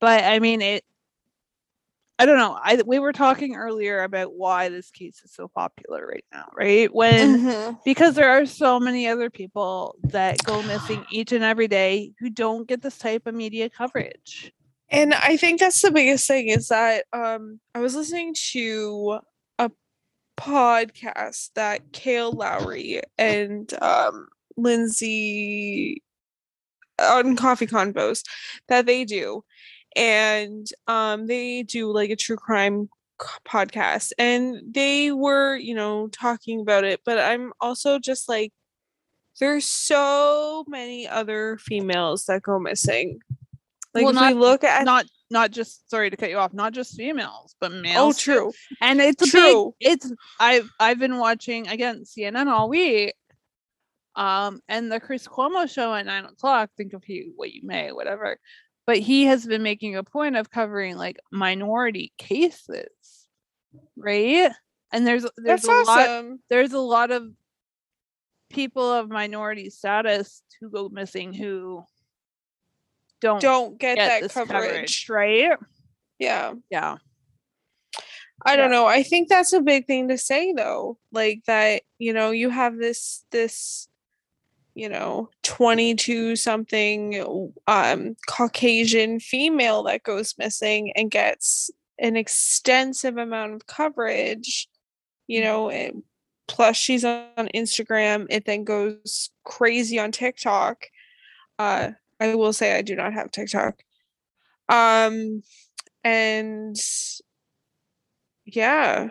but 0.00 0.24
i 0.24 0.40
mean 0.40 0.60
it 0.60 0.84
i 2.22 2.26
don't 2.26 2.38
know 2.38 2.56
i 2.62 2.80
we 2.86 2.98
were 2.98 3.12
talking 3.12 3.56
earlier 3.56 4.02
about 4.04 4.34
why 4.34 4.68
this 4.68 4.90
case 4.90 5.22
is 5.24 5.32
so 5.32 5.48
popular 5.48 6.06
right 6.06 6.24
now 6.32 6.46
right 6.56 6.94
when 6.94 7.38
Mhm. 7.38 7.78
because 7.84 8.14
there 8.14 8.30
are 8.30 8.46
so 8.46 8.78
many 8.78 9.08
other 9.08 9.30
people 9.30 9.96
that 10.12 10.42
go 10.42 10.62
missing 10.62 11.04
each 11.10 11.32
and 11.32 11.44
every 11.44 11.68
day 11.68 12.12
who 12.20 12.30
don't 12.30 12.68
get 12.68 12.82
this 12.82 12.98
type 12.98 13.26
of 13.26 13.34
media 13.34 13.68
coverage 13.68 14.52
And 14.90 15.14
I 15.14 15.36
think 15.36 15.58
that's 15.60 15.80
the 15.82 15.90
biggest 15.90 16.26
thing 16.28 16.48
is 16.48 16.68
that 16.68 17.04
um 17.12 17.60
I 17.74 17.80
was 17.80 17.94
listening 17.96 18.34
to 18.52 19.18
a 19.58 19.70
podcast 20.38 21.50
that 21.54 21.92
Kail 21.92 22.32
Lowry 22.32 23.02
and 23.18 23.72
um 23.82 24.28
Lindsie 24.58 25.96
on 26.98 27.36
Coffee 27.36 27.66
Convos 27.66 28.22
that 28.68 28.86
they 28.86 29.04
do. 29.04 29.44
And 29.96 30.66
um 30.86 31.26
they 31.26 31.62
do 31.62 31.92
like 31.92 32.10
a 32.10 32.16
true 32.16 32.36
crime 32.36 32.88
podcast 33.46 34.12
and 34.18 34.60
they 34.66 35.12
were, 35.12 35.56
you 35.56 35.74
know, 35.74 36.08
talking 36.08 36.60
about 36.60 36.84
it, 36.84 37.00
but 37.04 37.18
I'm 37.18 37.52
also 37.60 37.98
just 37.98 38.28
like 38.28 38.52
there's 39.40 39.64
so 39.64 40.64
many 40.68 41.08
other 41.08 41.58
females 41.58 42.26
that 42.26 42.42
go 42.42 42.58
missing. 42.58 43.20
Like 43.94 44.04
Well, 44.04 44.16
if 44.16 44.34
we 44.34 44.40
look 44.40 44.64
at 44.64 44.84
not 44.84 45.06
not 45.32 45.50
just 45.50 45.88
sorry 45.90 46.10
to 46.10 46.16
cut 46.16 46.30
you 46.30 46.36
off 46.36 46.52
not 46.52 46.72
just 46.72 46.94
females 46.94 47.56
but 47.58 47.72
oh 47.72 47.80
males 47.80 48.18
too. 48.18 48.32
true 48.34 48.52
and 48.80 49.00
it's 49.00 49.28
True. 49.28 49.74
big 49.80 49.88
it's 49.92 50.12
i've 50.38 50.68
i've 50.78 50.98
been 50.98 51.18
watching 51.18 51.66
again 51.68 52.02
cnn 52.04 52.46
all 52.46 52.68
week 52.68 53.14
um 54.14 54.60
and 54.68 54.92
the 54.92 55.00
chris 55.00 55.26
cuomo 55.26 55.68
show 55.68 55.94
at 55.94 56.06
nine 56.06 56.26
o'clock 56.26 56.70
think 56.76 56.92
of 56.92 57.02
you 57.08 57.32
what 57.34 57.50
you 57.50 57.62
may 57.64 57.90
whatever 57.90 58.36
but 58.86 58.98
he 58.98 59.24
has 59.24 59.46
been 59.46 59.62
making 59.62 59.96
a 59.96 60.02
point 60.02 60.36
of 60.36 60.50
covering 60.50 60.96
like 60.96 61.18
minority 61.30 62.12
cases 62.18 62.88
right? 63.96 64.50
And 64.92 65.06
there's 65.06 65.22
there's 65.36 65.62
that's 65.62 65.64
a 65.64 65.90
lot 65.90 66.08
awesome. 66.08 66.40
there's 66.50 66.72
a 66.72 66.78
lot 66.78 67.10
of 67.10 67.30
people 68.50 68.90
of 68.92 69.08
minority 69.08 69.70
status 69.70 70.42
who 70.60 70.68
go 70.70 70.88
missing 70.90 71.32
who 71.32 71.84
don't, 73.20 73.40
don't 73.40 73.78
get, 73.78 73.96
get 73.96 74.08
that 74.08 74.22
this 74.22 74.32
coverage. 74.32 75.06
right? 75.08 75.56
Yeah. 76.18 76.54
Yeah. 76.70 76.96
I 78.44 78.56
don't 78.56 78.72
know 78.72 78.86
i 78.86 79.04
think 79.04 79.28
that's 79.28 79.52
a 79.52 79.60
big 79.60 79.86
thing 79.86 80.08
to 80.08 80.18
say 80.18 80.52
though 80.52 80.98
like 81.12 81.44
that 81.46 81.82
you 81.98 82.12
know 82.12 82.32
you 82.32 82.50
have 82.50 82.76
this 82.76 83.24
this 83.30 83.86
you 84.74 84.88
know 84.88 85.28
22 85.42 86.36
something 86.36 87.52
um 87.66 88.16
caucasian 88.26 89.20
female 89.20 89.82
that 89.82 90.02
goes 90.02 90.34
missing 90.38 90.92
and 90.96 91.10
gets 91.10 91.70
an 91.98 92.16
extensive 92.16 93.16
amount 93.16 93.52
of 93.54 93.66
coverage 93.66 94.68
you 95.26 95.40
Mm-hmm. 95.40 95.48
know 95.48 95.70
and 95.70 96.02
plus 96.48 96.76
she's 96.76 97.04
on 97.04 97.48
instagram 97.54 98.26
it 98.28 98.44
then 98.44 98.64
goes 98.64 99.30
crazy 99.44 99.98
on 99.98 100.12
tiktok. 100.12 100.86
Uh 101.58 101.92
i 102.20 102.34
will 102.34 102.52
say 102.52 102.76
i 102.76 102.82
do 102.82 102.94
not 102.96 103.12
have 103.12 103.30
tiktok. 103.30 103.82
Um 104.68 105.42
and 106.04 106.76
yeah. 108.44 109.10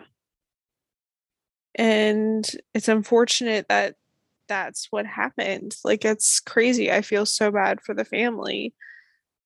And 1.74 2.44
it's 2.74 2.88
unfortunate 2.88 3.68
that 3.68 3.96
that's 4.52 4.86
what 4.90 5.06
happened 5.06 5.74
like 5.82 6.04
it's 6.04 6.40
crazy 6.40 6.92
i 6.92 7.00
feel 7.00 7.24
so 7.24 7.50
bad 7.50 7.80
for 7.80 7.94
the 7.94 8.04
family 8.04 8.74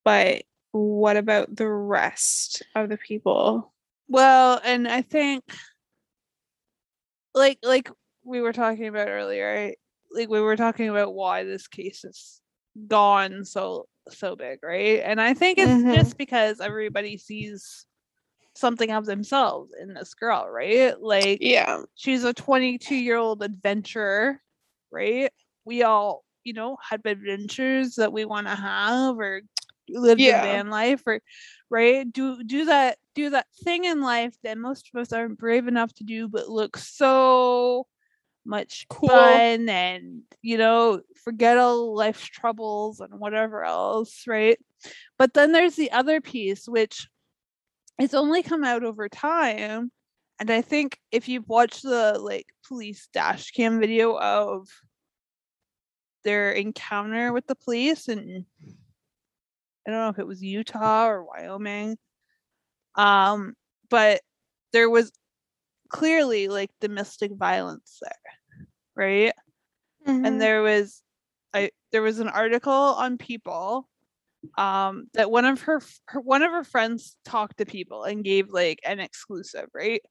but 0.04 0.42
what 0.72 1.16
about 1.16 1.54
the 1.54 1.68
rest 1.68 2.62
of 2.74 2.88
the 2.88 2.96
people 2.96 3.72
Well, 4.08 4.60
and 4.64 4.86
I 4.86 5.02
think 5.02 5.42
like 7.34 7.58
like 7.62 7.90
we 8.24 8.40
were 8.40 8.52
talking 8.52 8.86
about 8.86 9.08
earlier, 9.08 9.46
right? 9.52 9.78
Like 10.12 10.28
we 10.28 10.40
were 10.40 10.56
talking 10.56 10.88
about 10.88 11.14
why 11.14 11.44
this 11.44 11.68
case 11.68 12.04
is 12.04 12.40
gone 12.88 13.44
so 13.44 13.88
so 14.08 14.36
big, 14.36 14.60
right? 14.62 15.00
And 15.04 15.20
I 15.20 15.34
think 15.34 15.58
it's 15.58 15.82
Mhm. 15.82 15.92
just 15.94 16.18
because 16.18 16.60
everybody 16.60 17.18
sees 17.18 17.86
something 18.54 18.90
of 18.90 19.06
themselves 19.06 19.72
in 19.80 19.92
this 19.94 20.14
girl, 20.14 20.48
right? 20.48 21.00
Like 21.00 21.38
Yeah. 21.40 21.82
she's 21.94 22.24
a 22.24 22.32
22 22.32 22.94
year 22.94 23.16
old 23.16 23.42
adventurer, 23.42 24.40
right? 24.90 25.30
We 25.64 25.82
all, 25.82 26.24
you 26.44 26.52
know, 26.52 26.76
have 26.88 27.00
adventures 27.04 27.96
that 27.96 28.12
we 28.12 28.24
want 28.24 28.46
to 28.46 28.54
have 28.54 29.18
or 29.18 29.42
live 29.88 30.18
Yeah. 30.18 30.40
the 30.42 30.48
van 30.48 30.68
life 30.70 31.02
or 31.06 31.20
right 31.70 32.12
do 32.12 32.42
do 32.42 32.64
that 32.64 32.98
do 33.14 33.30
that 33.30 33.46
thing 33.62 33.84
in 33.84 34.00
life 34.00 34.34
that 34.42 34.58
most 34.58 34.90
of 34.92 35.00
us 35.00 35.12
aren't 35.12 35.38
brave 35.38 35.68
enough 35.68 35.92
to 35.94 36.02
do 36.04 36.26
but 36.28 36.48
looks 36.48 36.88
so 36.96 37.86
much 38.44 38.86
Cool. 38.88 39.08
fun 39.10 39.68
and 39.68 40.22
you 40.42 40.58
know 40.58 41.00
forget 41.24 41.56
all 41.58 41.94
life's 41.94 42.26
troubles 42.26 42.98
and 43.00 43.14
whatever 43.20 43.64
else 43.64 44.24
right 44.26 44.58
but 45.18 45.34
then 45.34 45.52
there's 45.52 45.76
the 45.76 45.92
other 45.92 46.20
piece 46.20 46.68
which 46.68 47.08
it's 47.98 48.14
only 48.14 48.42
come 48.42 48.64
out 48.64 48.82
over 48.84 49.08
time 49.08 49.90
and 50.38 50.50
i 50.50 50.60
think 50.60 50.98
if 51.10 51.28
you've 51.28 51.48
watched 51.48 51.82
the 51.82 52.18
like 52.20 52.46
police 52.66 53.08
dash 53.12 53.50
cam 53.50 53.80
video 53.80 54.18
of 54.18 54.68
their 56.24 56.50
encounter 56.52 57.32
with 57.32 57.46
the 57.46 57.54
police 57.54 58.08
and 58.08 58.44
i 59.86 59.90
don't 59.90 60.00
know 60.00 60.08
if 60.08 60.18
it 60.18 60.26
was 60.26 60.42
utah 60.42 61.06
or 61.06 61.24
wyoming 61.24 61.96
um 62.96 63.54
but 63.88 64.20
there 64.72 64.90
was 64.90 65.12
clearly 65.88 66.48
like 66.48 66.70
domestic 66.80 67.32
violence 67.32 67.98
there 68.02 68.32
right 68.96 69.34
Mhm. 70.06 70.26
and 70.26 70.40
there 70.40 70.62
was 70.62 71.02
I 71.52 71.70
there 71.90 72.02
was 72.02 72.20
an 72.20 72.28
article 72.28 72.72
on 72.72 73.18
People 73.18 73.88
um 74.58 75.08
that 75.14 75.30
one 75.30 75.44
of 75.44 75.62
her, 75.62 75.80
her 76.06 76.20
one 76.20 76.42
of 76.42 76.52
her 76.52 76.64
friends 76.64 77.16
talked 77.24 77.58
to 77.58 77.66
people 77.66 78.04
and 78.04 78.22
gave 78.24 78.50
like 78.50 78.80
an 78.84 79.00
exclusive 79.00 79.68
right 79.74 80.02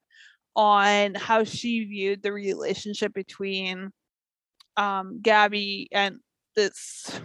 on 0.55 1.15
how 1.15 1.43
she 1.43 1.83
viewed 1.85 2.23
the 2.23 2.31
relationship 2.31 3.13
between 3.13 3.91
um 4.77 5.19
Gabby 5.21 5.87
and 5.91 6.19
this 6.55 7.19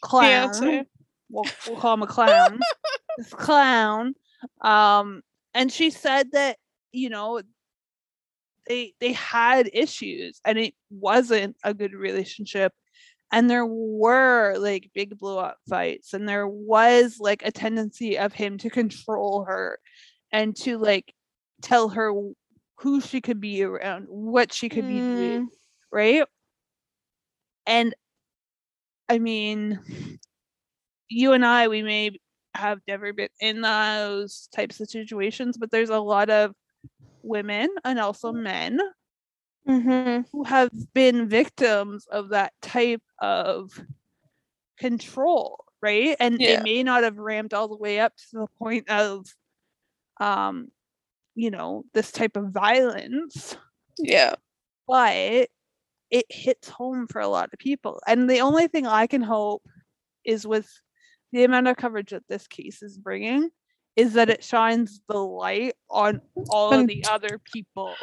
clown. 0.00 0.52
Fiance. 0.52 0.84
we'll, 1.30 1.44
we'll 1.66 1.76
call 1.76 1.94
him 1.94 2.02
a 2.02 2.06
clown. 2.06 2.60
This 3.16 3.34
clown. 3.34 4.14
Um 4.60 5.22
and 5.52 5.72
she 5.72 5.90
said 5.90 6.30
that 6.32 6.56
you 6.92 7.10
know 7.10 7.42
they 8.68 8.94
they 9.00 9.12
had 9.12 9.68
issues 9.72 10.40
and 10.44 10.56
it 10.56 10.74
wasn't 10.90 11.56
a 11.64 11.74
good 11.74 11.94
relationship. 11.94 12.72
And 13.32 13.50
there 13.50 13.66
were 13.66 14.56
like 14.58 14.90
big 14.94 15.18
blow 15.18 15.38
up 15.38 15.58
fights 15.68 16.14
and 16.14 16.28
there 16.28 16.46
was 16.46 17.16
like 17.18 17.42
a 17.44 17.50
tendency 17.50 18.18
of 18.18 18.32
him 18.32 18.56
to 18.58 18.70
control 18.70 19.44
her 19.44 19.80
and 20.32 20.54
to 20.58 20.78
like 20.78 21.12
tell 21.62 21.88
her 21.90 22.12
who 22.78 23.00
she 23.00 23.20
could 23.20 23.40
be 23.40 23.62
around 23.62 24.06
what 24.08 24.52
she 24.52 24.68
could 24.68 24.86
be 24.86 25.00
doing 25.00 25.46
Mm. 25.46 25.48
right 25.90 26.24
and 27.66 27.94
i 29.08 29.18
mean 29.18 29.80
you 31.08 31.32
and 31.32 31.44
i 31.44 31.68
we 31.68 31.82
may 31.82 32.10
have 32.54 32.80
never 32.88 33.12
been 33.12 33.28
in 33.40 33.60
those 33.62 34.48
types 34.54 34.80
of 34.80 34.88
situations 34.88 35.56
but 35.58 35.70
there's 35.70 35.90
a 35.90 35.98
lot 35.98 36.30
of 36.30 36.54
women 37.22 37.68
and 37.84 37.98
also 37.98 38.32
men 38.32 38.78
Mhm. 39.68 40.24
who 40.32 40.44
have 40.44 40.70
been 40.94 41.28
victims 41.28 42.06
of 42.10 42.30
that 42.30 42.52
type 42.62 43.02
of 43.18 43.70
control 44.78 45.64
right 45.82 46.16
and 46.20 46.40
Yeah. 46.40 46.60
it 46.60 46.62
may 46.62 46.82
not 46.82 47.02
have 47.04 47.18
ramped 47.18 47.52
all 47.52 47.68
the 47.68 47.76
way 47.76 48.00
up 48.00 48.14
to 48.16 48.38
the 48.38 48.46
point 48.58 48.88
of 48.88 49.26
um 50.20 50.70
you 51.38 51.50
know 51.52 51.84
this 51.94 52.10
type 52.10 52.36
of 52.36 52.50
violence 52.50 53.56
Yeah. 53.96 54.34
but 54.88 55.48
it 56.10 56.26
hits 56.28 56.68
home 56.68 57.06
for 57.06 57.20
a 57.20 57.28
lot 57.28 57.50
of 57.52 57.58
people 57.60 58.00
and 58.08 58.28
the 58.28 58.40
only 58.40 58.66
thing 58.66 58.86
i 58.86 59.06
can 59.06 59.22
hope 59.22 59.62
is 60.24 60.44
with 60.46 60.68
the 61.32 61.44
amount 61.44 61.68
of 61.68 61.76
coverage 61.76 62.10
that 62.10 62.24
this 62.28 62.46
case 62.48 62.82
is 62.82 62.98
bringing 62.98 63.50
is 63.94 64.14
that 64.14 64.30
it 64.30 64.42
shines 64.42 65.00
the 65.08 65.18
light 65.18 65.74
on 65.88 66.20
all 66.50 66.72
of 66.72 66.86
the 66.88 67.04
other 67.08 67.38
people 67.52 67.94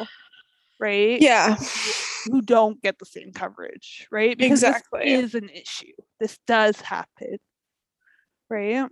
right 0.80 1.20
Yeah. 1.20 1.56
who 2.24 2.40
don't 2.42 2.80
get 2.82 2.98
the 2.98 3.06
same 3.06 3.32
coverage, 3.32 4.06
right? 4.10 4.36
Because 4.36 4.62
Exactly. 4.62 5.04
this 5.04 5.24
is 5.26 5.34
an 5.36 5.48
issue. 5.48 5.92
This 6.20 6.38
does 6.46 6.80
happen, 6.80 7.38
right? 8.50 8.88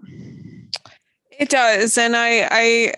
It 1.32 1.48
does. 1.50 1.98
And 1.98 2.14
I 2.16 2.48
I 2.50 2.94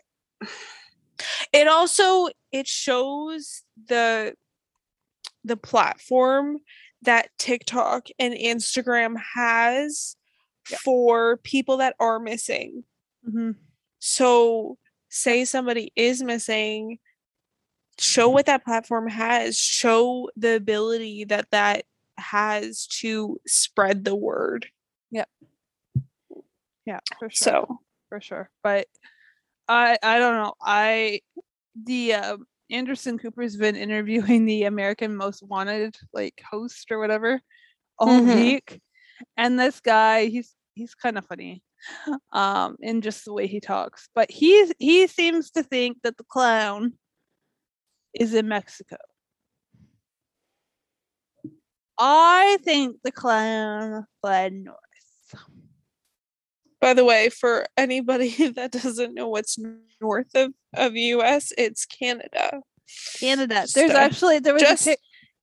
it 1.53 1.69
also 1.69 2.29
it 2.53 2.67
shows 2.67 3.62
the 3.89 4.35
the 5.45 5.57
platform 5.57 6.59
that 7.03 7.29
TikTok 7.39 8.09
and 8.19 8.35
Instagram 8.35 9.17
has 9.35 10.17
Yeah. 10.71 10.79
for 10.79 11.37
people 11.39 11.77
that 11.77 11.95
are 12.01 12.19
missing. 12.19 12.85
Mm-hmm. 13.27 13.53
So 13.99 14.79
say 15.09 15.45
somebody 15.45 15.93
is 15.95 16.23
missing, 16.23 16.99
show 18.01 18.29
what 18.29 18.47
that 18.47 18.64
platform 18.64 19.09
has, 19.09 19.57
show 19.57 20.31
the 20.37 20.57
ability 20.57 21.25
that 21.27 21.51
that 21.53 21.85
has 22.19 22.87
to 22.87 23.41
spread 23.47 24.05
the 24.05 24.17
word. 24.17 24.67
Yeah, 26.87 27.01
for 27.19 27.29
sure. 27.29 27.31
So, 27.31 27.81
for 28.09 28.21
sure. 28.21 28.49
But 28.62 28.87
I 29.69 29.99
I 30.03 30.19
don't 30.19 30.35
know. 30.37 30.55
I 30.62 31.21
the 31.85 32.14
uh, 32.14 32.37
Anderson 32.71 33.19
Cooper's 33.19 33.57
been 33.57 33.77
interviewing 33.77 34.45
the 34.47 34.64
American 34.64 35.17
Most 35.17 35.43
Wanted 35.43 35.97
like 36.12 36.41
host 36.51 36.91
or 36.91 36.99
whatever 36.99 37.41
all 37.99 38.09
Mhm. 38.21 38.35
week, 38.35 38.81
and 39.37 39.59
this 39.59 39.81
guy 39.81 40.27
he's 40.27 40.55
he's 40.75 40.95
kind 40.95 41.19
of 41.19 41.27
funny, 41.27 41.62
um, 42.33 42.77
in 42.81 43.01
just 43.01 43.25
the 43.25 43.33
way 43.33 43.47
he 43.47 43.61
talks. 43.61 44.09
But 44.14 44.31
he's 44.31 44.73
he 44.79 45.07
seems 45.07 45.51
to 45.53 45.62
think 45.62 45.99
that 46.03 46.17
the 46.17 46.25
clown 46.25 46.95
is 48.14 48.35
in 48.35 48.49
Mexico. 48.49 48.97
I 51.99 52.59
think 52.62 52.99
the 53.05 53.12
clown 53.12 54.07
fled 54.21 54.53
north. 54.55 54.77
By 56.87 56.95
the 56.95 57.05
way, 57.05 57.28
for 57.30 57.66
anybody 57.76 58.30
that 58.59 58.70
doesn't 58.70 59.12
know 59.14 59.28
what's 59.28 59.59
north 60.01 60.32
of 60.37 60.53
of 60.72 60.95
US, 60.95 61.53
it's 61.59 61.84
Canada. 61.84 62.61
Canada. 63.18 63.66
There's 63.74 63.91
a- 63.91 63.99
actually 63.99 64.39
there 64.39 64.55
was 64.55 64.62
just 64.62 64.87
a 64.87 64.91
tic- 64.91 65.01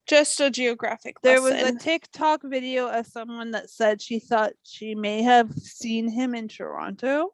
just 0.07 0.39
a 0.39 0.49
geographic 0.49 1.15
there 1.21 1.41
was 1.41 1.51
a 1.51 1.55
lesson. 1.63 1.77
TikTok 1.79 2.41
video 2.45 2.87
of 2.87 3.05
someone 3.07 3.51
that 3.51 3.69
said 3.69 4.01
she 4.01 4.19
thought 4.19 4.53
she 4.63 4.95
may 4.95 5.21
have 5.23 5.51
seen 5.53 6.09
him 6.09 6.33
in 6.33 6.47
Toronto 6.47 7.33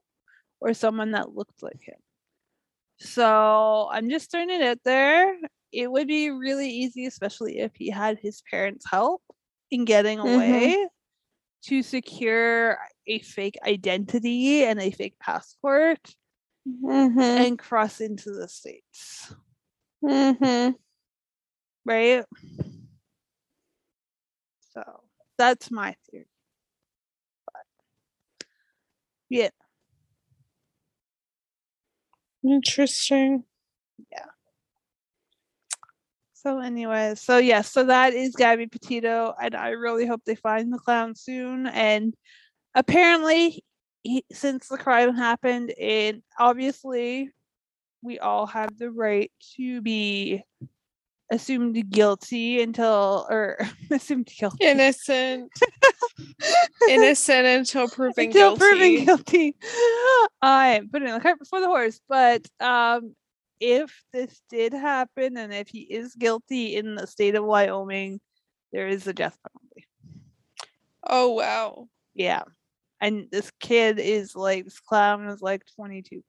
or 0.59 0.73
someone 0.73 1.11
that 1.11 1.35
looked 1.35 1.61
like 1.61 1.81
him. 1.81 1.99
So 2.99 3.87
I'm 3.91 4.09
just 4.09 4.31
throwing 4.31 4.49
it 4.49 4.61
out 4.61 4.79
there. 4.83 5.35
It 5.71 5.91
would 5.91 6.07
be 6.07 6.31
really 6.31 6.69
easy, 6.69 7.05
especially 7.05 7.59
if 7.59 7.71
he 7.75 7.89
had 7.91 8.17
his 8.19 8.41
parents' 8.49 8.85
help 8.89 9.21
in 9.71 9.85
getting 9.85 10.17
Mhm. 10.19 10.33
away 10.35 10.87
to 11.65 11.83
secure 11.83 12.79
a 13.09 13.19
fake 13.19 13.57
identity 13.67 14.63
and 14.63 14.79
a 14.79 14.91
fake 14.91 15.17
passport 15.19 16.15
Mhm, 16.67 17.17
and 17.19 17.59
cross 17.59 17.99
into 18.01 18.31
the 18.31 18.47
States. 18.47 19.33
mhm. 20.03 20.75
right? 21.85 22.23
So 24.73 24.83
that's 25.37 25.71
my 25.71 25.95
theory. 26.11 26.27
But, 27.51 27.65
yeah, 29.29 29.49
Interesting. 32.43 33.43
Yeah. 34.11 34.25
So 36.33 36.59
anyway, 36.59 37.15
so 37.17 37.37
yeah, 37.37 37.61
so 37.61 37.83
that 37.85 38.13
is 38.13 38.33
Gabby 38.35 38.67
Petito, 38.67 39.33
and 39.41 39.55
I 39.55 39.69
really 39.71 40.05
hope 40.07 40.21
they 40.25 40.35
find 40.35 40.71
the 40.71 40.79
clown 40.79 41.15
soon. 41.15 41.67
And 41.67 42.15
apparently, 42.79 43.61
he, 44.03 44.23
since 44.31 44.69
the 44.69 44.77
crime 44.77 45.13
happened, 45.13 45.71
and 45.79 46.23
obviously, 46.39 47.31
we 48.01 48.17
all 48.17 48.45
have 48.47 48.77
the 48.77 48.89
right 48.89 49.31
to 49.57 49.81
be 49.81 50.41
assumed 51.31 51.91
guilty 51.91 52.61
until 52.61 53.27
or 53.29 53.59
assumed 53.91 54.27
guilty 54.39 54.65
Innocent. 54.65 55.51
Innocent 56.89 57.45
until 57.45 57.89
proven 57.89 58.27
until 58.27 58.55
guilty. 58.55 58.59
proven 58.59 59.05
guilty. 59.05 59.55
I 60.41 60.81
put 60.91 61.01
it 61.03 61.09
in 61.09 61.13
the 61.13 61.19
cart 61.19 61.37
before 61.37 61.59
the 61.59 61.67
horse. 61.67 61.99
But 62.07 62.47
um, 62.61 63.13
if 63.59 64.03
this 64.13 64.41
did 64.49 64.73
happen, 64.73 65.37
and 65.37 65.53
if 65.53 65.67
he 65.67 65.81
is 65.81 66.15
guilty 66.15 66.77
in 66.77 66.95
the 66.95 67.05
state 67.05 67.35
of 67.35 67.43
Wyoming, 67.43 68.21
there 68.71 68.87
is 68.87 69.05
a 69.05 69.13
death 69.13 69.37
penalty. 69.43 69.87
Oh 71.05 71.31
wow. 71.31 71.87
Yeah, 72.15 72.43
and 73.01 73.27
this 73.31 73.51
kid 73.59 73.99
is 73.99 74.35
like 74.35 74.65
this 74.65 74.79
clown 74.79 75.27
is 75.27 75.41
like 75.41 75.63
twenty 75.75 76.01
two. 76.01 76.23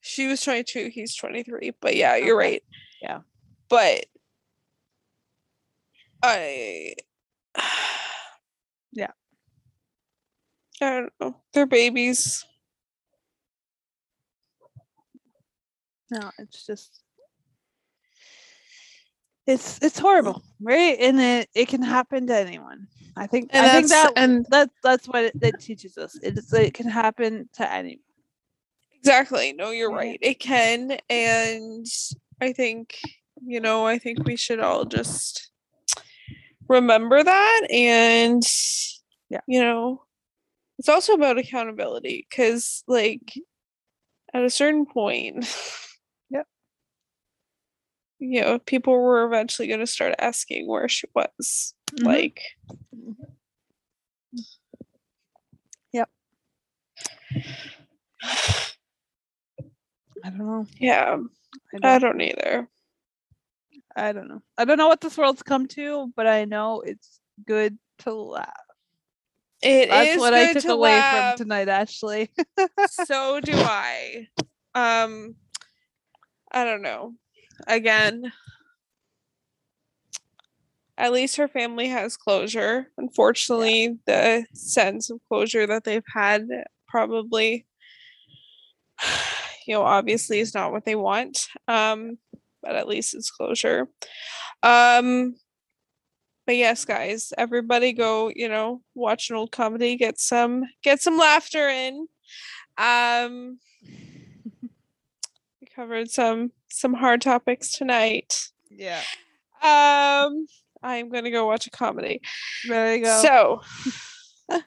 She 0.00 0.28
was 0.28 0.40
22, 0.40 0.90
he's 0.92 1.16
23. 1.16 1.72
But 1.80 1.96
yeah, 1.96 2.14
you're 2.14 2.40
Okay. 2.40 2.50
right. 2.52 2.62
Yeah. 3.02 3.20
But 3.68 4.06
I 6.22 6.94
Yeah. 8.92 9.10
I 10.80 10.90
don't 10.90 11.12
know. 11.20 11.36
They're 11.52 11.66
babies. 11.66 12.44
No, 16.10 16.30
it's 16.38 16.64
just 16.64 17.00
it's 19.46 19.78
it's 19.82 19.98
horrible, 19.98 20.42
mm. 20.62 20.66
right? 20.66 20.96
And 21.00 21.20
it, 21.20 21.48
it 21.54 21.68
can 21.68 21.82
happen 21.82 22.26
to 22.26 22.36
anyone. 22.36 22.86
I 23.16 23.26
think 23.26 23.50
And 23.52 23.64
I 23.64 23.70
think 23.70 23.88
that 23.88 24.12
and- 24.16 24.46
that 24.50 24.70
that's 24.82 25.06
what 25.08 25.24
it, 25.24 25.40
that 25.40 25.60
teaches 25.60 25.96
us. 25.96 26.18
It's 26.22 26.52
it 26.52 26.74
can 26.74 26.88
happen 26.88 27.48
to 27.54 27.70
anyone. 27.70 28.00
Exactly. 28.94 29.52
No, 29.52 29.70
you're 29.70 29.92
right. 29.92 30.18
It 30.20 30.40
can. 30.40 30.98
And 31.08 31.86
I 32.40 32.52
think, 32.52 32.98
you 33.40 33.60
know, 33.60 33.86
I 33.86 33.98
think 33.98 34.24
we 34.24 34.34
should 34.34 34.58
all 34.58 34.84
just 34.84 35.50
remember 36.68 37.22
that. 37.22 37.68
And, 37.70 38.42
Yeah. 39.30 39.42
you 39.46 39.60
know, 39.62 40.02
it's 40.80 40.88
also 40.88 41.12
about 41.12 41.38
accountability 41.38 42.26
because, 42.28 42.82
like, 42.88 43.32
at 44.34 44.42
a 44.42 44.50
certain 44.50 44.86
point. 44.86 45.46
you 48.18 48.40
know, 48.40 48.58
people 48.58 48.92
were 48.94 49.24
eventually 49.26 49.68
going 49.68 49.80
to 49.80 49.86
start 49.86 50.14
asking 50.18 50.66
where 50.66 50.88
she 50.88 51.06
was. 51.14 51.74
Mhm. 51.92 52.04
Like, 52.04 52.40
Yep. 55.92 56.08
I 60.24 60.30
don't 60.30 60.38
know. 60.38 60.66
yeah, 60.78 61.16
I 61.74 61.76
I 61.94 61.98
don't, 61.98 62.00
don't 62.18 62.20
either. 62.20 62.68
I 63.94 64.12
don't 64.12 64.28
know. 64.28 64.42
I 64.58 64.64
don't 64.64 64.78
know 64.78 64.88
what 64.88 65.00
this 65.00 65.16
world's 65.16 65.42
come 65.42 65.66
to, 65.68 66.12
but 66.16 66.26
I 66.26 66.44
know 66.44 66.80
it's 66.82 67.20
good 67.46 67.78
to 68.00 68.12
laugh. 68.14 68.52
It 69.62 69.88
That's 69.88 70.10
is 70.10 70.18
what 70.18 70.34
I 70.34 70.52
took 70.52 70.62
to 70.64 70.72
away 70.72 70.90
laugh. 70.98 71.34
from 71.38 71.44
tonight, 71.46 71.68
Ashley. 71.68 72.30
so 72.90 73.40
do 73.40 73.52
I. 73.54 74.28
Um 74.74 75.36
I 76.52 76.64
don't 76.64 76.82
know. 76.82 77.14
Again, 77.66 78.32
at 80.98 81.12
least 81.12 81.36
her 81.36 81.48
family 81.48 81.88
has 81.88 82.16
closure. 82.16 82.88
Unfortunately, 82.96 83.98
the 84.06 84.46
sense 84.54 85.10
of 85.10 85.20
closure 85.28 85.66
that 85.66 85.84
they've 85.84 86.04
had 86.14 86.48
probably 86.88 87.66
you 89.66 89.74
know, 89.74 89.82
obviously 89.82 90.38
is 90.38 90.54
not 90.54 90.72
what 90.72 90.84
they 90.84 90.94
want. 90.94 91.46
Um 91.68 92.18
but 92.62 92.74
at 92.74 92.88
least 92.88 93.14
it's 93.14 93.30
closure. 93.30 93.88
Um 94.62 95.36
but 96.46 96.56
yes, 96.56 96.84
guys, 96.84 97.32
everybody 97.36 97.92
go, 97.92 98.30
you 98.34 98.48
know, 98.48 98.80
watch 98.94 99.30
an 99.30 99.36
old 99.36 99.50
comedy, 99.52 99.96
get 99.96 100.18
some 100.18 100.64
get 100.82 101.00
some 101.00 101.18
laughter 101.18 101.68
in. 101.68 102.06
Um 102.78 103.58
covered 105.76 106.10
some 106.10 106.50
some 106.68 106.94
hard 106.94 107.20
topics 107.20 107.72
tonight. 107.72 108.48
yeah. 108.70 109.02
Um 109.62 110.46
I'm 110.82 111.10
gonna 111.10 111.30
go 111.30 111.46
watch 111.46 111.66
a 111.66 111.70
comedy. 111.70 112.22
There 112.66 112.96
you 112.96 113.04
go. 113.04 113.22
So 113.22 113.60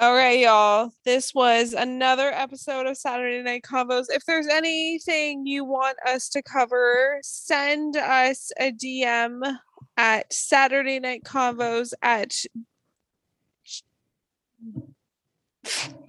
all 0.00 0.14
right, 0.14 0.38
y'all. 0.38 0.92
This 1.04 1.34
was 1.34 1.72
another 1.74 2.30
episode 2.32 2.86
of 2.86 2.96
Saturday 2.96 3.42
Night 3.42 3.62
Convos. 3.62 4.06
If 4.08 4.24
there's 4.24 4.48
anything 4.48 5.46
you 5.46 5.64
want 5.64 5.96
us 6.06 6.28
to 6.30 6.42
cover, 6.42 7.18
send 7.22 7.96
us 7.96 8.50
a 8.58 8.72
DM 8.72 9.58
at 9.96 10.32
Saturday 10.32 10.98
Night 11.00 11.22
Convos 11.24 11.92
at 12.02 12.34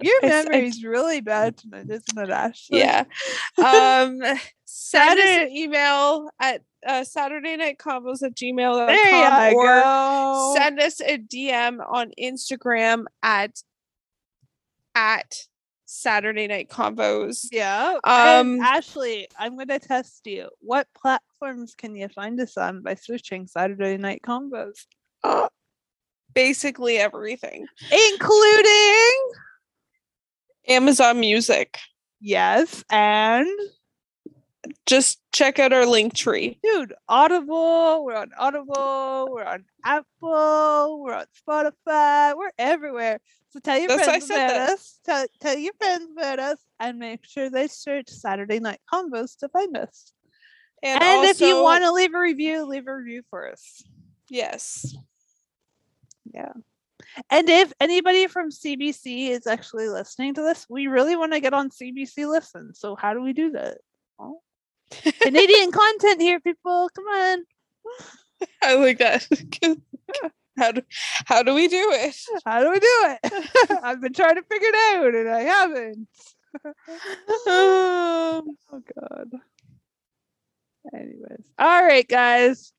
Your 0.02 0.14
I 0.22 0.26
s- 0.26 0.46
I- 0.46 0.48
memory's 0.50 0.84
really 0.84 1.20
bad 1.20 1.56
tonight, 1.56 1.86
isn't 1.88 2.18
it, 2.18 2.30
Ashley? 2.30 2.78
yeah. 2.80 3.04
Um 3.58 4.20
send 4.64 5.18
us 5.20 5.26
an 5.26 5.50
email 5.52 6.28
at 6.40 6.60
uh, 6.86 7.04
Saturday 7.04 7.56
Night 7.56 7.78
Convos 7.78 8.22
at 8.22 8.34
gmail.com 8.34 8.86
There 8.86 9.50
you 9.52 9.56
or 9.56 9.80
go. 9.80 10.54
send 10.56 10.80
us 10.80 11.00
a 11.00 11.16
DM 11.18 11.78
on 11.88 12.10
Instagram 12.20 13.04
at 13.22 13.62
at 14.94 15.46
Saturday 15.86 16.46
Night 16.46 16.68
Convos. 16.68 17.46
Yeah. 17.52 17.94
Um, 18.04 18.54
and 18.54 18.60
Ashley, 18.62 19.28
I'm 19.38 19.54
going 19.54 19.68
to 19.68 19.78
test 19.78 20.26
you. 20.26 20.48
What 20.60 20.88
platforms 21.00 21.74
can 21.76 21.94
you 21.96 22.08
find 22.08 22.40
us 22.40 22.56
on 22.56 22.82
by 22.82 22.94
searching 22.94 23.46
Saturday 23.46 23.96
Night 23.96 24.22
Convos? 24.26 24.86
Uh, 25.22 25.48
basically 26.34 26.98
everything. 26.98 27.66
Including, 28.12 29.12
Amazon 30.68 31.20
Music. 31.20 31.78
yes, 32.20 32.84
and 32.90 33.46
Just 34.86 35.20
check 35.32 35.58
out 35.58 35.72
our 35.74 35.84
link 35.86 36.14
tree. 36.14 36.58
dude, 36.62 36.94
Audible. 37.08 38.04
We're 38.04 38.16
on 38.16 38.30
Audible. 38.38 39.28
We're 39.30 39.44
on 39.44 39.64
Apple. 39.84 41.02
We're 41.02 41.14
on 41.14 41.26
Spotify. 41.46 42.34
We're 42.36 42.50
everywhere. 42.58 43.20
So 43.50 43.60
tell 43.60 43.78
your 43.78 43.88
That's 43.88 44.04
friends 44.04 44.24
about 44.30 44.48
that. 44.48 44.70
us. 44.70 44.98
Tell, 45.04 45.26
tell 45.40 45.58
your 45.58 45.74
friends 45.78 46.08
about 46.16 46.38
us 46.38 46.58
and 46.80 46.98
make 46.98 47.24
sure 47.26 47.50
they 47.50 47.68
search 47.68 48.08
Saturday 48.08 48.58
Night 48.58 48.80
Convos 48.92 49.36
to 49.38 49.48
find 49.50 49.76
us. 49.76 50.12
And, 50.82 51.02
And, 51.02 51.24
if 51.28 51.40
you 51.40 51.62
want 51.62 51.84
to 51.84 51.92
leave 51.92 52.14
a 52.14 52.18
review, 52.20 52.64
leave 52.64 52.86
a 52.88 52.94
review 52.96 53.22
for 53.30 53.50
us. 53.50 53.82
yes. 54.28 54.96
And 57.30 57.48
if 57.48 57.72
anybody 57.80 58.26
from 58.26 58.50
CBC 58.50 59.28
is 59.28 59.46
actually 59.46 59.88
listening 59.88 60.34
to 60.34 60.42
this, 60.42 60.66
we 60.68 60.86
really 60.86 61.16
want 61.16 61.32
to 61.32 61.40
get 61.40 61.54
on 61.54 61.70
CBC 61.70 62.28
Listen. 62.28 62.74
So 62.74 62.96
how 62.96 63.14
do 63.14 63.22
we 63.22 63.32
do 63.32 63.50
that? 63.52 63.78
Oh. 64.18 64.40
Canadian 65.20 65.72
content 65.72 66.20
here, 66.20 66.40
people. 66.40 66.88
Come 66.94 67.04
on. 67.04 67.44
I 68.62 68.74
like 68.74 68.98
that. 68.98 69.26
how 70.58 70.72
do 70.72 70.82
how 71.24 71.42
do 71.42 71.54
we 71.54 71.68
do 71.68 71.90
it? 71.92 72.16
How 72.44 72.62
do 72.62 72.70
we 72.70 72.80
do 72.80 73.16
it? 73.22 73.80
I've 73.82 74.00
been 74.00 74.12
trying 74.12 74.36
to 74.36 74.42
figure 74.42 74.68
it 74.72 74.96
out 74.96 75.14
and 75.14 75.28
I 75.28 75.40
haven't. 75.40 76.08
Um, 77.46 78.56
Oh 78.72 78.82
god. 78.98 79.30
Anyways. 80.92 81.50
All 81.58 81.82
right, 81.82 82.06
guys. 82.06 82.72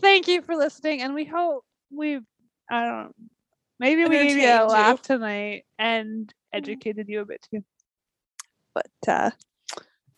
Thank 0.00 0.28
you 0.28 0.42
for 0.42 0.56
listening. 0.56 1.02
And 1.02 1.14
we 1.14 1.24
hope 1.24 1.64
we've 1.90 2.24
I 2.70 2.84
don't. 2.84 3.14
Maybe 3.78 4.04
we 4.04 4.10
gave 4.10 4.36
you 4.36 4.48
a 4.48 4.64
Entertained 4.64 4.98
you. 4.98 5.02
tonight 5.04 5.64
and 5.78 6.34
educated 6.52 7.08
you 7.08 7.20
a 7.20 7.26
bit 7.26 7.46
too. 7.50 7.62
But 8.74 8.90
uh 9.08 9.30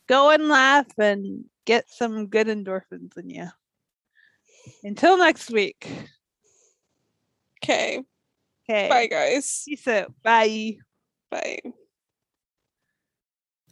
go 0.09 0.30
and 0.30 0.49
laugh 0.49 0.86
and 0.99 1.44
get 1.66 1.88
some 1.90 2.28
good 2.28 2.46
endorphins 2.46 3.16
in 3.16 3.30
you. 3.30 3.49
Until 4.84 5.18
next 5.18 5.51
week. 5.51 5.88
okay. 7.62 8.03
Okay. 8.68 8.88
Bye 8.88 9.07
guys. 9.07 9.62
Peace 9.66 9.86
out. 9.88 10.12
Bye. 10.22 10.76
Bye. 11.30 11.59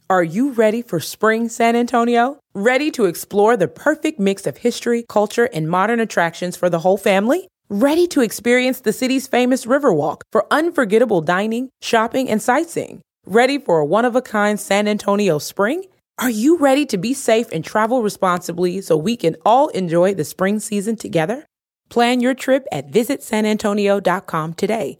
Are 0.09 0.23
you 0.23 0.51
ready 0.51 0.81
for 0.81 0.99
spring 1.01 1.49
San 1.49 1.75
Antonio? 1.75 2.39
Ready 2.53 2.91
to 2.91 3.05
explore 3.05 3.57
the 3.57 3.67
perfect 3.67 4.19
mix 4.21 4.47
of 4.47 4.57
history, 4.57 5.03
culture, 5.09 5.49
and 5.51 5.69
modern 5.69 5.99
attractions 5.99 6.55
for 6.55 6.69
the 6.69 6.79
whole 6.79 6.97
family? 6.97 7.49
Ready 7.69 8.07
to 8.07 8.21
experience 8.21 8.79
the 8.79 8.93
city's 8.93 9.27
famous 9.27 9.65
Riverwalk 9.65 10.21
for 10.31 10.47
unforgettable 10.49 11.19
dining, 11.19 11.69
shopping, 11.81 12.29
and 12.29 12.41
sightseeing? 12.41 13.01
Ready 13.25 13.57
for 13.57 13.79
a 13.79 13.85
one 13.85 14.05
of 14.05 14.15
a 14.15 14.21
kind 14.21 14.57
San 14.57 14.87
Antonio 14.87 15.37
spring? 15.37 15.83
Are 16.17 16.29
you 16.29 16.57
ready 16.57 16.85
to 16.85 16.97
be 16.97 17.13
safe 17.13 17.47
and 17.51 17.65
travel 17.65 18.01
responsibly 18.01 18.79
so 18.79 18.95
we 18.95 19.17
can 19.17 19.35
all 19.45 19.67
enjoy 19.69 20.13
the 20.13 20.23
spring 20.23 20.61
season 20.61 20.95
together? 20.95 21.45
Plan 21.89 22.21
your 22.21 22.33
trip 22.33 22.65
at 22.71 22.89
visitsanantonio.com 22.89 24.53
today. 24.53 24.99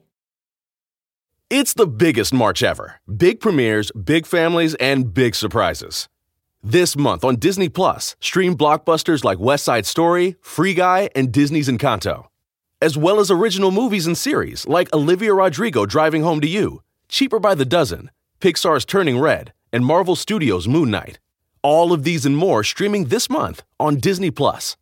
It's 1.49 1.73
the 1.73 1.87
biggest 1.87 2.33
March 2.33 2.61
ever. 2.63 2.99
Big 3.15 3.39
premieres, 3.39 3.91
big 3.91 4.25
families, 4.25 4.75
and 4.75 5.13
big 5.13 5.35
surprises. 5.35 6.09
This 6.61 6.97
month 6.97 7.23
on 7.23 7.37
Disney 7.37 7.69
Plus, 7.69 8.17
stream 8.19 8.57
blockbusters 8.57 9.23
like 9.23 9.39
West 9.39 9.63
Side 9.63 9.85
Story, 9.85 10.35
Free 10.41 10.73
Guy, 10.73 11.07
and 11.15 11.31
Disney's 11.31 11.69
Encanto, 11.69 12.25
as 12.81 12.97
well 12.97 13.19
as 13.19 13.31
original 13.31 13.71
movies 13.71 14.05
and 14.05 14.17
series 14.17 14.67
like 14.67 14.93
Olivia 14.93 15.33
Rodrigo 15.33 15.85
Driving 15.85 16.23
Home 16.23 16.41
to 16.41 16.47
You, 16.47 16.81
Cheaper 17.09 17.39
by 17.39 17.55
the 17.55 17.65
Dozen, 17.65 18.11
Pixar's 18.39 18.85
Turning 18.85 19.19
Red, 19.19 19.53
and 19.73 19.85
Marvel 19.85 20.15
Studios' 20.15 20.67
Moon 20.67 20.91
Knight. 20.91 21.19
All 21.63 21.91
of 21.91 22.03
these 22.03 22.25
and 22.25 22.37
more 22.37 22.63
streaming 22.63 23.05
this 23.05 23.29
month 23.29 23.63
on 23.79 23.97
Disney 23.97 24.31
Plus. 24.31 24.77